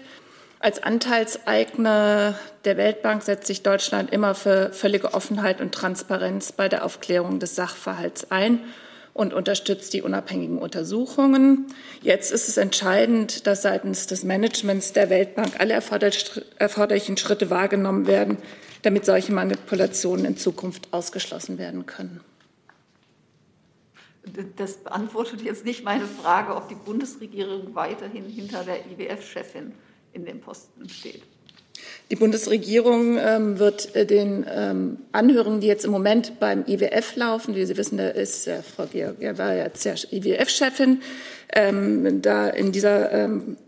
Als 0.60 0.82
Anteilseigner 0.82 2.38
der 2.66 2.76
Weltbank 2.76 3.22
setzt 3.22 3.46
sich 3.46 3.62
Deutschland 3.62 4.12
immer 4.12 4.34
für 4.34 4.70
völlige 4.74 5.14
Offenheit 5.14 5.62
und 5.62 5.72
Transparenz 5.74 6.52
bei 6.52 6.68
der 6.68 6.84
Aufklärung 6.84 7.38
des 7.38 7.54
Sachverhalts 7.54 8.30
ein 8.30 8.60
und 9.18 9.34
unterstützt 9.34 9.92
die 9.94 10.02
unabhängigen 10.02 10.58
Untersuchungen. 10.58 11.66
Jetzt 12.02 12.30
ist 12.30 12.48
es 12.48 12.56
entscheidend, 12.56 13.48
dass 13.48 13.62
seitens 13.62 14.06
des 14.06 14.22
Managements 14.22 14.92
der 14.92 15.10
Weltbank 15.10 15.58
alle 15.58 15.74
erforderlichen 15.74 17.16
Schritte 17.16 17.50
wahrgenommen 17.50 18.06
werden, 18.06 18.38
damit 18.82 19.04
solche 19.04 19.32
Manipulationen 19.32 20.24
in 20.24 20.36
Zukunft 20.36 20.92
ausgeschlossen 20.92 21.58
werden 21.58 21.84
können. 21.84 22.20
Das 24.56 24.76
beantwortet 24.76 25.42
jetzt 25.42 25.64
nicht 25.64 25.84
meine 25.84 26.06
Frage, 26.06 26.54
ob 26.54 26.68
die 26.68 26.76
Bundesregierung 26.76 27.74
weiterhin 27.74 28.24
hinter 28.26 28.62
der 28.62 28.86
IWF-Chefin 28.86 29.72
in 30.12 30.26
dem 30.26 30.40
Posten 30.40 30.88
steht. 30.88 31.22
Die 32.10 32.16
Bundesregierung 32.16 33.18
ähm, 33.18 33.58
wird 33.58 33.94
äh, 33.94 34.06
den 34.06 34.46
ähm, 34.48 34.98
Anhörungen, 35.12 35.60
die 35.60 35.66
jetzt 35.66 35.84
im 35.84 35.90
Moment 35.90 36.40
beim 36.40 36.64
IWF 36.66 37.16
laufen, 37.16 37.54
wie 37.54 37.66
Sie 37.66 37.76
wissen, 37.76 37.98
da 37.98 38.08
ist 38.08 38.48
äh, 38.48 38.62
Frau 38.62 38.86
Georg, 38.86 39.16
war 39.36 39.54
jetzt 39.54 39.84
ja 39.84 39.94
IWF-Chefin, 40.10 41.02
ähm, 41.52 42.22
da 42.22 42.48
in 42.48 42.72
dieser 42.72 43.12
ähm, 43.12 43.58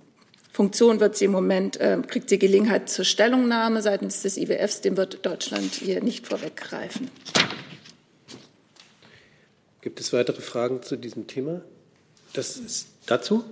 Funktion 0.53 1.01
wird 1.01 1.17
sie 1.17 1.27
im 1.27 1.33
Moment, 1.33 1.79
ähm, 1.81 2.07
kriegt 2.07 2.29
sie 2.29 2.39
Gelegenheit 2.39 2.89
zur 2.89 3.05
Stellungnahme 3.05 3.83
seitens 3.83 4.23
des 4.23 4.37
IWFs, 4.37 4.81
dem 4.81 4.97
wird 4.97 5.25
Deutschland 5.25 5.73
hier 5.75 6.03
nicht 6.03 6.27
vorweggreifen. 6.27 7.11
Gibt 9.81 10.01
es 10.01 10.13
weitere 10.13 10.41
Fragen 10.41 10.83
zu 10.83 10.97
diesem 10.97 11.27
Thema? 11.27 11.63
Das 12.33 12.57
ist 12.57 12.89
dazu? 13.07 13.45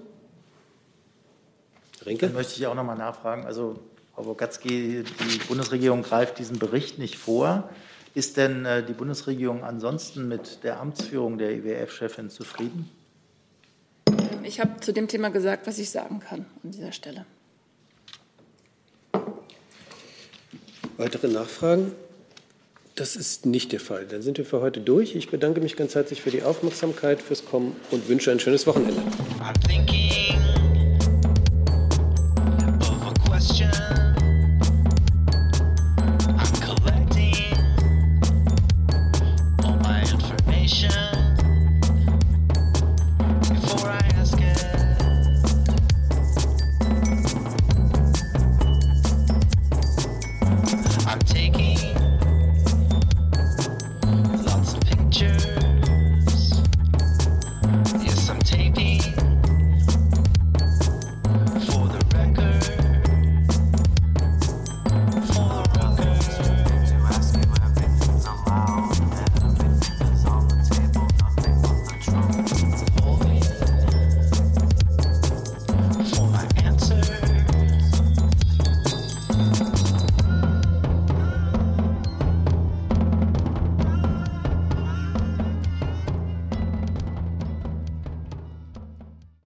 Rinke? 2.05 2.27
Dann 2.27 2.35
möchte 2.35 2.55
ich 2.57 2.67
auch 2.67 2.75
noch 2.75 2.85
mal 2.85 2.97
nachfragen. 2.97 3.45
Also, 3.45 3.79
Frau 4.19 4.25
Bogatzki, 4.25 5.05
die 5.05 5.39
Bundesregierung 5.47 6.03
greift 6.03 6.41
diesen 6.41 6.59
Bericht 6.59 6.99
nicht 6.99 7.17
vor. 7.17 7.71
Ist 8.17 8.37
denn 8.37 8.65
äh, 8.65 8.85
die 8.85 8.93
Bundesregierung 8.93 9.63
ansonsten 9.63 10.27
mit 10.27 10.65
der 10.65 10.81
Amtsführung 10.81 11.39
der 11.39 11.53
IWF-Chefin 11.53 12.29
zufrieden? 12.29 12.91
Ähm, 14.09 14.43
ich 14.43 14.59
habe 14.59 14.81
zu 14.81 14.93
dem 14.93 15.07
Thema 15.07 15.31
gesagt, 15.31 15.69
was 15.69 15.79
ich 15.79 15.91
sagen 15.91 16.19
kann 16.19 16.47
an 16.65 16.73
dieser 16.73 16.91
Stelle. 16.91 17.27
Weitere 20.97 21.29
Nachfragen? 21.29 21.93
Das 22.97 23.15
ist 23.15 23.47
nicht 23.47 23.71
der 23.71 23.79
Fall. 23.79 24.05
Dann 24.05 24.23
sind 24.23 24.37
wir 24.37 24.45
für 24.45 24.61
heute 24.61 24.81
durch. 24.81 25.15
Ich 25.15 25.31
bedanke 25.31 25.61
mich 25.61 25.77
ganz 25.77 25.95
herzlich 25.95 26.23
für 26.23 26.33
die 26.33 26.43
Aufmerksamkeit, 26.43 27.23
fürs 27.23 27.45
Kommen 27.45 27.77
und 27.93 28.09
wünsche 28.09 28.33
ein 28.33 28.41
schönes 28.41 28.67
Wochenende. 28.67 29.01